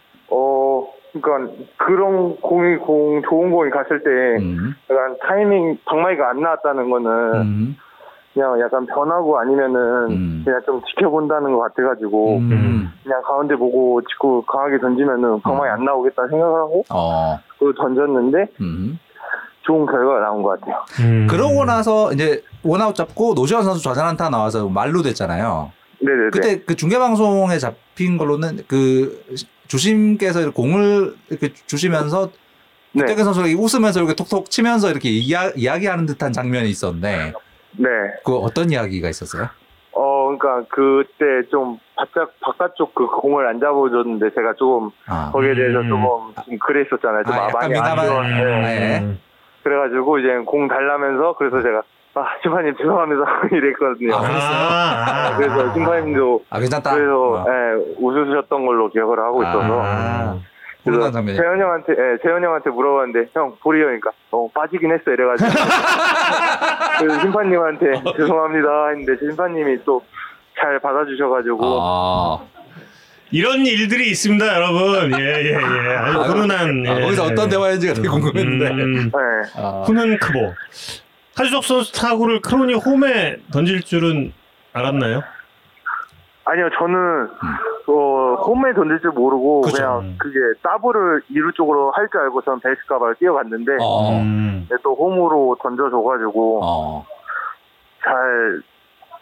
어, 1.17 1.21
그러니까 1.21 1.53
그런 1.77 2.35
공이 2.37 2.77
공 2.77 3.21
좋은 3.27 3.51
공이 3.51 3.69
갔을 3.69 4.03
때 4.03 4.09
음, 4.43 4.73
약간 4.89 5.17
타이밍 5.27 5.77
방망이가 5.85 6.29
안 6.29 6.41
나왔다는 6.41 6.89
거는 6.89 7.09
음, 7.41 7.77
그냥 8.33 8.59
약간 8.59 8.85
변하고 8.85 9.39
아니면은 9.39 10.09
음. 10.09 10.41
그냥 10.45 10.61
좀 10.65 10.81
지켜본다는 10.89 11.53
것 11.53 11.59
같아가지고 11.59 12.37
음, 12.37 12.91
그냥 13.03 13.21
가운데 13.23 13.55
보고 13.55 14.01
직구 14.01 14.43
강하게 14.45 14.79
던지면은 14.79 15.41
방망이 15.41 15.69
안 15.69 15.83
나오겠다 15.83 16.27
생각하고 16.27 16.83
어, 16.89 17.39
그걸 17.53 17.73
던졌는데 17.75 18.47
음. 18.61 18.99
좋은 19.61 19.85
결과가 19.85 20.21
나온 20.21 20.43
것 20.43 20.59
같아요. 20.59 20.83
음. 21.01 21.27
그러고 21.29 21.65
나서 21.65 22.13
이제 22.13 22.41
원아웃 22.63 22.95
잡고 22.95 23.33
노지환 23.33 23.63
선수 23.63 23.83
좌전안타 23.83 24.29
나와서 24.29 24.69
말로 24.69 25.01
됐잖아요. 25.01 25.71
네네네. 25.99 26.29
그때 26.31 26.63
그 26.63 26.75
중계 26.75 26.99
방송에 26.99 27.57
잡힌 27.57 28.17
걸로는 28.17 28.59
그 28.67 29.23
주심께서 29.67 30.41
이렇게 30.41 30.53
공을 30.53 31.15
이렇게 31.29 31.53
주시면서 31.53 32.31
네. 32.93 33.01
박태근 33.01 33.23
선수가 33.23 33.47
웃으면서 33.57 33.99
이렇게 33.99 34.15
톡톡 34.15 34.49
치면서 34.49 34.89
이렇게 34.89 35.09
이야, 35.09 35.51
이야기하는 35.55 36.05
듯한 36.05 36.31
장면이 36.33 36.69
있었는데 36.69 37.33
네. 37.77 37.89
그 38.25 38.35
어떤 38.37 38.71
이야기가 38.71 39.09
있었어요? 39.09 39.49
어, 39.91 40.37
그러니까 40.37 40.67
그때 40.69 41.47
좀 41.49 41.79
바짝 41.95 42.31
바깥쪽 42.39 42.93
그 42.93 43.07
공을 43.07 43.47
안 43.47 43.59
잡아줬는데 43.59 44.29
제가 44.35 44.53
조금 44.53 44.91
아, 45.07 45.31
거기에 45.31 45.55
대해서 45.55 45.79
음. 45.79 45.89
조금 45.89 46.45
좀 46.45 46.59
그랬었잖아요. 46.59 47.23
좀 47.23 47.33
아, 47.33 47.49
많이 47.51 47.75
안 47.75 48.05
좋아. 48.05 48.27
네. 48.27 48.43
네. 48.43 48.99
음. 48.99 49.19
그래가지고 49.63 50.19
이제 50.19 50.29
공 50.45 50.67
달라면서 50.67 51.35
그래서 51.37 51.61
제가 51.61 51.81
아 52.19 52.25
심판님 52.41 52.75
죄송합니다 52.77 53.23
이랬거든요. 53.55 54.15
아, 54.15 54.21
그랬어요? 54.21 54.57
아, 54.57 55.37
그래서 55.37 55.73
심판님도 55.73 56.43
아 56.49 56.59
괜찮다. 56.59 56.93
그래서 56.95 57.31
어. 57.33 57.45
예, 57.47 57.95
웃으셨던 57.99 58.65
걸로 58.65 58.89
기억을 58.89 59.19
하고 59.19 59.43
있어서 59.43 59.81
아, 59.83 60.37
그래서. 60.83 61.11
재현 61.11 61.59
형한테 61.59 61.93
예, 61.93 62.17
재현 62.23 62.43
형한테 62.43 62.69
물어봤는데 62.69 63.29
형 63.33 63.55
볼이 63.61 63.81
형이니까 63.81 64.11
어 64.31 64.47
빠지긴 64.53 64.91
했어 64.91 65.11
이래가지고 65.11 65.49
그래서 66.99 67.19
심판님한테 67.21 68.03
죄송합니다 68.17 68.87
했는데 68.89 69.17
심판님이 69.19 69.83
또 69.83 70.01
잘 70.59 70.79
받아주셔가지고 70.79 71.59
아, 71.63 72.39
이런 73.31 73.65
일들이 73.65 74.09
있습니다, 74.09 74.55
여러분. 74.55 75.11
예, 75.19 75.23
예, 75.23 75.51
예. 75.51 75.95
아주 75.95 76.19
훈훈한. 76.19 76.83
아, 76.87 76.97
예. 76.97 77.01
거기서 77.03 77.25
어떤 77.25 77.49
대화인지가 77.49 77.93
되게 77.93 78.07
궁금했는데. 78.07 78.65
음, 78.71 78.95
네. 79.05 79.11
아, 79.57 79.83
훈훈 79.85 80.17
크보. 80.17 80.53
하주석 81.37 81.63
선수 81.63 81.93
타구를 81.93 82.41
크로니 82.41 82.73
홈에 82.73 83.37
던질 83.51 83.81
줄은 83.83 84.33
알았나요? 84.73 85.21
아니요 86.45 86.69
저는 86.79 87.29
어, 87.89 88.35
홈에 88.45 88.73
던질 88.73 88.99
줄 89.01 89.11
모르고 89.11 89.61
그쵸. 89.61 89.75
그냥 89.77 90.15
그게 90.17 90.39
더블을 90.63 91.21
이루 91.29 91.51
쪽으로 91.53 91.91
할 91.91 92.07
줄 92.09 92.21
알고 92.21 92.41
저는 92.41 92.59
베이스 92.61 92.79
가바를 92.87 93.15
뛰어갔는데 93.15 93.71
어, 93.81 94.19
음. 94.19 94.67
네, 94.69 94.75
또 94.83 94.95
홈으로 94.95 95.57
던져줘가지고 95.61 96.61
어, 96.63 97.05
잘 98.03 98.61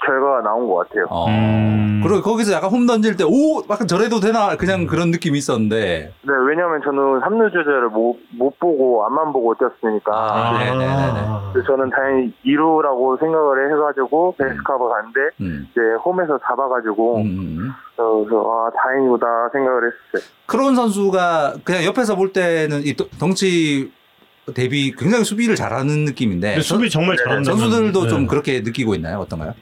결과가 0.06 0.42
나온 0.42 0.68
것 0.68 0.88
같아요. 0.88 1.06
어. 1.10 1.28
음. 1.28 2.02
그리고 2.04 2.22
거기서 2.22 2.54
약간 2.54 2.70
홈 2.70 2.86
던질 2.86 3.16
때, 3.18 3.24
오, 3.24 3.64
약간 3.70 3.88
저래도 3.88 4.20
되나? 4.20 4.56
그냥 4.58 4.86
그런 4.86 5.10
느낌이 5.12 5.38
있었는데. 5.40 6.14
네, 6.22 6.34
왜냐면 6.48 6.82
저는 6.84 7.22
3루 7.22 7.52
주자를 7.52 7.90
못, 7.90 8.18
못 8.38 8.60
보고 8.60 9.04
앞만 9.06 9.34
보고 9.34 9.56
뛰었으니까 9.56 10.12
아, 10.14 10.52
네네네네. 10.60 11.20
그래서 11.54 11.68
저는 11.68 11.90
다행히 11.90 12.32
2루라고 12.46 13.20
생각을 13.20 13.72
해가지고 13.72 14.36
베이스 14.38 14.56
커버 14.64 14.90
갔는데 14.90 15.20
음. 15.42 15.68
이제 15.72 15.82
홈에서 16.04 16.38
잡아가지고 16.48 17.18
음. 17.18 17.72
그래서 17.96 18.44
아 18.52 18.70
다행이다 18.84 19.50
생각을 19.54 19.82
했어요. 20.14 20.30
크론 20.46 20.76
선수가 20.76 21.56
그냥 21.64 21.86
옆에서 21.86 22.16
볼 22.16 22.34
때는 22.34 22.82
이 22.86 22.94
덩- 22.96 23.08
덩치 23.18 23.92
대비 24.54 24.92
굉장히 24.96 25.24
수비를 25.24 25.56
잘하는 25.56 26.06
느낌인데 26.06 26.60
수비 26.62 26.90
정말 26.90 27.18
잘한다. 27.18 27.52
선수들도 27.52 28.08
좀 28.10 28.22
네. 28.22 28.28
그렇게 28.28 28.60
느끼고 28.62 28.94
있나요? 28.96 29.20
어떤가요? 29.20 29.54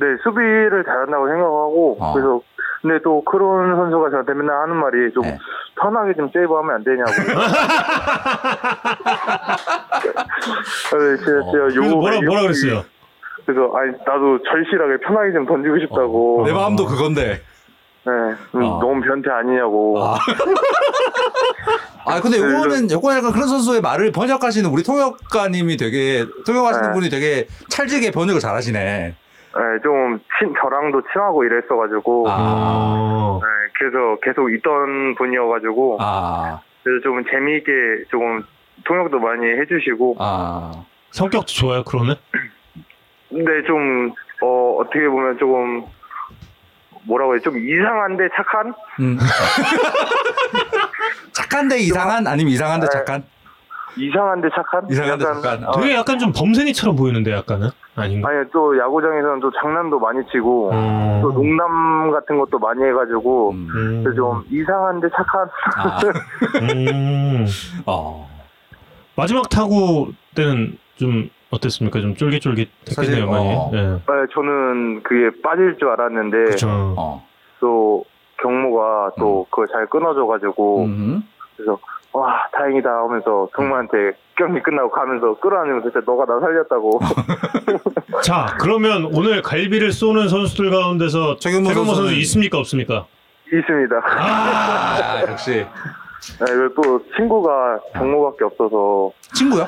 네, 0.00 0.16
수비를 0.22 0.82
잘한다고 0.84 1.28
생각하고 1.28 1.96
어. 2.00 2.12
그래서 2.14 2.40
근데 2.80 2.98
또 3.04 3.22
크론 3.22 3.76
선수가 3.76 4.08
저한테 4.10 4.32
맨날 4.32 4.62
하는 4.62 4.76
말이 4.76 5.12
좀 5.12 5.22
네. 5.22 5.38
편하게 5.78 6.14
좀 6.14 6.30
세이브하면 6.32 6.76
안 6.76 6.82
되냐고. 6.82 7.10
네, 10.96 11.16
제가, 11.18 11.26
제가 11.26 11.44
어. 11.44 11.52
그래서 11.52 11.76
요거 11.76 11.96
뭐라 11.96 12.20
뭐라 12.22 12.40
그랬어요? 12.42 12.82
그래서 13.44 13.70
아니 13.76 13.92
나도 13.92 14.38
절실하게 14.44 14.96
편하게 15.06 15.32
좀 15.32 15.44
던지고 15.44 15.78
싶다고. 15.80 16.44
내 16.46 16.52
마음도 16.54 16.86
그건데. 16.86 17.42
네, 18.02 18.12
음, 18.54 18.62
어. 18.62 18.78
너무 18.80 19.02
변태 19.02 19.28
아니냐고. 19.30 20.02
아. 20.02 20.16
아 22.06 22.18
근데 22.22 22.40
네, 22.40 22.48
이거는 22.48 22.90
여권 22.90 23.14
약간 23.14 23.30
그런 23.30 23.46
선수의 23.46 23.82
말을 23.82 24.10
번역하시는 24.12 24.70
우리 24.70 24.82
통역가님이 24.82 25.76
되게 25.76 26.24
통역하시는 26.46 26.88
네. 26.88 26.94
분이 26.94 27.10
되게 27.10 27.46
찰지게 27.68 28.10
번역을 28.12 28.40
잘하시네. 28.40 29.16
네, 29.54 29.60
좀 29.82 30.18
친, 30.38 30.54
저랑도 30.60 31.02
친하고 31.12 31.44
이랬어가지고. 31.44 32.26
아. 32.28 32.36
어. 32.38 33.40
네, 33.42 33.48
그래서 33.78 34.16
계속 34.22 34.52
있던 34.52 35.14
분이어가지고. 35.16 35.98
아, 36.00 36.60
그래서 36.84 37.02
좀 37.02 37.24
재미있게 37.24 37.70
조금 38.10 38.42
통역도 38.84 39.18
많이 39.18 39.46
해주시고. 39.46 40.16
아, 40.18 40.72
성격도 41.10 41.46
좋아요, 41.46 41.82
크로는? 41.82 42.14
근데 43.28 43.62
좀, 43.66 44.12
어, 44.42 44.76
어떻게 44.80 45.08
보면 45.08 45.38
조금, 45.38 45.84
뭐라고 47.04 47.32
해야 47.34 47.40
좀 47.40 47.58
이상한데 47.58 48.28
착한? 48.36 48.74
음. 49.00 49.18
착한데 51.32 51.78
이상한 51.78 52.26
아니면 52.26 52.52
이상한데 52.52 52.86
네. 52.86 52.92
착한? 52.92 53.24
이상한데 53.96 54.48
착한? 54.54 54.86
이상한데 54.90 55.24
약간, 55.24 55.42
착한. 55.42 55.64
어, 55.64 55.72
되게 55.80 55.94
약간 55.94 56.18
좀 56.18 56.32
범생이처럼 56.32 56.96
보이는데 56.96 57.32
약간은 57.32 57.68
아닌가? 58.00 58.28
아니, 58.28 58.50
또 58.50 58.76
야구장에서는 58.78 59.40
또 59.40 59.50
장난도 59.60 59.98
많이 59.98 60.24
치고, 60.30 60.70
음. 60.70 61.20
또 61.22 61.32
농담 61.32 62.10
같은 62.10 62.38
것도 62.38 62.58
많이 62.58 62.82
해가지고, 62.82 63.50
음. 63.50 63.68
음. 63.74 64.14
좀 64.14 64.42
이상한데 64.50 65.08
착한? 65.14 65.48
아, 65.76 66.00
음. 66.62 67.46
어. 67.86 68.28
마지막 69.16 69.48
타구 69.48 70.12
때는 70.34 70.78
좀 70.96 71.30
어땠습니까? 71.50 72.00
좀 72.00 72.14
쫄깃쫄깃했겠네요, 72.14 72.94
사실, 72.94 73.26
많이. 73.26 73.54
어. 73.54 73.70
예. 73.72 73.76
네, 73.78 74.26
저는 74.32 75.02
그게 75.02 75.30
빠질 75.42 75.76
줄 75.78 75.88
알았는데. 75.88 76.56
어. 76.66 77.24
또 77.60 78.04
경모가 78.40 79.12
또 79.18 79.46
그걸 79.50 79.66
잘 79.68 79.86
끊어줘가지고, 79.86 80.84
음. 80.84 81.22
그래서, 81.56 81.78
와, 82.12 82.46
다행이다 82.52 82.88
하면서 82.88 83.48
경모한테 83.54 84.12
경기 84.40 84.62
끝나고 84.62 84.90
가면서 84.90 85.34
끌어안으면서 85.38 85.90
진짜 85.90 86.00
너가 86.06 86.24
나 86.24 86.40
살렸다고. 86.40 86.98
자, 88.24 88.56
그러면 88.58 89.04
오늘 89.12 89.42
갈비를 89.42 89.92
쏘는 89.92 90.28
선수들 90.28 90.70
가운데서 90.70 91.36
최경모 91.36 91.68
최경모 91.68 91.94
선수 91.94 92.14
있습니까, 92.14 92.58
없습니까? 92.58 93.04
있습니다. 93.52 93.96
아, 94.02 95.20
역시. 95.28 95.66
네, 96.38 96.46
또 96.74 97.00
친구가 97.16 97.80
경모밖에 97.94 98.44
없어서, 98.44 99.10
친구요? 99.34 99.64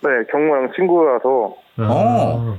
네, 0.00 0.10
경모랑 0.30 0.72
친구라서, 0.74 1.54
어. 1.80 2.58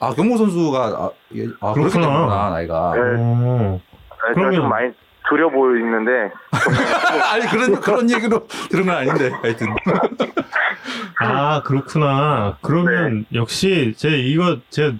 아, 0.00 0.10
경모 0.14 0.36
선수가, 0.36 0.78
아, 0.78 1.10
예, 1.36 1.46
아 1.60 1.72
그렇구나. 1.72 2.50
나이가. 2.50 2.92
네. 2.94 3.00
어. 3.18 3.80
네, 4.28 4.34
그러면- 4.34 4.54
좀 4.54 4.68
많이 4.68 4.92
두려 5.28 5.50
보이는데, 5.50 6.30
아니, 7.32 7.46
그런, 7.46 7.80
그런 7.80 8.10
얘기로 8.10 8.46
들은 8.70 8.86
건 8.86 8.96
아닌데, 8.96 9.30
하여튼. 9.42 9.68
아, 11.20 11.62
그렇구나. 11.62 12.56
그러면 12.60 13.26
네. 13.28 13.38
역시 13.38 13.94
제 13.96 14.18
이거 14.18 14.58
제가 14.70 14.94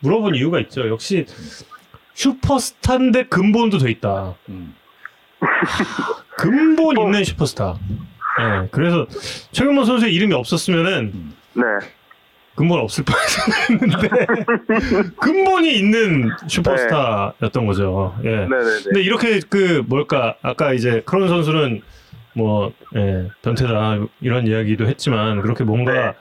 물어본 0.00 0.34
이유가 0.34 0.60
있죠. 0.60 0.88
역시 0.88 1.26
슈퍼스타인데 2.14 3.24
근본도 3.24 3.78
돼 3.78 3.90
있다. 3.90 4.34
음. 4.50 4.74
근본 6.36 6.98
있는 6.98 7.24
슈퍼스타. 7.24 7.78
네, 8.38 8.68
그래서 8.70 9.06
최경모 9.52 9.84
선수의 9.84 10.14
이름이 10.14 10.34
없었으면은 10.34 11.32
네. 11.54 11.62
근본 12.54 12.80
없을 12.80 13.04
뻔했는데 13.04 14.08
근본이 15.20 15.74
있는 15.78 16.30
슈퍼스타였던 16.48 17.66
거죠. 17.66 18.14
예. 18.24 18.28
네네네. 18.30 18.82
근데 18.84 19.02
이렇게 19.02 19.40
그 19.48 19.82
뭘까 19.86 20.36
아까 20.42 20.72
이제 20.72 21.02
크론 21.06 21.28
선수는 21.28 21.80
뭐 22.34 22.72
예, 22.96 23.28
변태다 23.42 23.98
이런 24.20 24.46
이야기도 24.46 24.86
했지만 24.86 25.40
그렇게 25.42 25.64
뭔가 25.64 25.92
네. 25.92 26.12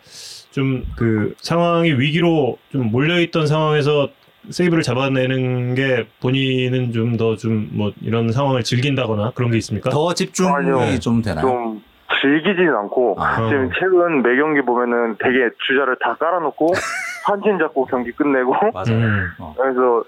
좀그 0.52 1.36
상황이 1.42 1.92
위기로 1.94 2.58
좀 2.72 2.92
몰려있던 2.92 3.48
상황에서 3.48 4.10
세이브를 4.50 4.84
잡아내는 4.84 5.76
게 5.76 6.08
본인은 6.20 6.92
좀 6.94 7.16
더 7.18 7.36
좀 7.38 7.70
뭐 7.74 7.92
이런 8.02 8.32
상황을 8.32 8.64
즐긴다거나 8.64 9.32
그런 9.36 9.52
게 9.52 9.58
있습니까? 9.60 9.90
더 9.90 10.14
집중이 10.14 10.50
아니요. 10.50 11.00
좀 11.00 11.22
되나요? 11.22 11.46
좀 11.46 11.84
즐기지는 12.22 12.76
않고 12.76 13.16
아. 13.20 13.48
지금 13.50 13.70
최근 13.80 14.22
매 14.22 14.36
경기 14.36 14.62
보면은 14.62 15.18
되게 15.20 15.50
주자를 15.68 15.98
다 16.00 16.16
깔아놓고 16.20 16.68
한진 17.26 17.58
잡고 17.60 17.86
경기 17.86 18.12
끝내고. 18.12 18.54
음. 18.90 19.32
어. 19.40 19.54
그래서 19.58 20.04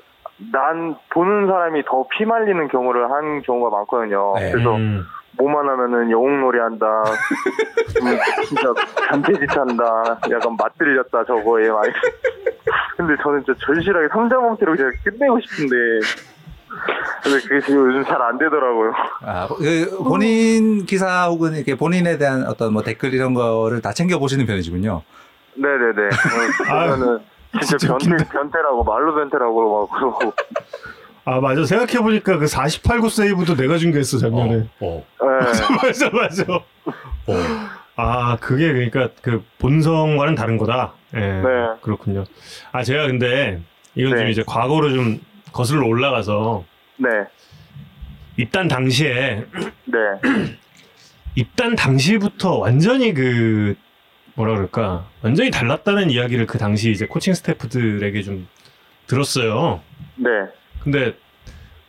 난 0.52 0.96
보는 1.12 1.48
사람이 1.48 1.84
더 1.86 2.06
피말리는 2.10 2.68
경우를 2.70 3.12
한 3.12 3.42
경우가 3.42 3.76
많거든요. 3.78 4.34
네. 4.38 4.52
그래서 4.52 4.76
음. 4.76 5.04
뭐만 5.38 5.68
하면은 5.68 6.12
영웅놀이 6.12 6.60
한다. 6.60 6.86
음, 8.04 8.18
진짜 8.46 8.74
잔태짓 9.10 9.58
한다. 9.58 10.20
약간 10.30 10.56
맞들렸다 10.58 11.26
저거에 11.26 11.70
많이. 11.70 11.92
근데 12.98 13.16
저는 13.24 13.44
진짜 13.44 13.60
절실하게 13.66 14.10
삼자범퇴로 14.10 14.76
그냥 14.76 14.92
끝내고 15.04 15.40
싶은데. 15.40 15.76
근데 17.24 17.40
그게 17.48 17.62
지금 17.66 17.88
요즘 17.90 18.04
잘 18.06 18.22
안 18.22 18.38
되더라고요. 18.38 18.94
아, 19.22 19.48
그 19.48 19.98
본인 20.04 20.86
기사 20.86 21.26
혹은 21.28 21.56
이렇게 21.56 21.76
본인에 21.76 22.18
대한 22.18 22.46
어떤 22.46 22.74
뭐 22.74 22.84
댓글 22.84 23.14
이런 23.14 23.34
거를 23.34 23.82
다 23.82 23.94
챙겨 23.94 24.20
보시는 24.20 24.46
편이시군요. 24.46 25.02
네네네. 25.56 26.10
그러면은 26.66 27.20
진짜 27.62 27.78
진짜 27.78 27.88
변태, 27.90 28.06
웃긴다. 28.12 28.32
변태라고 28.32 28.84
말로 28.84 29.14
변태라고 29.16 29.88
막 29.88 29.98
그러고. 30.00 30.34
아 31.26 31.40
맞아 31.40 31.64
생각해 31.64 32.00
보니까 32.02 32.38
그 32.38 32.46
48구 32.46 33.10
세이브도 33.10 33.56
내가 33.56 33.78
준비했어 33.78 34.18
작년에. 34.18 34.68
어. 34.82 35.06
네. 35.22 35.28
맞아 35.88 36.10
맞아. 36.12 36.44
어. 36.54 37.34
아 37.96 38.38
그게 38.42 38.74
그러니까 38.74 39.10
그 39.22 39.44
본성과는 39.60 40.36
다른 40.36 40.58
거다. 40.58 40.94
예. 41.16 41.20
네. 41.20 41.44
그렇군요. 41.82 42.24
아 42.72 42.84
제가 42.84 43.06
근데 43.08 43.62
이건 43.96 44.12
좀 44.18 44.26
네. 44.26 44.32
이제 44.32 44.44
과거로 44.46 44.92
좀 44.92 45.20
거슬러 45.54 45.88
올라가서 45.88 46.66
네. 46.98 47.10
입단 48.38 48.68
당시에 48.68 49.46
네. 49.86 49.98
입단 51.36 51.76
당시부터 51.76 52.58
완전히 52.58 53.14
그 53.14 53.76
뭐라 54.36 54.56
그럴까 54.56 55.08
완전히 55.22 55.52
달랐다는 55.52 56.10
이야기를 56.10 56.48
그 56.48 56.58
당시 56.58 56.92
이제 56.92 57.06
코칭 57.06 57.34
스태프들에게 57.34 58.22
좀 58.24 58.48
들었어요. 59.08 59.82
네. 60.16 60.30
근데 60.84 61.14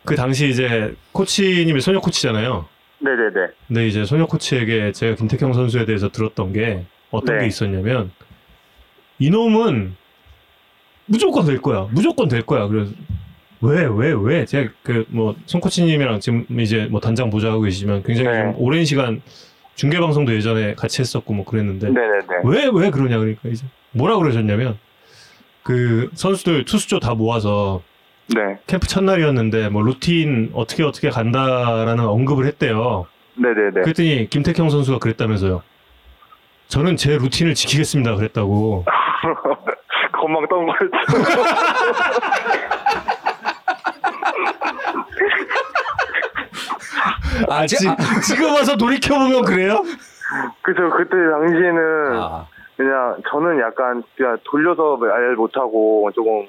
그 0.05 0.15
당시 0.15 0.47
이제 0.47 0.95
코치님이 1.11 1.81
소녀 1.81 1.99
코치잖아요. 1.99 2.67
네네네. 2.99 3.47
근데 3.67 3.87
이제 3.87 4.05
소녀 4.05 4.25
코치에게 4.25 4.91
제가 4.91 5.15
김태경 5.15 5.53
선수에 5.53 5.85
대해서 5.85 6.09
들었던 6.09 6.53
게 6.53 6.85
어떤 7.11 7.37
네. 7.37 7.41
게 7.41 7.47
있었냐면 7.47 8.11
이놈은 9.17 9.95
무조건 11.07 11.45
될 11.45 11.61
거야. 11.61 11.87
무조건 11.91 12.27
될 12.27 12.43
거야. 12.43 12.67
그래서 12.67 12.93
왜, 13.67 13.85
왜, 13.85 14.13
왜? 14.13 14.45
제가 14.45 14.71
그뭐 14.83 15.35
손코치님이랑 15.45 16.19
지금 16.19 16.45
이제 16.59 16.87
뭐 16.89 16.99
단장 16.99 17.29
보좌하고 17.29 17.61
계시지만 17.61 18.03
굉장히 18.03 18.29
네. 18.29 18.43
좀 18.43 18.53
오랜 18.57 18.85
시간 18.85 19.21
중계 19.75 19.99
방송도 19.99 20.33
예전에 20.33 20.75
같이 20.75 21.01
했었고 21.01 21.33
뭐 21.33 21.45
그랬는데 21.45 21.89
네네네. 21.89 22.25
왜, 22.43 22.69
왜 22.73 22.89
그러냐 22.91 23.17
그러니까 23.17 23.49
이제 23.49 23.65
뭐라 23.91 24.17
그러셨냐면 24.17 24.77
그 25.63 26.09
선수들 26.13 26.65
투수조 26.65 26.99
다 26.99 27.15
모아서 27.15 27.81
네. 28.27 28.57
캠프 28.67 28.87
첫날이었는데 28.87 29.69
뭐 29.69 29.81
루틴 29.83 30.51
어떻게 30.53 30.83
어떻게 30.83 31.09
간다라는 31.09 32.05
언급을 32.05 32.45
했대요. 32.45 33.05
네네네. 33.37 33.81
그랬더니 33.81 34.29
김태형 34.29 34.69
선수가 34.69 34.99
그랬다면서요. 34.99 35.61
저는 36.67 36.95
제 36.97 37.17
루틴을 37.17 37.53
지키겠습니다. 37.53 38.15
그랬다고. 38.15 38.85
건망 40.13 40.47
떤 40.47 40.65
거였죠. 40.65 40.89
아, 47.49 47.65
지, 47.65 47.75
지, 47.77 47.87
아, 47.87 47.95
지금 48.21 48.53
와서 48.53 48.75
돌이켜 48.75 49.17
보면 49.17 49.43
그래요? 49.43 49.81
그죠. 50.61 50.89
그때 50.91 51.15
당시에는 51.15 52.17
아, 52.17 52.47
그냥 52.77 53.17
저는 53.29 53.59
약간 53.59 54.03
그냥 54.15 54.37
돌려서 54.43 54.97
말 54.97 55.35
못하고 55.35 56.09
조금 56.13 56.47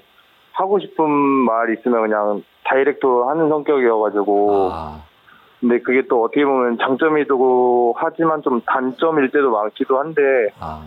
하고 0.52 0.78
싶은 0.78 1.08
말 1.08 1.72
있으면 1.74 2.02
그냥 2.02 2.42
다이렉트로 2.64 3.28
하는 3.28 3.48
성격이어가지고. 3.48 4.70
아, 4.72 5.02
근데 5.60 5.80
그게 5.80 6.02
또 6.08 6.22
어떻게 6.24 6.44
보면 6.44 6.78
장점이고 6.78 7.96
하지만 7.98 8.42
좀 8.42 8.60
단점일 8.62 9.30
때도 9.30 9.50
많기도 9.50 9.98
한데. 9.98 10.20
아, 10.60 10.82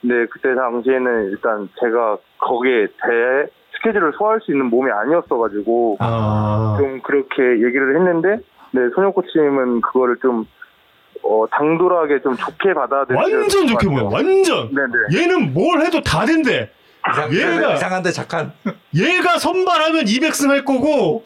근데 0.00 0.26
그때 0.26 0.54
당시에는 0.54 1.30
일단 1.30 1.68
제가 1.80 2.18
거기에 2.38 2.86
대 2.86 3.50
스케줄을 3.76 4.12
소화할 4.16 4.40
수 4.42 4.52
있는 4.52 4.66
몸이 4.66 4.90
아니었어가지고 4.90 5.96
아, 6.00 6.76
좀 6.78 7.00
그렇게 7.02 7.42
얘기를 7.64 7.96
했는데 7.96 8.38
네 8.74 8.80
소녀 8.94 9.10
코치님은 9.12 9.80
그거를 9.82 10.16
좀 10.20 10.44
어, 11.22 11.44
당돌하게 11.50 12.20
좀 12.22 12.36
좋게 12.36 12.74
받아들이는 12.74 13.22
완전 13.40 13.66
좋게 13.68 13.86
보여. 13.88 14.04
완전. 14.04 14.74
네네 14.74 15.22
얘는 15.22 15.54
뭘 15.54 15.80
해도 15.80 16.02
다 16.02 16.26
된대. 16.26 16.70
이상, 17.10 17.30
얘가- 17.30 17.74
이상한데 17.74 18.10
착한. 18.12 18.52
얘가 18.94 19.38
선발하면 19.38 20.06
200승 20.06 20.48
할 20.48 20.64
거고, 20.64 21.24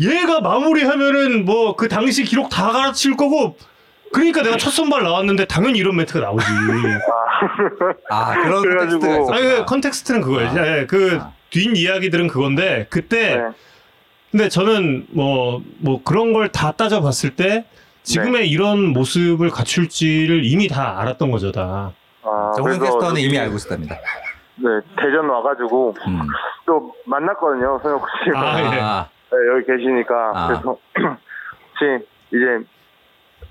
네. 0.00 0.10
얘가 0.10 0.40
마무리하면은 0.40 1.44
뭐 1.44 1.76
그 1.76 1.88
당시 1.88 2.24
기록 2.24 2.48
다 2.50 2.70
갈아칠 2.72 3.16
거고, 3.16 3.56
그러니까 4.12 4.42
내가 4.42 4.56
첫 4.56 4.70
선발 4.70 5.02
나왔는데 5.04 5.46
당연히 5.46 5.78
이런 5.78 5.96
멘트가 5.96 6.20
나오지. 6.20 6.44
아, 8.10 8.34
그런 8.42 8.62
그래가지고- 8.62 9.00
context가. 9.00 9.36
아니, 9.36 9.42
그 9.48 9.64
context는 9.64 10.20
그거예요. 10.20 10.48
아. 10.50 10.66
예, 10.78 10.86
그 10.86 11.18
아. 11.20 11.32
뒷 11.50 11.76
이야기들은 11.76 12.26
그건데, 12.28 12.86
그때 12.90 13.36
네. 13.36 13.42
근데 14.34 14.48
저는 14.48 15.06
뭐, 15.12 15.62
뭐 15.78 16.00
그런 16.04 16.32
걸 16.32 16.48
다 16.50 16.72
따져봤을 16.72 17.36
때 17.36 17.64
지금의 18.02 18.42
네. 18.42 18.46
이런 18.48 18.88
모습을 18.92 19.48
갖출지를 19.50 20.44
이미 20.44 20.66
다 20.66 20.98
알았던 21.00 21.30
거죠, 21.30 21.52
다. 21.52 21.92
아, 22.24 22.52
정훈 22.56 22.80
캐스터는 22.80 23.20
이미 23.20 23.38
알고 23.38 23.54
있었답니다. 23.54 23.94
네 24.56 24.68
대전 24.96 25.28
와가지고 25.28 25.94
음. 26.06 26.20
또 26.66 26.92
만났거든요 27.06 27.78
소녀 27.82 27.98
코치님 27.98 28.36
아, 28.36 28.60
예. 28.60 28.80
아, 28.80 29.08
네, 29.30 29.36
여기 29.52 29.66
계시니까 29.66 30.32
아. 30.34 30.46
그래서 30.46 30.76
혹시 30.94 32.06
이제 32.28 32.64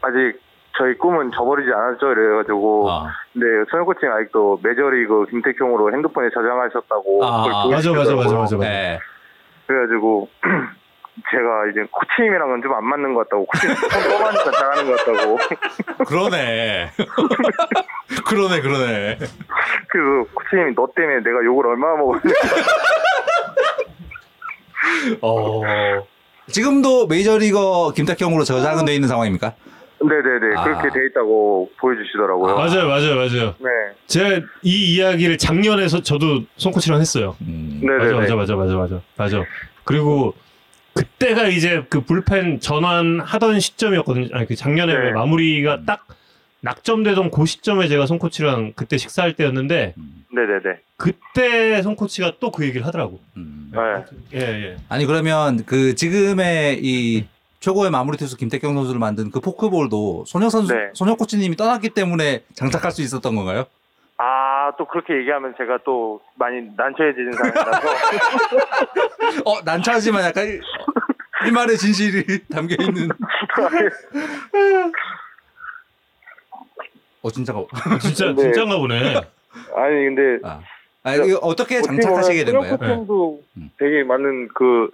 아직 0.01 0.39
저희 0.77 0.97
꿈은 0.97 1.31
저버리지 1.35 1.69
않았죠 1.73 2.09
이래가지고 2.13 2.89
아, 2.89 3.07
근데 3.33 3.45
소녀 3.69 3.83
코치님 3.83 4.13
아직도 4.13 4.59
메저리그 4.63 5.25
김태형으로 5.29 5.91
핸드폰에 5.93 6.29
저장하셨다고 6.33 7.25
아, 7.25 7.67
맞아, 7.69 7.91
맞아. 7.91 8.15
맞아, 8.15 8.15
맞아, 8.15 8.35
맞아. 8.37 8.57
네. 8.57 8.97
그래가지고 9.67 10.29
제가 11.31 11.67
이제 11.71 11.85
코치님이랑은 11.91 12.61
좀 12.63 12.73
안 12.73 12.83
맞는 12.85 13.13
것 13.13 13.29
같다고 13.29 13.45
코치님 13.45 13.75
손 13.75 13.89
떠마니까 13.89 14.51
잘하는 14.51 14.87
것 14.87 14.97
같다고 15.05 15.37
그러네. 16.05 16.89
그러네, 18.25 18.61
그러네. 18.61 19.17
그래서 19.89 20.29
코치님이 20.33 20.73
너 20.75 20.87
때문에 20.95 21.21
내가 21.23 21.43
욕을 21.45 21.67
얼마나 21.67 21.95
먹었는지 21.97 22.33
어. 25.21 25.61
지금도 26.47 27.07
메이저리거 27.07 27.93
김탁형으로 27.95 28.43
저장은 28.43 28.85
돼 28.85 28.93
있는 28.95 29.07
상황입니까? 29.07 29.53
네네네 30.07 30.55
아. 30.57 30.63
그렇게 30.63 30.89
돼 30.99 31.05
있다고 31.07 31.71
보여주시더라고요 31.79 32.55
맞아요, 32.55 32.87
맞아요, 32.87 33.15
맞아요. 33.15 33.55
네 33.59 33.69
제가 34.07 34.45
이 34.61 34.95
이야기를 34.95 35.37
작년에 35.37 35.87
서 35.87 36.01
저도 36.01 36.43
손코치랑 36.57 36.99
했어요. 37.01 37.35
음. 37.41 37.79
네네네 37.81 38.11
맞아, 38.13 38.35
맞아, 38.35 38.35
맞아, 38.35 38.55
맞아, 38.55 38.75
맞아, 38.75 39.01
맞아. 39.17 39.43
그리고 39.83 40.33
그때가 40.93 41.47
이제 41.47 41.83
그 41.89 42.01
불펜 42.01 42.59
전환하던 42.59 43.59
시점이었거든요. 43.59 44.27
아니, 44.33 44.45
그 44.45 44.55
작년에 44.55 44.93
네. 44.93 45.11
마무리가 45.11 45.81
딱 45.85 46.05
낙점되던 46.61 47.31
그 47.31 47.45
시점에 47.45 47.87
제가 47.87 48.05
손코치랑 48.05 48.73
그때 48.75 48.97
식사할 48.97 49.33
때였는데 49.33 49.95
네네네 50.31 50.79
그때 50.97 51.81
손코치가 51.81 52.33
또 52.39 52.51
그 52.51 52.65
얘기를 52.65 52.85
하더라고. 52.85 53.19
음. 53.37 53.71
네. 53.73 54.39
예, 54.39 54.39
예. 54.39 54.75
아니 54.87 55.05
그러면 55.05 55.65
그 55.65 55.95
지금의 55.95 56.79
이 56.83 57.25
최고의 57.63 57.91
마무리 57.91 58.17
투수 58.17 58.35
김태경 58.35 58.73
선수를 58.75 58.99
만든 58.99 59.31
그 59.31 59.39
포크볼도 59.39 60.25
소녀 60.27 60.49
선수 60.49 60.73
네. 60.73 60.89
소녀 60.93 61.15
코치님이 61.15 61.55
떠났기 61.55 61.91
때문에 61.91 62.43
장착할 62.55 62.91
수 62.91 63.01
있었던 63.01 63.33
건가요? 63.33 63.63
아 64.17 64.51
또 64.77 64.85
그렇게 64.87 65.15
얘기하면 65.17 65.53
제가 65.57 65.77
또 65.85 66.19
많이 66.35 66.61
난처해지는 66.75 67.31
사람이라서 67.33 67.81
어 69.45 69.61
난처하지만 69.63 70.23
약간 70.25 70.45
이- 70.47 70.59
이 71.47 71.51
말의 71.51 71.77
진실이 71.77 72.47
담겨 72.51 72.75
있는. 72.79 73.09
어 77.21 77.29
진짜가. 77.31 77.63
진짜 78.01 78.27
네. 78.33 78.35
진짜인가 78.43 78.77
보네. 78.77 79.15
아니 79.75 80.05
근데 80.15 80.39
아, 80.47 80.59
아 81.03 81.15
이거 81.15 81.37
어떻게 81.39 81.81
장착하시게 81.81 82.43
된 82.45 82.57
거예요? 82.57 82.77
코치님도 82.77 83.41
음. 83.57 83.71
되게 83.77 84.03
많은 84.03 84.47
그 84.53 84.89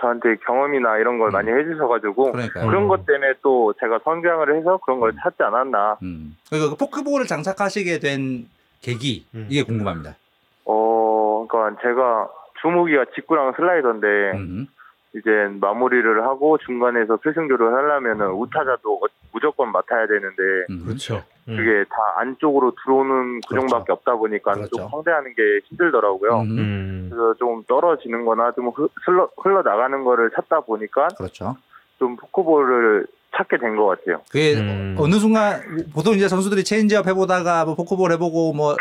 저한테 0.00 0.36
경험이나 0.46 0.98
이런 0.98 1.18
걸 1.18 1.30
음. 1.30 1.32
많이 1.32 1.50
해주셔가지고 1.50 2.32
그러니까요. 2.32 2.66
그런 2.66 2.88
것 2.88 3.06
때문에 3.06 3.34
또 3.42 3.72
제가 3.80 4.00
성장을 4.04 4.56
해서 4.56 4.78
그런 4.84 5.00
걸 5.00 5.12
찾지 5.22 5.42
않았나. 5.42 5.98
음. 6.02 6.36
그러니까 6.50 6.70
그 6.70 6.76
포크볼을 6.76 7.26
장착하시게 7.26 7.98
된 7.98 8.48
계기 8.82 9.26
음. 9.34 9.46
이게 9.50 9.62
궁금합니다. 9.62 10.16
어, 10.64 11.46
그러니까 11.48 11.80
제가 11.82 12.28
주무기가 12.60 13.04
직구랑 13.14 13.52
슬라이더인데 13.56 14.06
음. 14.38 14.66
이제 15.14 15.30
마무리를 15.60 16.22
하고 16.24 16.58
중간에서 16.58 17.16
필승조를 17.16 17.72
하려면은 17.72 18.26
우타자도 18.32 18.94
어- 19.02 19.08
무조건 19.32 19.72
맡아야 19.72 20.06
되는데 20.06 20.42
음. 20.70 20.84
그렇죠. 20.86 21.22
음. 21.48 21.56
그게 21.56 21.84
다 21.88 21.96
안쪽으로 22.18 22.74
들어오는 22.82 23.40
구종밖에 23.48 23.92
없다 23.92 24.16
보니까 24.16 24.52
그렇죠. 24.54 24.76
좀 24.76 24.88
상대하는 24.90 25.34
게 25.34 25.42
힘들더라고요. 25.68 26.40
음. 26.40 26.58
음. 26.58 27.06
그래서 27.10 27.34
좀 27.34 27.62
떨어지는 27.68 28.24
거나 28.24 28.52
좀 28.52 28.68
흐- 28.68 28.88
흘러, 29.04 29.28
흘러 29.38 29.62
나가는 29.62 30.02
거를 30.04 30.30
찾다 30.34 30.60
보니까 30.60 31.08
그렇죠. 31.16 31.56
좀 31.98 32.16
포크볼을 32.16 33.06
찾게 33.36 33.58
된 33.58 33.76
것 33.76 33.86
같아요. 33.86 34.22
그게 34.30 34.54
음. 34.54 34.96
어느 34.98 35.16
순간 35.16 35.60
보통 35.94 36.14
이제 36.14 36.26
선수들이 36.26 36.64
체인지업 36.64 37.06
해보다가 37.06 37.64
뭐 37.64 37.74
포크볼 37.74 38.10
해보고 38.12 38.52
뭐 38.52 38.76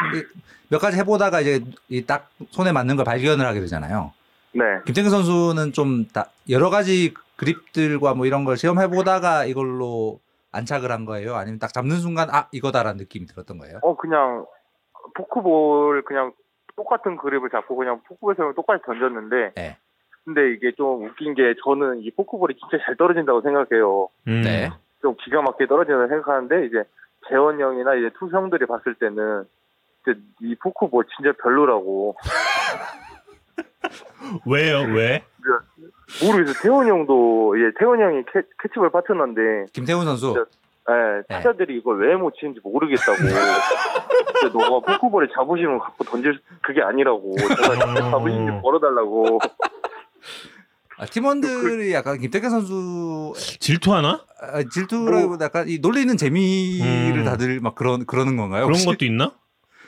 몇 0.70 0.80
가지 0.80 0.98
해보다가 0.98 1.42
이제 1.42 1.64
이딱 1.90 2.30
손에 2.50 2.72
맞는 2.72 2.96
걸 2.96 3.06
발견을 3.06 3.46
하게 3.46 3.60
되잖아요. 3.60 4.12
네. 4.54 4.64
김택형 4.86 5.12
선수는 5.12 5.74
좀 5.74 6.08
다 6.08 6.32
여러 6.50 6.70
가지 6.72 7.14
그립들과 7.36 8.16
뭐 8.16 8.26
이런 8.26 8.46
걸 8.46 8.58
시험해 8.58 8.88
보다가 8.88 9.46
이걸로 9.46 10.20
안착을 10.56 10.92
한 10.92 11.06
거예요? 11.06 11.36
아니면 11.36 11.60
딱 11.60 11.74
잡는 11.74 11.98
순간 11.98 12.30
아 12.32 12.48
이거다라는 12.52 12.98
느낌이 12.98 13.26
들었던 13.26 13.58
거예요? 13.58 13.80
어, 13.82 13.96
그냥 13.96 14.46
포크볼 15.16 16.04
그냥 16.04 16.32
똑같은 16.76 17.18
그립을 17.18 17.50
잡고 17.50 17.76
그냥 17.76 18.02
포크볼처럼 18.08 18.54
똑같이 18.56 18.84
던졌는데 18.86 19.52
네. 19.56 19.78
근데 20.24 20.54
이게 20.54 20.72
좀 20.72 21.06
웃긴 21.06 21.36
게 21.36 21.54
저는 21.64 22.02
이 22.02 22.12
포크볼이 22.12 22.56
진짜 22.56 22.84
잘 22.84 22.96
떨어진다고 22.96 23.42
생각해요. 23.42 24.10
음. 24.28 24.42
네. 24.42 24.70
좀 25.02 25.16
기가 25.24 25.42
막히게 25.42 25.68
떨어진다고 25.68 26.08
생각하는데 26.08 26.66
이제 26.66 26.84
재원 27.30 27.60
형이나 27.60 27.96
이제 27.96 28.10
투수 28.18 28.28
형들이 28.30 28.66
봤을 28.66 28.96
때는 28.96 29.46
이제 30.02 30.20
이 30.42 30.56
포크볼 30.56 31.06
진짜 31.16 31.32
별로라고 31.42 32.16
왜요? 34.48 34.82
왜? 34.94 35.24
모르겠어요. 36.24 36.62
태훈 36.62 36.88
형도 36.88 37.56
이제 37.58 37.72
태훈 37.80 38.00
형이 38.02 38.24
캐, 38.32 38.42
캐치볼 38.62 38.92
파트너인데 38.92 39.66
김태훈 39.74 40.06
선수 40.06 40.28
진짜- 40.34 40.46
예, 40.88 40.94
네. 41.28 41.36
타자들이 41.38 41.78
이걸 41.78 42.00
왜 42.08 42.16
못 42.16 42.34
치는지 42.36 42.60
모르겠다고. 42.64 43.18
근데 44.40 44.58
너가 44.58 44.94
포크볼에 44.94 45.28
자부심을 45.34 45.80
갖고 45.80 46.04
던질 46.04 46.40
그게 46.62 46.82
아니라고. 46.84 47.36
제가 47.38 47.76
자부심 48.12 48.46
좀 48.48 48.62
벌어달라고. 48.62 49.40
아, 50.98 51.06
팀원들이 51.08 51.92
약간 51.92 52.20
김태균 52.20 52.50
선수 52.52 53.34
질투하나? 53.60 54.24
아, 54.40 54.64
질투라기보다 54.72 55.46
약간 55.46 55.68
이 55.68 55.80
놀리는 55.80 56.16
재미를 56.16 57.20
음. 57.22 57.26
다들 57.26 57.60
막 57.62 57.74
그런 57.76 58.06
그러는 58.06 58.38
건가요? 58.38 58.66
그런 58.66 58.76
혹시? 58.76 58.86
것도 58.86 59.06
있나? 59.06 59.32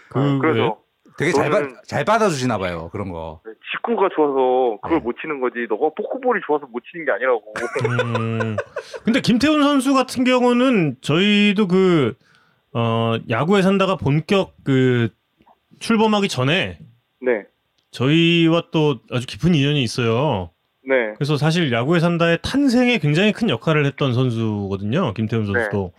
그 0.09 0.19
아, 0.19 0.37
그래서 0.41 0.79
되게 1.17 1.31
잘, 1.31 1.49
받, 1.49 1.61
저는- 1.63 1.75
잘 1.87 2.05
받아주시나 2.05 2.57
봐요 2.57 2.89
그런 2.91 3.11
거. 3.11 3.41
직구가 3.71 4.09
좋아서 4.15 4.77
그걸 4.81 4.99
네. 4.99 5.03
못 5.03 5.15
치는 5.21 5.39
거지. 5.41 5.65
너가 5.69 5.89
포크볼이 5.97 6.39
좋아서 6.45 6.65
못 6.67 6.81
치는 6.91 7.05
게 7.05 7.11
아니라고. 7.11 7.53
음. 8.05 8.55
근데 9.03 9.19
김태훈 9.21 9.63
선수 9.63 9.93
같은 9.93 10.23
경우는 10.23 10.97
저희도 11.01 11.67
그 11.67 12.13
어, 12.73 13.15
야구에 13.29 13.61
산다가 13.61 13.95
본격 13.95 14.53
그 14.63 15.09
출범하기 15.79 16.27
전에 16.27 16.79
네. 17.21 17.43
저희와 17.91 18.65
또 18.71 18.99
아주 19.11 19.25
깊은 19.25 19.55
인연이 19.55 19.81
있어요. 19.81 20.51
네. 20.87 21.13
그래서 21.15 21.35
사실 21.37 21.71
야구에 21.71 21.99
산다의 21.99 22.39
탄생에 22.43 22.99
굉장히 22.99 23.31
큰 23.31 23.49
역할을 23.49 23.85
했던 23.85 24.13
선수거든요. 24.13 25.13
김태훈 25.13 25.45
선수도 25.45 25.93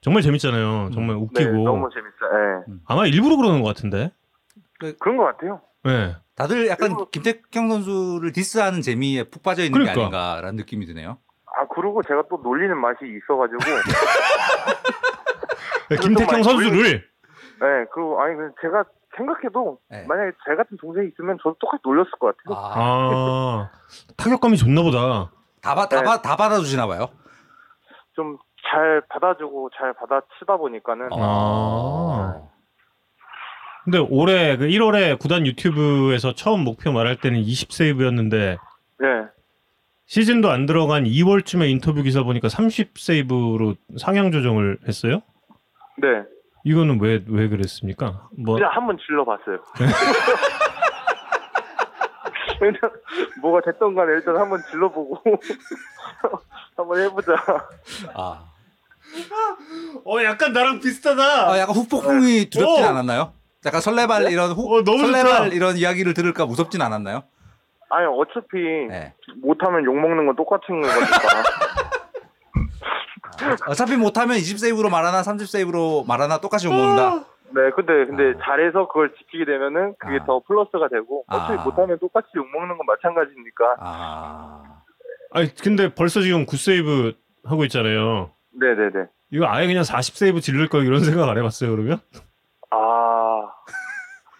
정말 0.00 0.22
재밌잖아요. 0.22 0.90
정말 0.94 1.16
네. 1.16 1.22
웃기고 1.22 1.64
너무 1.64 1.88
재밌어요. 1.92 2.64
예. 2.68 2.74
아마 2.86 3.06
일부러 3.06 3.36
그러는 3.36 3.62
것 3.62 3.68
같은데. 3.68 4.10
그런 5.00 5.16
것 5.16 5.24
같아요. 5.24 5.60
네. 5.84 6.16
다들 6.36 6.66
약간 6.68 6.88
그리고- 6.88 7.10
김태경 7.10 7.68
선수를 7.68 8.32
디스하는 8.32 8.82
재미에 8.82 9.24
푹 9.24 9.42
빠져 9.42 9.62
있는 9.62 9.84
게 9.84 9.92
그러니까. 9.92 10.18
아닌가라는 10.18 10.56
느낌이 10.56 10.86
드네요. 10.86 11.18
아, 11.46 11.66
그리고 11.74 12.02
제가 12.02 12.24
또 12.28 12.38
놀리는 12.42 12.76
맛이 12.76 12.98
있어가지고. 13.04 13.58
네, 15.90 15.96
김태형 15.96 16.30
많이 16.30 16.42
선수를 16.42 17.04
네. 17.60 17.84
그리고, 17.92 18.20
아니, 18.20 18.34
그냥 18.34 18.52
제가 18.60 18.84
생각해도 19.16 19.78
네. 19.90 20.04
만약에 20.08 20.32
제 20.44 20.56
같은 20.56 20.76
동생이 20.78 21.08
있으면 21.08 21.38
저도 21.42 21.54
똑같이 21.60 21.82
놀렸을 21.84 22.10
것 22.18 22.36
같아요. 22.36 22.58
아, 22.58 22.72
아 22.76 23.70
타격감이 24.16 24.56
좋나 24.56 24.82
보다. 24.82 25.30
다, 25.62 25.74
받, 25.76 25.88
다, 25.88 26.00
네. 26.00 26.04
받, 26.04 26.20
다 26.22 26.34
받아주시나 26.36 26.86
봐요. 26.88 27.08
좀 28.16 28.38
잘 28.70 29.02
받아주고 29.08 29.70
잘 29.76 29.92
받아치다 29.94 30.56
보니까는. 30.56 31.10
아. 31.12 32.40
근데 33.84 33.98
올해 33.98 34.56
그 34.56 34.66
1월에 34.66 35.18
구단 35.18 35.46
유튜브에서 35.46 36.34
처음 36.34 36.64
목표 36.64 36.90
말할 36.92 37.16
때는 37.20 37.42
20세이브였는데 37.42 38.58
네. 39.00 39.06
시즌도 40.06 40.50
안 40.50 40.64
들어간 40.66 41.04
2월쯤에 41.04 41.68
인터뷰 41.70 42.02
기사 42.02 42.22
보니까 42.22 42.48
30세이브로 42.48 43.76
상향 43.98 44.32
조정을 44.32 44.78
했어요? 44.88 45.20
네. 45.98 46.08
이거는 46.64 46.98
왜 47.00 47.22
왜 47.26 47.48
그랬습니까? 47.48 48.26
뭐 48.38 48.54
그냥 48.54 48.70
한번 48.72 48.96
질러봤어요. 49.06 49.58
그냥 52.58 52.74
뭐가 53.42 53.60
됐던 53.70 53.94
간에 53.94 54.12
일단 54.12 54.36
한번 54.38 54.62
질러보고 54.70 55.20
한번 56.76 57.00
해보자. 57.00 57.34
아, 58.14 58.44
어 60.06 60.22
약간 60.24 60.54
나랑 60.54 60.80
비슷하다. 60.80 61.50
아 61.52 61.58
약간 61.58 61.74
훅폭풍이 61.76 62.48
두렵진 62.48 62.84
오! 62.84 62.88
않았나요? 62.88 63.32
약간 63.66 63.80
설레발 63.80 64.30
이런 64.30 64.52
훅, 64.52 64.72
어, 64.72 64.84
너무 64.84 64.98
설레발 65.06 65.44
좋다. 65.44 65.46
이런 65.54 65.76
이야기를 65.76 66.14
들을까 66.14 66.46
무섭진 66.46 66.82
않았나요? 66.82 67.22
아니 67.90 68.06
어차피 68.06 68.58
네. 68.88 69.14
못하면 69.42 69.84
욕 69.84 69.94
먹는 69.94 70.26
건 70.26 70.36
똑같은 70.36 70.80
거니까. 70.80 71.42
어차피 73.68 73.96
못하면 73.96 74.36
20세이브로 74.36 74.90
말하나 74.90 75.22
30세이브로 75.22 76.06
말하나 76.06 76.38
똑같이 76.38 76.68
못 76.68 76.74
먹는다. 76.74 77.24
네, 77.50 77.70
근데 77.76 78.06
근데 78.06 78.32
아. 78.36 78.44
잘해서 78.44 78.88
그걸 78.88 79.14
지키게 79.16 79.44
되면은 79.44 79.94
그게 79.98 80.18
아. 80.20 80.24
더 80.24 80.40
플러스가 80.46 80.88
되고 80.88 81.24
어차피 81.28 81.58
아. 81.58 81.62
못하면 81.64 81.98
똑같이 81.98 82.28
욕 82.36 82.46
먹는 82.50 82.76
건 82.76 82.86
마찬가지니까. 82.86 83.76
아, 83.78 84.82
아니 85.32 85.54
근데 85.54 85.94
벌써 85.94 86.20
지금 86.20 86.46
9세이브 86.46 87.14
하고 87.44 87.64
있잖아요. 87.64 88.30
네, 88.52 88.74
네, 88.74 88.90
네. 88.92 89.06
이거 89.30 89.46
아예 89.48 89.66
그냥 89.66 89.82
40세이브 89.82 90.40
질릴 90.40 90.68
걸 90.68 90.84
이런 90.86 91.00
생각 91.04 91.28
안 91.28 91.36
해봤어요 91.36 91.70
그러면? 91.70 91.98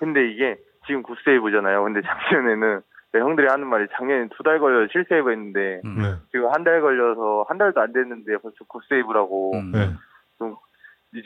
아, 0.05 0.07
근데 0.07 0.28
이게 0.30 0.57
지금 0.86 1.02
9세이브잖아요. 1.02 1.84
근데 1.84 2.00
작년에는 2.02 2.80
네, 3.12 3.20
형들이 3.20 3.46
하는 3.48 3.66
말이 3.68 3.86
작년에 3.96 4.28
두 4.36 4.42
달 4.42 4.59
걸려 4.59 4.86
7세이브 4.88 5.30
했는데 5.30 5.80
음. 5.84 5.96
네. 6.02 6.14
지금 6.32 6.50
한 6.52 6.64
달 6.64 6.80
걸려서 6.80 7.44
한 7.48 7.59
달도 7.59 7.80
안 7.80 7.92
됐는데 7.92 8.36
벌써 8.38 8.57
9세이브라고 8.64 9.55
음. 9.55 9.72
네. 9.72 9.90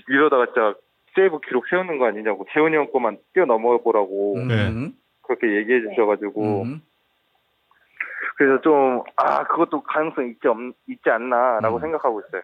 이러다가 0.09 0.47
진짜 0.47 0.75
세이브 1.15 1.41
기록 1.49 1.67
세우는 1.69 1.99
거 1.99 2.07
아니냐고 2.07 2.47
태훈이 2.51 2.77
형 2.77 2.93
거만 2.93 3.17
뛰어넘어 3.33 3.79
보라고 3.79 4.37
음. 4.37 4.49
네. 4.49 4.93
그렇게 5.23 5.57
얘기해 5.57 5.81
주셔가지고 5.89 6.63
음. 6.65 6.83
그래서 8.37 8.61
좀 8.61 9.03
아 9.17 9.43
그것도 9.45 9.81
가능성 9.83 10.29
있지 10.29 10.47
없, 10.47 10.57
있지 10.87 11.11
않나라고 11.11 11.77
음. 11.79 11.81
생각하고 11.81 12.21
있어요. 12.21 12.43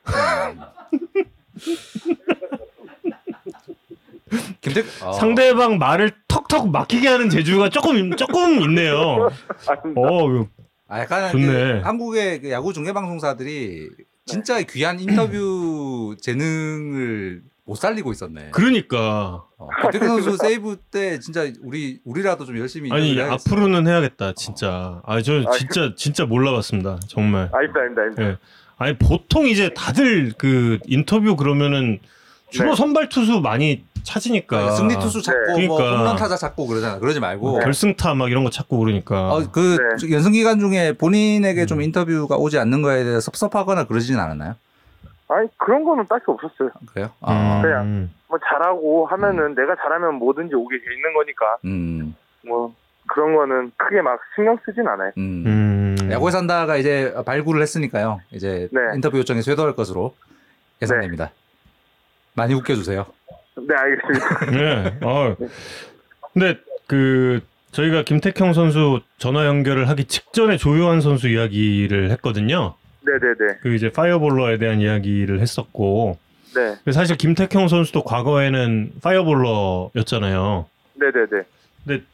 김태 4.61 4.83
어. 5.03 5.13
상대방 5.13 5.79
말을 5.79 6.13
턱턱 6.29 6.71
막히게 6.71 7.09
하는 7.09 7.31
재주가 7.31 7.69
조금 7.69 8.15
조금 8.17 8.61
있네요. 8.63 9.29
어, 9.97 10.47
아, 10.89 11.01
약간 11.01 11.31
좋네. 11.33 11.45
그 11.47 11.81
한국의 11.83 12.41
그 12.43 12.51
야구 12.51 12.73
중계 12.73 12.93
방송사들이 12.93 13.89
진짜 14.27 14.61
귀한 14.63 15.01
인터뷰 15.01 16.15
재능을 16.21 17.43
못 17.67 17.77
살리고 17.77 18.13
있었네. 18.13 18.49
그러니까 18.51 19.45
어, 19.57 19.69
김태균 19.83 20.09
선수 20.23 20.37
세이브 20.37 20.77
때 20.91 21.19
진짜 21.19 21.51
우리 21.63 21.99
우리라도 22.05 22.45
좀 22.45 22.59
열심히 22.59 22.93
아니 22.93 23.15
해야겠어. 23.17 23.35
앞으로는 23.51 23.87
해야겠다 23.87 24.33
진짜. 24.35 25.01
아 25.05 25.23
저 25.23 25.51
진짜 25.53 25.93
진짜 25.97 26.27
몰라봤습니다 26.27 27.01
정말. 27.09 27.49
아닙니다, 27.55 27.81
아닙니다, 27.81 28.03
아닙니다. 28.03 28.23
예. 28.29 28.37
아니 28.77 28.99
보통 28.99 29.47
이제 29.47 29.73
다들 29.73 30.35
그 30.37 30.79
인터뷰 30.85 31.37
그러면은 31.37 32.01
주로 32.51 32.71
네. 32.71 32.77
선발 32.77 33.09
투수 33.09 33.41
많이 33.41 33.83
찾으니까 34.05 34.47
그러니까 34.47 34.77
승리 34.77 34.95
투수 34.99 35.23
찾고 35.23 35.57
네. 35.57 35.67
뭐 35.67 35.77
그러니까. 35.79 35.99
홈런 35.99 36.17
타자 36.17 36.37
찾고 36.37 36.67
그러잖아. 36.67 36.99
그러지 36.99 37.19
말고 37.21 37.59
결승타 37.61 38.15
막 38.15 38.31
이런 38.31 38.45
거 38.45 38.51
찾고 38.51 38.79
그러니까. 38.79 39.33
어, 39.33 39.43
그 39.51 39.79
네. 40.01 40.13
연승 40.13 40.33
기간 40.33 40.61
중에 40.61 40.93
본인에게 40.93 41.63
음. 41.63 41.67
좀 41.67 41.83
인터뷰가 41.83 42.37
오지 42.37 42.59
않는 42.59 42.83
거에 42.83 43.03
대해 43.03 43.21
섭섭하거나 43.21 43.85
그러지는 43.85 44.21
않았나요? 44.21 44.55
아니 45.29 45.49
그런 45.57 45.85
거는 45.85 46.07
딱히 46.09 46.25
없었어요. 46.29 46.71
그래요? 46.93 47.11
아, 47.21 47.61
그냥. 47.63 48.11
뭐 48.29 48.39
잘하고 48.39 49.07
하면은 49.07 49.55
내가 49.55 49.75
잘하면 49.77 50.15
뭐든지 50.17 50.55
오게 50.55 50.77
돼 50.79 50.95
있는 50.95 51.15
거니까 51.15 51.57
음, 51.65 52.15
뭐 52.47 52.75
그런 53.07 53.35
거는 53.35 53.73
크게 53.77 54.03
막 54.03 54.21
신경 54.35 54.59
쓰진 54.65 54.87
않아요. 54.87 55.13
음. 55.19 55.45
음. 55.47 56.09
야구에 56.11 56.31
산다가 56.31 56.77
이제 56.77 57.15
발굴을 57.25 57.63
했으니까요. 57.63 58.21
이제 58.33 58.69
네. 58.73 58.81
인터뷰 58.95 59.19
요청에 59.19 59.41
쇄도할 59.41 59.75
것으로 59.75 60.15
예상됩니다. 60.83 61.31
많이 62.35 62.55
웃겨주세요. 62.55 63.07
네 63.57 63.75
알겠습니다. 63.75 64.51
네. 64.51 64.99
어. 65.03 65.37
근데 66.33 66.59
그 66.87 67.41
저희가 67.73 68.03
김택형 68.05 68.53
선수 68.53 69.01
전화 69.19 69.47
연결을 69.47 69.89
하기 69.89 70.05
직전에 70.05 70.57
조요한 70.57 71.01
선수 71.01 71.29
이야기를 71.29 72.11
했거든요. 72.13 72.75
네네네. 73.03 73.59
그 73.63 73.75
이제 73.75 73.91
파이어볼러에 73.91 74.59
대한 74.59 74.81
이야기를 74.81 75.41
했었고 75.41 76.19
네. 76.55 76.93
사실 76.93 77.17
김택형 77.17 77.69
선수도 77.69 78.03
과거에는 78.05 78.93
파이어볼러였잖아요. 79.03 80.67
네네네. 80.95 81.43
근데 81.85 82.05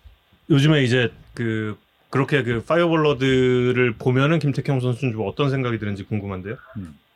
요즘에 0.48 0.82
이제 0.82 1.12
그 1.34 1.76
그렇게 2.08 2.42
그 2.42 2.62
파이어볼러들을 2.64 3.94
보면은 3.98 4.38
김택형 4.40 4.80
선수는 4.80 5.12
좀 5.12 5.28
어떤 5.28 5.50
생각이 5.50 5.78
드는지 5.78 6.04
궁금한데요. 6.04 6.54
어, 6.54 7.09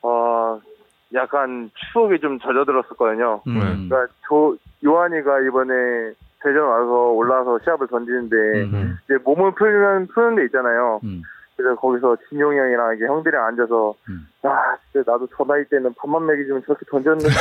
약간 1.15 1.71
추억이 1.93 2.21
좀 2.21 2.39
젖어들었었거든요. 2.41 3.43
음. 3.47 3.89
그러니까 3.89 4.07
조, 4.27 4.57
요한이가 4.85 5.41
이번에 5.41 6.13
대전 6.43 6.63
와서 6.63 7.11
올라와서 7.13 7.59
시합을 7.65 7.87
던지는데 7.87 8.37
음. 8.37 8.99
이제 9.05 9.17
몸을 9.25 9.53
풀면 9.53 10.09
푸는 10.09 10.37
데 10.37 10.45
있잖아요. 10.47 11.01
음. 11.05 11.23
그래서 11.57 11.77
거기서 11.77 12.17
진용이 12.29 12.59
형이랑 12.59 12.97
이제 12.97 13.07
형들이랑 13.07 13.47
앉아서 13.47 13.95
음. 14.09 14.27
아 14.43 14.77
진짜 14.93 15.13
나도 15.13 15.29
저 15.37 15.45
나이 15.45 15.65
때는 15.65 15.95
밥만 15.95 16.27
먹이주면 16.27 16.65
저렇게 16.67 16.85
던졌는데 16.91 17.31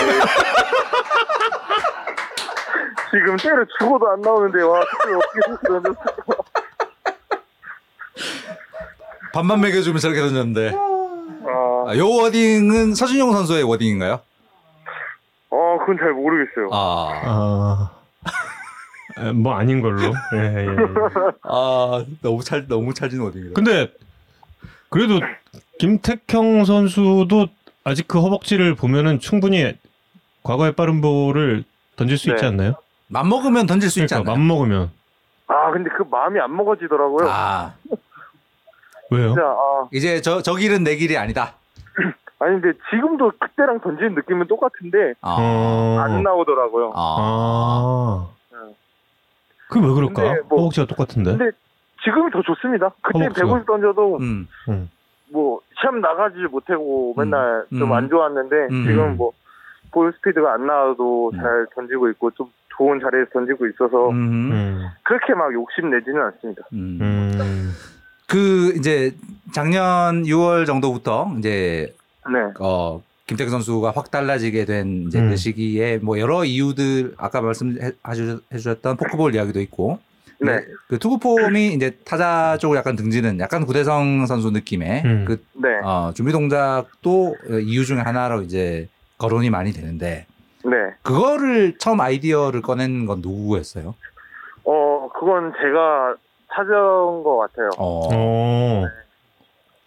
지금 3.11 3.35
때려 3.37 3.65
죽어도 3.79 4.07
안 4.09 4.21
나오는데 4.21 4.61
와 4.61 4.79
그때 4.79 5.15
어떻게 5.15 5.39
저렇게 5.41 5.67
던졌을까 5.67 6.43
밥만 9.33 9.59
먹여주면 9.61 9.99
저렇게 9.99 10.21
던졌는데. 10.21 10.92
아, 11.45 11.85
아, 11.91 11.97
요 11.97 12.09
워딩은 12.09 12.95
서준용 12.95 13.31
선수의 13.33 13.63
워딩인가요? 13.63 14.19
어 15.49 15.77
그건 15.79 15.97
잘 15.97 16.11
모르겠어요 16.13 16.69
아, 16.71 17.11
아, 17.25 17.91
에, 19.19 19.31
뭐 19.31 19.53
아닌 19.53 19.81
걸로. 19.81 20.01
예, 20.35 20.37
예, 20.39 20.65
예. 20.65 20.75
아 21.43 22.03
너무 22.21 22.43
찰 22.43 22.67
너무 22.67 22.93
찰진 22.93 23.21
워딩이다. 23.21 23.53
근데 23.53 23.91
그래도 24.89 25.19
김택형 25.79 26.65
선수도 26.65 27.47
아직 27.83 28.07
그 28.07 28.19
허벅지를 28.19 28.75
보면은 28.75 29.19
충분히 29.19 29.73
과거의 30.43 30.71
빠른 30.73 31.01
볼을 31.01 31.63
던질 31.95 32.17
수 32.17 32.29
있지 32.29 32.41
네. 32.41 32.47
않나요? 32.47 32.73
맘 33.07 33.29
먹으면 33.29 33.67
던질 33.67 33.89
수 33.89 33.99
있지 33.99 34.13
그러니까 34.13 34.31
않나요? 34.31 34.39
맘 34.39 34.47
먹으면 34.47 34.91
아 35.47 35.71
근데 35.71 35.89
그 35.95 36.03
마음이 36.09 36.39
안 36.39 36.55
먹어지더라고요 36.55 37.27
아 37.29 37.73
왜요? 39.13 39.27
진짜 39.29 39.41
아 39.43 39.87
이제 39.91 40.21
저 40.21 40.41
저 40.41 40.55
길은 40.55 40.83
내 40.83 40.95
길이 40.95 41.17
아니다. 41.17 41.53
아니 42.39 42.59
근데 42.61 42.77
지금도 42.89 43.31
그때랑 43.39 43.79
던지는 43.79 44.15
느낌은 44.15 44.47
똑같은데 44.47 45.13
아, 45.21 45.35
어. 45.39 45.99
안 45.99 46.23
나오더라고요 46.23 46.91
아, 46.93 46.99
아. 47.19 48.27
응. 48.53 48.73
그왜 49.69 49.93
그럴까? 49.93 50.21
뭐- 50.49 50.59
허벅지가 50.59 50.87
똑같은데. 50.87 51.37
근데 51.37 51.51
지금이 52.03 52.31
더 52.31 52.41
좋습니다 52.41 52.89
그때 53.01 53.19
허벅지가. 53.19 53.45
150 53.47 53.65
던져도 53.65 54.17
음, 54.17 54.47
뭐 55.31 55.61
시합 55.79 55.95
나가지 55.95 56.37
못하고 56.51 57.13
음. 57.13 57.19
맨날 57.21 57.65
음. 57.71 57.79
좀안 57.79 58.09
좋았는데 58.09 58.55
음. 58.71 58.83
지금 58.87 59.17
뭐 59.17 59.31
볼 59.91 60.11
스피드가 60.13 60.53
안 60.55 60.65
나와도 60.65 61.29
음. 61.35 61.37
잘 61.37 61.67
던지고 61.75 62.09
있고 62.09 62.31
좀 62.31 62.51
좋은 62.75 62.99
자리에서 62.99 63.29
던지고 63.31 63.67
있어서 63.67 64.09
음, 64.09 64.51
음. 64.51 64.87
그렇게 65.03 65.35
막 65.35 65.53
욕심 65.53 65.91
내지는 65.91 66.19
않습니다. 66.19 66.63
그 68.33 68.73
이제 68.77 69.13
작년 69.51 70.23
6월 70.23 70.65
정도부터 70.65 71.35
이제 71.37 71.93
네, 72.27 72.39
어 72.59 72.99
김태균 73.27 73.51
선수가 73.51 73.91
확 73.91 74.09
달라지게 74.09 74.65
된 74.65 75.05
이제 75.07 75.19
음. 75.19 75.29
그 75.29 75.35
시기에 75.35 75.99
뭐 76.01 76.19
여러 76.19 76.43
이유들 76.43 77.13
아까 77.17 77.41
말씀해 77.41 77.91
주셨던 78.51 78.97
포크볼 78.97 79.35
이야기도 79.35 79.61
있고 79.61 79.99
네, 80.39 80.65
그 80.87 80.97
투구 80.97 81.19
폼이 81.19 81.73
이제 81.75 81.91
타자 82.05 82.57
쪽으로 82.59 82.79
약간 82.79 82.95
등지는 82.95 83.39
약간 83.39 83.67
구대성 83.67 84.25
선수 84.25 84.49
느낌의 84.49 85.03
음. 85.05 85.25
그 85.27 85.45
네, 85.53 85.67
어, 85.83 86.11
준비 86.15 86.31
동작도 86.31 87.35
이유 87.61 87.85
중에 87.85 87.99
하나로 87.99 88.41
이제 88.41 88.89
거론이 89.19 89.51
많이 89.51 89.71
되는데 89.71 90.25
네. 90.65 90.71
그거를 91.03 91.77
처음 91.77 92.01
아이디어를 92.01 92.63
꺼낸 92.63 93.05
건 93.05 93.19
누구였어요? 93.21 93.93
어 94.65 95.09
그건 95.13 95.53
제가 95.61 96.15
찾은 96.53 97.23
것 97.23 97.37
같아요. 97.37 97.69
어. 97.77 98.07
어. 98.13 98.83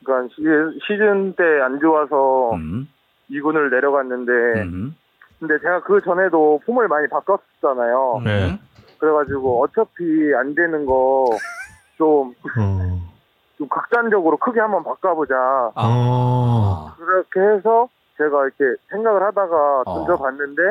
그러니까 0.05 0.35
시- 0.35 0.81
시즌 0.87 1.35
때 1.35 1.43
안 1.63 1.79
좋아서 1.81 2.53
음. 2.55 2.89
2군을 3.31 3.71
내려갔는데 3.71 4.33
음. 4.63 4.97
근데 5.39 5.59
제가 5.61 5.81
그 5.83 6.01
전에도 6.03 6.61
폼을 6.65 6.89
많이 6.89 7.09
바꿨잖아요. 7.09 8.23
네. 8.25 8.59
그래가지고 8.99 9.63
어차피 9.65 10.33
안 10.39 10.55
되는 10.55 10.87
거좀 10.87 12.35
어. 12.59 13.01
좀 13.59 13.69
극단적으로 13.69 14.37
크게 14.39 14.61
한번 14.61 14.85
바꿔보자. 14.85 15.35
아. 15.75 15.75
어. 15.77 16.93
그렇게 16.97 17.41
해서 17.41 17.89
제가 18.17 18.45
이렇게 18.45 18.81
생각을 18.91 19.23
하다가 19.25 19.83
어. 19.87 19.95
던져봤는데 20.07 20.63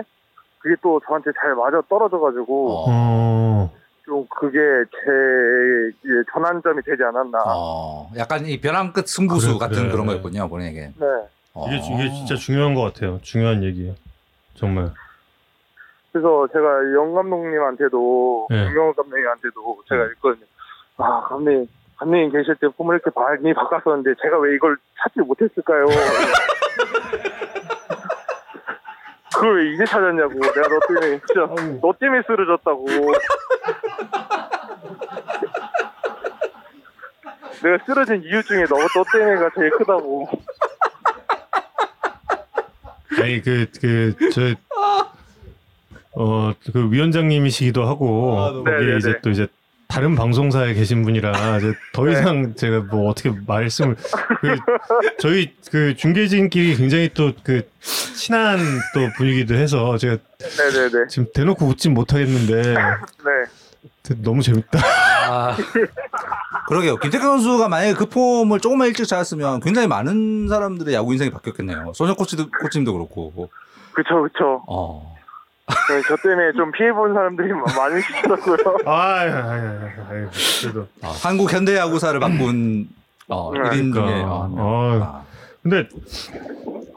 그게 0.59 0.75
또 0.81 0.99
저한테 1.05 1.31
잘 1.39 1.53
맞아 1.55 1.81
떨어져가지고 1.89 2.85
어. 2.89 3.71
어. 4.05 4.11
좀 4.15 4.25
그게 4.29 4.59
제 4.91 6.23
전환점이 6.33 6.81
되지 6.83 7.03
않았나. 7.03 7.43
어. 7.45 8.11
약간 8.17 8.45
이 8.45 8.59
벼랑 8.59 8.93
끝 8.93 9.07
승부수 9.07 9.57
그래, 9.57 9.59
같은 9.59 9.83
그래. 9.83 9.91
그런 9.91 10.05
거였군요, 10.05 10.47
본인에게. 10.47 10.79
네. 10.97 11.05
어. 11.53 11.67
이게 11.67 11.77
이게 11.77 12.09
진짜 12.13 12.35
중요한 12.35 12.73
것 12.73 12.81
같아요. 12.81 13.19
중요한 13.21 13.63
얘기예요. 13.63 13.95
정말. 14.55 14.91
그래서 16.11 16.47
제가 16.53 16.93
영 16.93 17.13
감독님한테도 17.13 18.47
네. 18.49 18.67
김영호 18.69 18.93
감독님한테도 18.93 19.83
제가 19.89 20.03
했거든요. 20.03 20.45
아 20.97 21.21
감독님 21.27 21.67
감독님 21.97 22.31
계실 22.31 22.55
때 22.55 22.67
폼을 22.77 22.95
이렇게 23.03 23.11
많이 23.19 23.53
바꿨었는데 23.53 24.13
제가 24.21 24.39
왜 24.39 24.55
이걸 24.55 24.77
찾지 25.01 25.19
못했을까요? 25.21 25.85
그걸 29.35 29.57
왜 29.65 29.73
이제 29.73 29.85
찾았냐고. 29.85 30.33
내가 30.33 30.67
너 30.67 30.79
때문에 30.87 31.19
진짜 31.27 31.47
너 31.81 31.93
때문에 31.99 32.21
쓰러졌다고. 32.25 32.85
내가 37.63 37.77
쓰러진 37.85 38.23
이유 38.23 38.43
중에 38.43 38.65
너, 38.65 38.75
너 38.77 39.03
때문에가 39.11 39.49
제일 39.57 39.69
크다고. 39.71 40.27
아니 43.21 43.41
그그저어그 43.41 44.55
위원장님이시기도 46.91 47.85
하고 47.87 48.39
아, 48.39 48.47
너무- 48.51 48.63
거기에 48.65 48.79
네네네. 48.79 48.97
이제 48.97 49.19
또 49.23 49.29
이제 49.29 49.47
다른 49.87 50.15
방송사에 50.15 50.73
계신 50.73 51.03
분이라 51.03 51.57
이제 51.57 51.73
더 51.93 52.03
네. 52.03 52.11
이상 52.13 52.55
제가 52.55 52.81
뭐 52.91 53.09
어떻게 53.09 53.31
말씀을 53.45 53.95
그 54.41 54.55
저희 55.19 55.53
그 55.71 55.95
중계진끼리 55.95 56.75
굉장히 56.75 57.09
또 57.13 57.31
그 57.43 57.67
친한 58.15 58.57
또 58.93 59.09
분위기도 59.17 59.55
해서 59.55 59.97
제가 59.97 60.17
네네네 60.57 61.07
지금 61.09 61.27
대놓고 61.33 61.65
웃진 61.65 61.93
못하겠는데 61.93 62.73
네 62.73 64.15
너무 64.21 64.41
재밌다. 64.41 64.79
아. 65.29 65.57
그러게요. 66.67 66.97
김태균 66.97 67.25
선수가 67.27 67.67
만약에 67.67 67.93
그 67.93 68.05
폼을 68.07 68.59
조금만 68.59 68.87
일찍 68.87 69.05
잡았으면 69.07 69.59
굉장히 69.59 69.87
많은 69.87 70.47
사람들의 70.47 70.93
야구 70.93 71.13
인생이 71.13 71.31
바뀌었겠네요. 71.31 71.91
소녀 71.93 72.13
코치도, 72.15 72.49
코치님도 72.61 72.93
그렇고. 72.93 73.49
그쵸 73.93 74.23
그쵸 74.23 74.63
어. 74.67 75.14
네, 75.67 76.01
저 76.07 76.15
때문에 76.17 76.51
좀 76.53 76.71
피해본 76.71 77.13
사람들이 77.13 77.51
많이 77.53 77.99
있더라고요 78.01 78.77
아, 78.85 79.25
그래도 80.61 80.87
아, 81.01 81.07
한국 81.23 81.51
현대 81.51 81.75
야구사를 81.75 82.19
바꾼 82.19 82.87
어, 83.27 83.51
네, 83.53 83.59
1인 83.61 83.91
그러니까. 83.91 84.05
중에 84.05 84.21
어, 84.23 84.43
한 84.43 84.55
명. 84.55 84.65
어. 84.65 84.99
아. 85.03 85.25
근데 85.63 85.89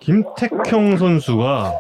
김택형 0.01 0.99
선수가 0.99 1.73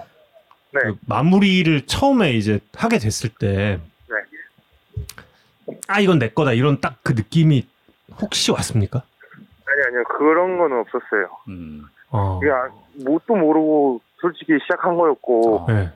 네. 0.73 0.81
그 0.85 0.95
마무리를 1.07 1.87
처음에 1.87 2.33
이제 2.33 2.61
하게 2.75 2.99
됐을 2.99 3.31
때, 3.31 3.79
네. 4.09 5.75
아 5.87 6.01
이건 6.01 6.19
내 6.19 6.29
거다 6.31 6.53
이런 6.53 6.81
딱 6.81 6.97
그 7.03 7.13
느낌이 7.13 7.67
혹시 8.21 8.51
왔습니까? 8.53 9.03
아니 9.67 9.83
아니요 9.87 10.05
그런 10.05 10.57
거는 10.59 10.79
없었어요 10.81 11.29
음. 11.49 11.85
어, 12.11 12.39
그냥 12.41 12.71
뭣도 13.05 13.37
모르고 13.37 14.01
솔직히 14.21 14.59
시작한 14.63 14.97
거였고 14.97 15.57
어. 15.59 15.67
네. 15.73 15.91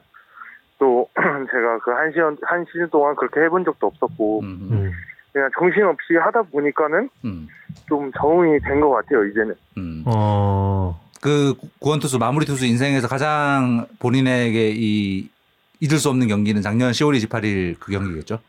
또 0.83 1.09
제가 1.15 1.79
그 1.79 1.93
한 1.93 2.11
시즌 2.11 2.37
한 2.43 2.67
시즌 2.73 2.91
동안 2.91 3.15
그렇게 3.15 3.41
해본 3.43 3.65
적도 3.65 3.87
없었고 3.87 4.41
음. 4.41 4.69
음. 4.73 4.93
그냥 5.33 5.49
정신없이 5.57 6.17
하다 6.21 6.43
보니까는 6.43 7.09
음. 7.25 7.47
좀 7.89 8.11
적응이 8.19 8.59
된 8.61 8.81
것 8.81 8.91
같아요 8.91 9.25
이제는 9.27 9.55
음. 9.79 10.03
어, 10.07 11.01
그 11.21 11.55
구원 11.79 12.01
투수 12.01 12.19
마무리 12.19 12.45
투수 12.47 12.67
인생에서 12.67 13.07
가장 13.07 13.87
본인에게 14.01 14.73
이 14.75 15.29
잊을 15.81 15.99
수 15.99 16.09
없는 16.11 16.27
경기는 16.27 16.61
작년 16.63 16.91
10월 16.91 17.17
28일 17.17 17.77
그 17.79 17.93
경기겠죠. 17.93 18.41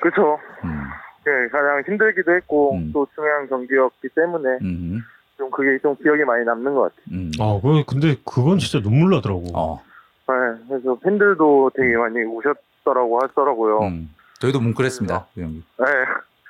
그렇죠 0.00 0.38
음. 0.64 0.80
네, 1.26 1.30
가장 1.52 1.82
힘들기도 1.86 2.34
했고 2.36 2.74
음. 2.76 2.90
또 2.94 3.06
중요한 3.14 3.46
경기였기 3.48 4.08
때문에 4.14 4.48
음. 4.62 5.00
좀 5.36 5.50
그게 5.50 5.78
좀 5.82 5.94
기억이 5.96 6.24
많이 6.24 6.42
남는 6.44 6.74
것 6.74 6.82
같아요 6.82 7.04
음. 7.12 7.30
아, 7.38 7.60
그 7.62 7.84
근데 7.86 8.16
그건 8.24 8.58
진짜 8.58 8.80
눈물 8.80 9.10
나더라고. 9.14 9.44
어. 9.54 9.82
네, 10.28 10.34
그래서 10.68 10.98
팬들도 10.98 11.70
되게 11.76 11.96
많이 11.96 12.20
우셨더라고 12.22 13.20
하더라고요 13.22 13.80
음. 13.86 14.12
저희도 14.40 14.60
뭉클했습니다. 14.60 15.26
그 15.34 15.40
경기. 15.40 15.62
네, 15.78 15.84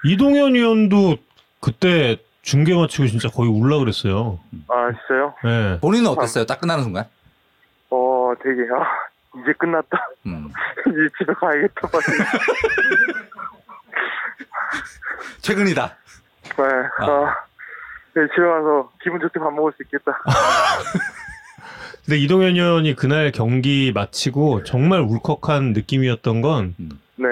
이동현 0.05 0.55
위원도 0.55 1.16
그때 1.61 2.16
중계 2.43 2.74
마치고 2.74 3.07
진짜 3.07 3.29
거의 3.29 3.49
울라 3.51 3.79
그랬어요. 3.79 4.41
아 4.68 4.91
진짜요? 4.93 5.35
예. 5.45 5.79
본인은 5.81 6.11
어땠어요? 6.11 6.47
딱 6.47 6.61
끝나는 6.61 6.83
순간? 6.85 7.05
어 7.91 8.33
되게 8.43 8.62
아 8.72 9.41
이제 9.41 9.53
끝났다. 9.59 10.09
음. 10.27 10.51
이제 10.89 11.09
집에 11.18 11.33
가야겠다. 11.35 11.89
빨리. 11.89 12.05
최근이다. 15.43 15.97
네. 16.57 16.64
아. 17.01 17.35
네, 18.14 18.22
집에 18.35 18.47
가서 18.47 18.91
기분 19.03 19.20
좋게 19.20 19.39
밥 19.39 19.53
먹을 19.53 19.72
수 19.72 19.83
있겠다. 19.83 20.18
근데 22.07 22.19
이동현 22.19 22.55
위원이 22.55 22.95
그날 22.95 23.33
경기 23.33 23.91
마치고 23.93 24.63
정말 24.63 25.01
울컥한 25.01 25.73
느낌이었던 25.73 26.41
건 26.41 26.75
네. 27.17 27.27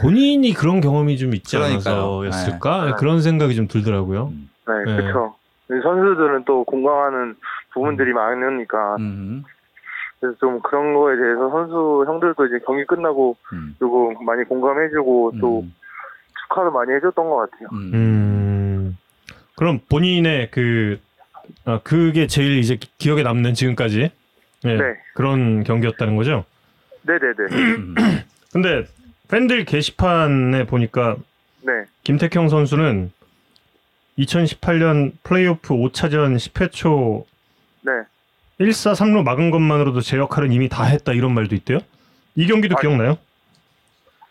본인이 0.00 0.54
그런 0.54 0.80
경험이 0.80 1.18
좀 1.18 1.34
있지 1.34 1.56
그러니까요. 1.56 2.20
않아서였을까 2.22 2.86
네. 2.86 2.92
그런 2.98 3.20
생각이 3.20 3.56
좀 3.56 3.66
들더라고요. 3.66 4.32
네, 4.68 4.84
네. 4.86 4.96
그렇죠. 4.96 5.34
선수들은 5.68 6.44
또 6.44 6.62
공감하는 6.64 7.34
부분들이 7.72 8.12
많으니까 8.12 8.96
음. 9.00 9.42
그래서 10.20 10.36
좀 10.38 10.60
그런 10.60 10.94
거에 10.94 11.16
대해서 11.16 11.50
선수 11.50 12.04
형들도 12.06 12.46
이제 12.46 12.60
경기 12.64 12.84
끝나고 12.84 13.36
음. 13.54 13.74
요거 13.82 14.22
많이 14.24 14.44
공감해주고 14.44 15.32
또 15.40 15.60
음. 15.62 15.74
축하도 16.42 16.70
많이 16.70 16.92
해줬던 16.92 17.28
것 17.28 17.50
같아요. 17.50 17.68
음. 17.72 17.90
음. 17.92 18.98
그럼 19.56 19.80
본인의 19.90 20.50
그 20.52 21.00
아, 21.64 21.80
그게 21.82 22.26
제일 22.26 22.58
이제 22.58 22.76
기- 22.76 22.90
기억에 22.98 23.22
남는 23.22 23.54
지금까지 23.54 24.10
예, 24.64 24.68
네. 24.76 24.82
그런 25.14 25.64
경기였다는 25.64 26.16
거죠. 26.16 26.44
네네네. 27.02 27.34
음. 27.76 27.94
근데 28.52 28.84
팬들 29.28 29.64
게시판에 29.64 30.66
보니까 30.66 31.16
네. 31.62 31.72
김태형 32.04 32.48
선수는 32.48 33.12
2018년 34.18 35.12
플레이오프 35.22 35.74
5차전 35.74 36.36
10회 36.36 36.70
초 36.72 37.24
네. 37.82 37.92
1사 38.60 38.92
3루 38.94 39.22
막은 39.24 39.50
것만으로도 39.50 40.00
제 40.02 40.18
역할은 40.18 40.52
이미 40.52 40.68
다 40.68 40.84
했다 40.84 41.12
이런 41.12 41.32
말도 41.34 41.54
있대요. 41.54 41.78
이 42.34 42.46
경기도 42.46 42.76
아, 42.76 42.80
기억나요? 42.80 43.18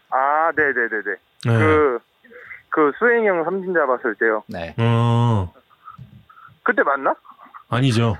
아, 0.09 0.51
네네네네. 0.55 1.03
네. 1.45 1.57
그, 1.57 1.99
그 2.69 2.91
수행형 2.99 3.43
삼진 3.43 3.73
잡았을 3.73 4.15
때요. 4.15 4.43
네. 4.47 4.73
어, 4.77 5.51
그때 6.64 6.84
맞나? 6.84 7.16
아니죠. 7.70 8.18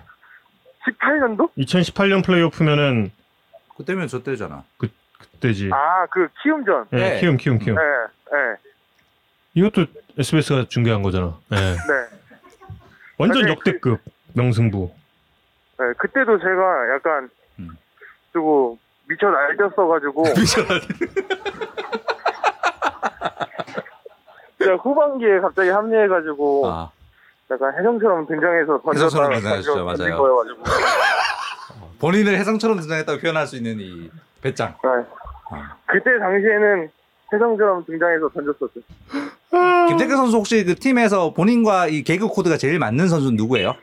18년도? 0.86 1.52
2018년 1.58 2.26
플레이오프면은 2.26 3.12
그때면 3.78 4.08
저 4.08 4.24
때잖아. 4.24 4.64
그때지. 4.78 5.70
아, 5.74 6.06
그 6.08 6.28
키움전. 6.42 6.88
예, 6.94 6.98
네. 6.98 7.20
키움 7.20 7.38
키움 7.38 7.60
키움. 7.60 7.76
네, 7.76 7.82
네, 8.32 8.56
이것도 9.54 9.86
SBS가 10.18 10.66
중계한 10.70 11.02
거잖아. 11.04 11.38
예. 11.52 11.56
네. 11.56 11.78
완전 13.18 13.48
역대급 13.50 14.00
명승부. 14.34 14.92
네, 15.80 15.86
그때도 15.98 16.39
제가 16.39 16.94
약간 16.96 17.30
음. 17.60 17.70
그리고 18.32 18.78
미쳐 19.08 19.28
날뛰었어가지고 19.30 20.24
제가 24.60 24.76
후반기에 24.76 25.39
갑자기 25.39 25.70
합류해가지고 25.70 26.68
아. 26.72 26.92
약간 27.52 27.74
혜성처럼 27.78 28.28
등장해서 28.28 28.82
혜성처럼 28.93 29.34
등장했죠, 29.34 29.84
맞아요. 29.84 30.18
거여가지고 30.18 30.64
본인을 31.99 32.38
혜성처럼 32.39 32.80
등장했다고 32.80 33.20
표현할 33.20 33.45
수 33.47 33.58
있는 33.58 33.78
이 33.80 34.10
배짱. 34.41 34.76
네. 34.84 34.89
아. 35.52 35.76
그때 35.86 36.18
당시에는 36.20 36.89
혜성처럼 37.34 37.86
등장해서 37.86 38.30
던졌었죠. 38.30 38.80
김태균 39.89 40.16
선수 40.18 40.38
혹시 40.38 40.64
그 40.64 40.76
팀에서 40.76 41.34
본인과 41.34 41.88
이 41.88 42.04
개그 42.04 42.28
코드가 42.28 42.58
제일 42.58 42.80
맞는 42.80 43.08
선수는 43.10 43.36
누구예요? 43.36 43.76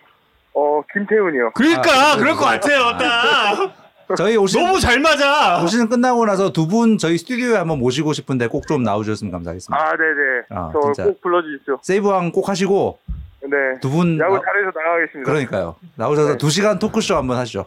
어 0.55 0.83
김태훈이요. 0.93 1.53
그러니까 1.55 2.13
아, 2.13 2.17
그럴 2.17 2.35
것 2.35 2.45
같아요. 2.47 2.97
딱 2.99 3.75
저희 4.17 4.37
오신 4.39 4.65
너무 4.65 4.81
잘 4.81 4.99
맞아. 5.01 5.63
오시는 5.63 5.91
끝나고 5.91 6.25
나서 6.25 6.51
두 6.51 6.67
분 6.67 6.97
저희 6.97 7.19
스튜디오에 7.19 7.57
한번 7.59 7.79
모시고 7.79 8.15
싶은데 8.15 8.47
꼭 8.47 8.67
좀 8.67 8.83
나와주셨으면 8.83 9.31
감사하겠습니다. 9.31 9.83
아 9.83 9.91
네네. 9.97 10.47
아, 10.51 10.71
저 10.73 10.81
진짜. 10.81 11.05
꼭 11.05 11.21
불러주십시오. 11.21 11.79
세이브왕 11.83 12.33
꼭 12.33 12.49
하시고 12.49 12.99
네. 13.43 13.79
두 13.81 13.89
분 13.91 14.19
야구 14.19 14.35
나- 14.37 14.43
잘해서 14.45 14.71
나가 14.73 14.99
겠습니다. 15.07 15.31
그러니까요. 15.31 15.77
나오셔서 15.97 16.33
네. 16.33 16.39
두 16.39 16.51
시간 16.51 16.79
토크쇼 16.79 17.17
한번 17.17 17.37
하시죠. 17.39 17.67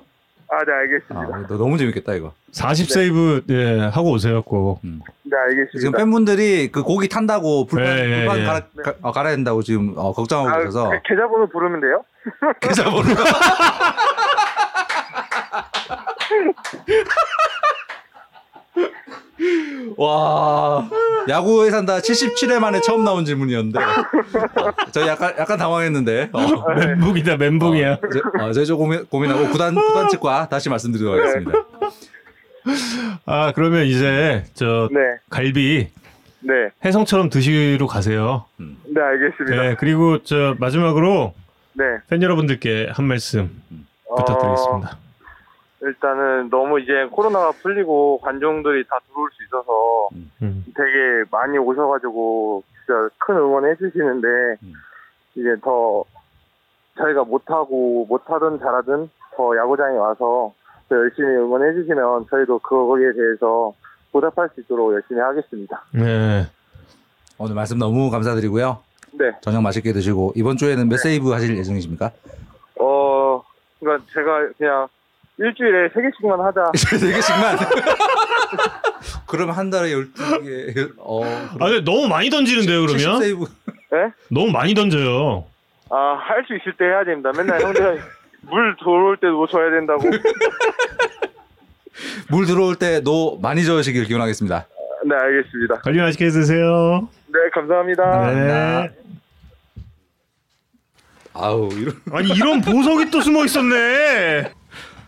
아 0.49 0.57
네 0.65 0.73
알겠습니다. 0.73 1.35
아, 1.37 1.45
너- 1.47 1.57
너무 1.57 1.77
재밌겠다 1.77 2.13
이거. 2.15 2.33
40 2.51 2.89
세이브 2.91 3.43
예, 3.51 3.79
하고 3.93 4.11
오세요. 4.11 4.41
꼭. 4.41 4.81
네 4.83 4.99
알겠습니다. 5.47 5.79
지금 5.79 5.91
팬분들이 5.93 6.69
그 6.73 6.83
고기 6.83 7.07
탄다고 7.07 7.65
불판, 7.67 7.97
예, 7.97 8.01
예, 8.03 8.19
불판 8.25 8.39
예. 8.39 8.43
갈아, 8.43 8.59
가, 8.83 8.93
어, 9.01 9.11
갈아야 9.13 9.33
된다고 9.35 9.61
지금 9.63 9.93
어, 9.95 10.11
걱정하고 10.11 10.49
아, 10.49 10.57
계셔서 10.59 10.89
그 10.89 10.99
계좌번호 11.05 11.47
부르면 11.47 11.79
돼요? 11.79 12.03
계좌번호 12.59 13.03
와 19.97 20.89
야구에 21.29 21.69
산다 21.71 21.97
77회 21.99 22.59
만에 22.59 22.81
처음 22.81 23.03
나온 23.03 23.25
질문이었는데 23.25 23.79
어, 23.79 24.71
저희 24.91 25.07
약간 25.07 25.33
약간 25.37 25.57
당황했는데 25.57 26.29
어, 26.31 26.73
멘붕이다 26.75 27.37
멘붕이야. 27.37 27.97
저, 27.97 28.43
어, 28.43 28.51
저희 28.53 28.65
좀 28.65 28.77
고민, 28.77 29.05
고민하고 29.05 29.49
구단 29.49 29.75
구단 29.75 30.09
측과 30.09 30.47
다시 30.49 30.69
말씀드리도록 30.69 31.19
하겠습니다. 31.19 31.51
아 33.25 33.51
그러면 33.53 33.85
이제 33.85 34.45
저 34.53 34.87
네. 34.91 34.99
갈비 35.29 35.89
네. 36.41 36.53
해성처럼 36.83 37.29
드시러 37.29 37.87
가세요. 37.87 38.45
네 38.57 39.01
알겠습니다. 39.01 39.61
네 39.63 39.75
그리고 39.79 40.23
저 40.23 40.55
마지막으로 40.59 41.33
네. 41.73 41.83
팬 42.09 42.21
여러분들께 42.21 42.89
한 42.91 43.05
말씀 43.05 43.49
부탁드리겠습니다. 44.15 44.97
어, 45.81 45.87
일단은 45.87 46.49
너무 46.49 46.79
이제 46.79 47.07
코로나가 47.11 47.51
풀리고 47.51 48.19
관중들이 48.21 48.85
다 48.87 48.99
들어올 49.07 49.29
수 49.31 49.43
있어서 49.43 50.09
음. 50.41 50.65
되게 50.75 51.23
많이 51.31 51.57
오셔가지고 51.57 52.63
진짜 52.85 53.09
큰 53.17 53.37
응원 53.37 53.65
해 53.65 53.75
주시는데 53.75 54.27
음. 54.63 54.73
이제 55.35 55.55
더 55.63 56.03
저희가 56.97 57.23
못하고 57.23 58.05
못하든 58.07 58.59
잘하든 58.59 59.09
더 59.35 59.57
야구장에 59.57 59.97
와서 59.97 60.53
더 60.89 60.95
열심히 60.95 61.29
응원해 61.29 61.73
주시면 61.73 62.27
저희도 62.29 62.59
그거에 62.59 63.13
대해서 63.13 63.73
보답할 64.11 64.49
수 64.53 64.61
있도록 64.61 64.93
열심히 64.93 65.21
하겠습니다. 65.21 65.83
네. 65.93 66.45
오늘 67.39 67.55
말씀 67.55 67.79
너무 67.79 68.11
감사드리고요. 68.11 68.79
네. 69.13 69.31
저녁 69.41 69.61
맛있게 69.61 69.93
드시고 69.93 70.33
이번 70.35 70.57
주에는 70.57 70.89
몇 70.89 70.97
세이브 70.97 71.31
하실 71.31 71.57
예정이십니까? 71.57 72.11
어, 72.79 73.41
그러니까 73.79 74.05
제가 74.13 74.49
그냥 74.57 74.87
일주일에 75.37 75.89
세 75.93 76.01
개씩만 76.01 76.39
하자. 76.39 76.71
네 76.99 77.13
개씩만. 77.13 77.57
그럼 79.27 79.49
한 79.51 79.69
달에 79.69 79.89
12개. 79.91 80.93
어. 80.97 81.23
아 81.59 81.65
근데 81.67 81.81
너무 81.83 82.07
많이 82.07 82.29
던지는데요 82.29 82.81
그러면? 82.85 83.19
세이브. 83.21 83.45
네? 83.91 83.97
너무 84.29 84.51
많이 84.51 84.73
던져요. 84.73 85.45
아, 85.89 85.95
할 86.19 86.45
수 86.45 86.55
있을 86.55 86.73
때 86.77 86.85
해야 86.85 87.03
됩니다. 87.03 87.31
맨날 87.35 87.61
형들 87.61 88.01
물 88.41 88.75
들어올 88.79 89.17
때도 89.17 89.47
줘야 89.47 89.69
된다고. 89.71 90.01
물 92.29 92.45
들어올 92.45 92.75
때노 92.75 93.39
많이 93.41 93.63
저으시길 93.65 94.05
기원하겠습니다. 94.05 94.65
네, 95.05 95.15
알겠습니다. 95.15 95.75
관리 95.81 95.99
맛있게 95.99 96.29
드세요. 96.29 97.07
네, 97.27 97.39
감사합니다. 97.53 98.31
네. 98.33 98.89
아우 101.33 101.69
이런. 101.73 101.95
아니 102.13 102.29
이런 102.29 102.61
보석이 102.61 103.09
또 103.11 103.21
숨어 103.21 103.45
있었네. 103.45 104.51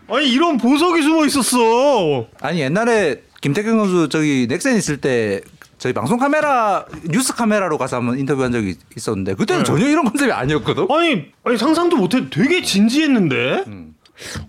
아니 0.08 0.28
이런 0.30 0.58
보석이 0.58 1.02
숨어 1.02 1.24
있었어. 1.26 2.26
아니 2.40 2.60
옛날에 2.60 3.22
김태경 3.40 3.78
선수 3.78 4.08
저기 4.08 4.46
넥센 4.48 4.76
있을 4.76 4.98
때 5.00 5.40
저희 5.78 5.92
방송 5.92 6.18
카메라 6.18 6.84
뉴스 7.10 7.34
카메라로 7.34 7.78
가서 7.78 7.96
한번 7.96 8.18
인터뷰한 8.18 8.52
적이 8.52 8.76
있었는데 8.96 9.34
그때는 9.34 9.62
네. 9.62 9.64
전혀 9.64 9.88
이런 9.88 10.04
컨셉이 10.04 10.30
아니었거든. 10.32 10.86
아니 10.90 11.26
아니 11.44 11.56
상상도 11.58 11.96
못해. 11.96 12.28
되게 12.30 12.62
진지했는데. 12.62 13.64
음. 13.66 13.94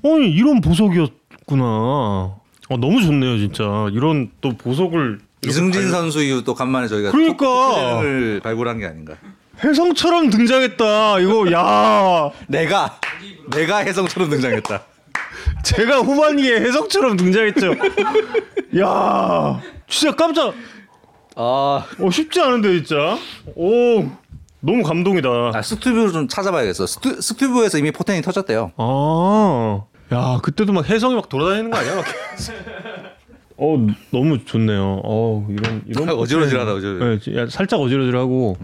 아니 0.04 0.30
이런 0.30 0.62
보석이었구나. 0.62 1.64
어, 1.66 2.78
너무 2.78 3.02
좋네요 3.02 3.38
진짜. 3.38 3.64
이런 3.94 4.32
또 4.42 4.50
보석을 4.58 5.20
이승진 5.46 5.82
발- 5.84 5.92
선수 5.92 6.22
이후 6.24 6.44
또 6.44 6.54
간만에 6.54 6.88
저희가 6.88 7.12
그러니까. 7.12 8.02
을 8.02 8.40
발굴한 8.44 8.80
게 8.80 8.86
아닌가. 8.86 9.14
혜성처럼 9.64 10.30
등장했다. 10.30 11.20
이거 11.20 11.52
야 11.52 12.30
내가 12.48 13.00
내가 13.52 13.78
혜성처럼 13.86 14.30
등장했다. 14.30 14.84
제가 15.66 16.00
후반기에 16.00 16.60
혜성처럼 16.62 17.18
등장했죠. 17.18 17.72
야 18.80 19.62
진짜 19.88 20.16
깜짝. 20.16 20.54
아, 21.36 21.86
어 22.00 22.10
쉽지 22.12 22.40
않은데 22.40 22.84
진짜. 22.84 23.18
오 23.56 24.04
너무 24.62 24.84
감동이다. 24.84 25.30
아 25.54 25.62
스튜브를 25.62 26.12
좀 26.12 26.28
찾아봐야겠어. 26.28 26.86
스튜, 26.88 27.22
스튜브에서 27.22 27.78
이미 27.78 27.92
포텐이 27.92 28.22
터졌대요. 28.22 28.72
아. 28.78 29.84
야, 30.14 30.40
그때도 30.44 30.72
막 30.72 30.88
혜성이 30.88 31.16
막 31.16 31.30
돌아다니는 31.30 31.72
거 31.72 31.78
아니야? 31.78 31.96
막. 31.96 32.06
어 33.58 33.78
너무 34.12 34.44
좋네요. 34.46 35.02
어 35.04 35.48
이런 35.50 35.82
이런 35.88 36.10
어지러지하다, 36.10 36.74
포트는- 36.74 36.78
어지러지. 36.78 37.32
네, 37.32 37.42
야, 37.42 37.48
살짝 37.50 37.80
어지러지하고 37.80 38.58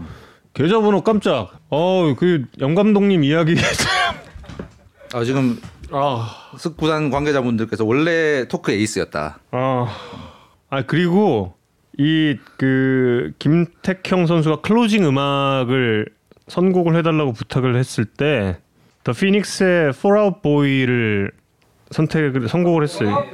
계좌번호 0.54 1.00
깜짝. 1.02 1.50
어그 1.70 2.44
영감독님 2.60 3.24
이야기. 3.24 3.56
아, 5.14 5.24
지금 5.24 5.58
아, 5.92 6.50
쓱구단 6.56 7.10
관계자분들께서 7.10 7.84
원래 7.84 8.46
토크 8.48 8.72
에이스였다. 8.72 9.38
아, 9.50 9.96
아 10.70 10.82
그리고 10.86 11.54
이 11.98 12.36
그 12.56 13.32
김택형 13.38 14.26
선수가 14.26 14.62
클로징 14.62 15.04
음악을 15.04 16.06
선곡을 16.48 16.96
해달라고 16.96 17.32
부탁을 17.32 17.76
했을 17.76 18.04
때 18.04 18.56
The 19.04 19.12
Phoenix의 19.12 19.88
Fall 19.90 20.24
Out 20.24 20.40
Boy를 20.42 21.32
선택을 21.90 22.48
선곡을 22.48 22.84
했어요. 22.84 23.26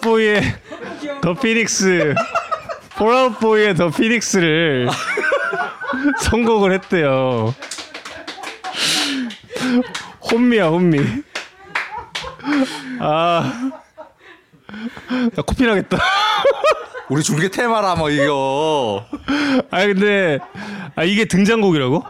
Boy의 0.00 0.42
더 1.20 1.34
피닉스 1.34 2.14
Boy의 3.40 3.74
더 3.74 3.90
피닉스를 3.90 4.88
선곡을 6.20 6.72
했대요. 6.72 7.54
혼미야 10.30 10.68
혼미. 10.68 10.98
아, 13.00 13.70
나 15.34 15.42
코피 15.42 15.64
나겠다. 15.66 15.98
우리 17.08 17.22
중계 17.22 17.50
테마라 17.50 17.94
뭐 17.96 18.10
이거. 18.10 19.04
아 19.70 19.86
근데 19.86 20.38
아 20.96 21.04
이게 21.04 21.24
등장곡이라고? 21.24 22.04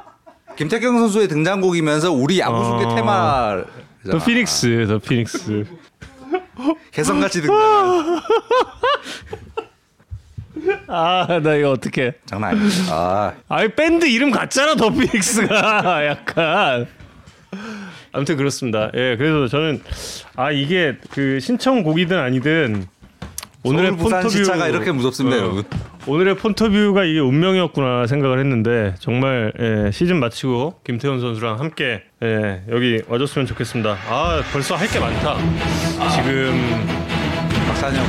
김태경 0.57 0.99
선수의 0.99 1.29
등장곡이면서 1.29 2.13
우리 2.13 2.39
야구 2.39 2.65
중계 2.65 2.85
어. 2.85 2.95
테마. 2.95 3.65
더 4.11 4.19
피닉스, 4.25 4.87
더 4.89 4.99
피닉스. 4.99 5.65
개성같이 6.93 7.41
등장. 7.41 7.57
아, 10.89 11.41
나 11.43 11.55
이거 11.55 11.71
어떻게? 11.71 12.13
장난 12.27 12.51
아닙니다. 12.51 12.85
아, 12.91 13.33
아, 13.49 13.69
밴드 13.75 14.05
이름 14.07 14.31
같잖아, 14.31 14.75
더 14.75 14.91
피닉스가 14.91 16.07
약간. 16.07 16.87
아무튼 18.13 18.37
그렇습니다. 18.37 18.91
예, 18.95 19.17
그래서 19.17 19.49
저는 19.49 19.83
아 20.37 20.51
이게 20.51 20.97
그 21.11 21.41
신청곡이든 21.41 22.19
아니든 22.19 22.87
오늘의 23.65 23.87
서울 23.93 23.97
부산 23.99 24.23
폰터뷰 24.23 24.37
시차가 24.45 24.69
이렇게 24.69 24.93
무섭습니다, 24.93 25.37
어, 25.37 25.41
여러분. 25.41 25.65
오늘의 26.07 26.37
폰터뷰가 26.37 27.05
이게 27.05 27.21
운명이었구나 27.21 28.07
생각을 28.09 28.39
했는데 28.41 28.95
정말 28.99 29.53
예, 29.59 29.91
시즌 29.93 30.19
마치고 30.21 30.81
김태훈 30.85 31.21
선수랑 31.21 31.59
함께 31.61 32.03
예, 32.23 32.63
여기 32.71 33.01
와줬으면 33.09 33.47
좋겠습니다. 33.47 33.97
아 34.11 34.43
벌써 34.53 34.75
할 34.75 34.89
게 34.89 34.99
많다. 34.99 35.37
지금 36.15 36.87
박찬영 37.69 38.05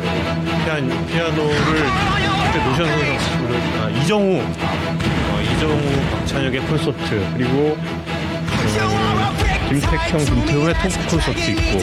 돼. 0.00 0.55
피안, 0.66 1.06
피아노를 1.06 1.54
그때 1.54 2.64
노션 2.64 2.88
선수를 2.88 3.60
아, 3.80 3.88
이정우 3.88 4.42
어, 4.42 5.40
이정우 5.40 6.10
박찬혁의 6.10 6.60
콘서트 6.62 7.24
그리고 7.36 7.78
어, 7.78 9.34
김택형 9.68 10.24
김태훈의 10.24 10.74
토크 10.74 11.06
콘서트 11.08 11.38
있고 11.52 11.78
네. 11.78 11.80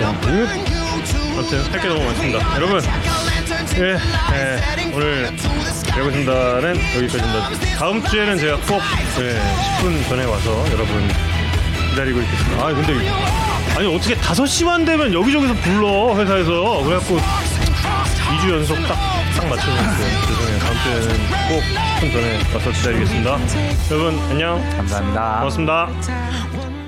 자, 0.00 0.08
아무튼 0.08 1.72
할 1.72 1.80
게 1.80 1.88
너무 1.88 2.04
많습니다. 2.04 2.56
여러분 2.56 2.80
예, 3.76 3.96
예, 4.34 4.92
오늘 4.92 5.26
야구 5.96 6.10
진단은 6.10 6.76
여기까지입니다. 6.96 7.50
다음 7.78 8.02
주에는 8.04 8.38
제가 8.38 8.56
꼭 8.66 8.80
예, 9.20 9.40
10분 9.80 10.08
전에 10.08 10.24
와서 10.24 10.64
여러분 10.72 11.08
기다리고 11.90 12.20
있겠습니다. 12.22 12.64
아 12.66 12.72
근데 12.72 12.92
아니 13.76 13.94
어떻게 13.94 14.14
5시만 14.16 14.86
되면 14.86 15.12
여기저기서 15.12 15.54
불러 15.54 16.14
회사에서 16.16 16.82
그래갖고 16.84 17.16
2주 17.18 18.50
연속 18.50 18.74
딱, 18.86 18.96
딱 19.36 19.46
맞춰줬어요. 19.48 20.26
죄송해요. 20.26 20.58
다음 20.60 20.76
주에는 20.82 21.08
꼭 21.48 21.62
10분 22.00 22.12
전에 22.12 22.38
와서 22.54 22.70
기다리겠습니다. 22.70 23.38
여러분 23.90 24.18
안녕. 24.30 24.70
감사합니다. 24.76 25.36
고맙습니다. 25.38 26.83